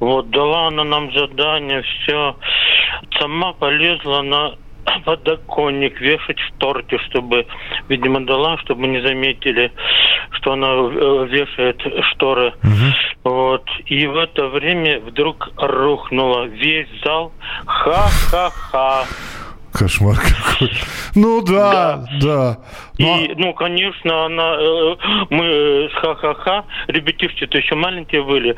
Вот, 0.00 0.30
дала 0.30 0.68
она 0.68 0.84
нам 0.84 1.12
задание, 1.12 1.82
все 1.82 2.36
сама 3.18 3.52
полезла 3.52 4.22
на 4.22 4.54
подоконник 5.04 6.00
вешать 6.00 6.38
шторки, 6.38 6.98
чтобы, 7.08 7.46
видимо, 7.88 8.24
дала, 8.24 8.58
чтобы 8.58 8.86
не 8.86 9.00
заметили, 9.00 9.72
что 10.32 10.52
она 10.52 10.68
э, 10.68 11.26
вешает 11.30 11.80
шторы. 12.12 12.54
Угу. 12.62 13.30
Вот. 13.30 13.64
И 13.86 14.06
в 14.06 14.16
это 14.16 14.48
время 14.48 15.00
вдруг 15.00 15.50
рухнула 15.56 16.44
весь 16.44 16.88
зал. 17.04 17.32
Ха-ха-ха. 17.66 19.04
Кошмар 19.72 20.16
какой. 20.16 20.70
Ну 21.14 21.42
да, 21.42 22.04
да. 22.20 22.20
да. 22.20 22.58
Ну, 22.98 23.20
и, 23.20 23.34
ну, 23.36 23.54
конечно, 23.54 24.26
она, 24.26 24.56
э, 24.58 24.96
мы 25.30 25.88
с 25.88 25.94
ха-ха-ха, 26.00 26.64
ребятишки-то 26.88 27.58
еще 27.58 27.76
маленькие 27.76 28.24
были, 28.24 28.56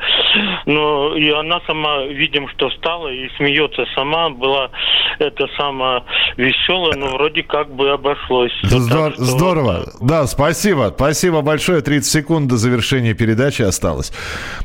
но 0.65 1.15
и 1.15 1.29
она 1.29 1.61
сама, 1.67 2.05
видим, 2.05 2.47
что 2.49 2.69
встала 2.69 3.07
и 3.09 3.29
смеется 3.37 3.85
сама, 3.93 4.29
была 4.29 4.71
это 5.19 5.47
самая 5.57 6.03
веселая, 6.37 6.97
но 6.97 7.07
вроде 7.09 7.43
как 7.43 7.73
бы 7.73 7.91
обошлось. 7.91 8.53
Здор- 8.63 9.13
что... 9.13 9.23
Здорово. 9.23 9.85
Да, 10.01 10.25
спасибо. 10.25 10.91
Спасибо 10.95 11.41
большое. 11.41 11.81
30 11.81 12.11
секунд 12.11 12.47
до 12.47 12.57
завершения 12.57 13.13
передачи 13.13 13.61
осталось. 13.61 14.11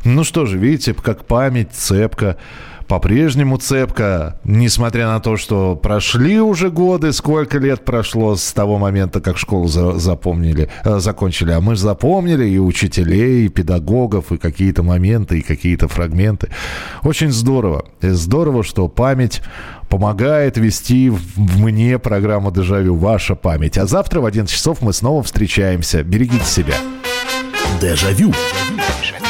Ну 0.05 0.25
что 0.25 0.47
же, 0.47 0.57
видите, 0.59 0.95
как 0.95 1.27
память 1.27 1.73
цепка 1.73 2.39
по-прежнему 2.89 3.57
цепка, 3.59 4.39
несмотря 4.45 5.09
на 5.09 5.21
то, 5.21 5.37
что 5.37 5.77
прошли 5.77 6.41
уже 6.41 6.71
годы, 6.71 7.13
сколько 7.13 7.59
лет 7.59 7.85
прошло 7.85 8.37
с 8.37 8.53
того 8.53 8.79
момента, 8.79 9.21
как 9.21 9.39
школу 9.39 9.69
за, 9.69 9.99
запомнили, 9.99 10.69
э, 10.85 10.99
закончили. 10.99 11.53
А 11.53 11.61
мы 11.61 11.75
же 11.75 11.83
запомнили 11.83 12.49
и 12.49 12.59
учителей, 12.59 13.47
и 13.47 13.49
педагогов, 13.49 14.33
и 14.33 14.39
какие-то 14.39 14.83
моменты, 14.83 15.39
и 15.39 15.43
какие-то 15.43 15.89
фрагменты. 15.89 16.49
Очень 17.03 17.33
здорово. 17.33 17.87
И 18.01 18.09
здорово, 18.09 18.63
что 18.63 18.89
память 18.89 19.43
помогает 19.89 20.57
вести 20.57 21.11
в 21.11 21.61
мне 21.61 21.99
программу 21.99 22.51
«Дежавю» 22.51 22.95
«Ваша 22.95 23.35
память». 23.35 23.79
А 23.79 23.87
завтра 23.87 24.21
в 24.21 24.27
11 24.27 24.55
часов 24.55 24.83
мы 24.83 24.93
снова 24.93 25.23
встречаемся. 25.23 26.03
Берегите 26.03 26.45
себя. 26.45 26.75
Дежавю. 27.81 28.33
Дежавю. 28.33 29.27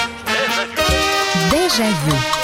Дежавю. 1.50 2.35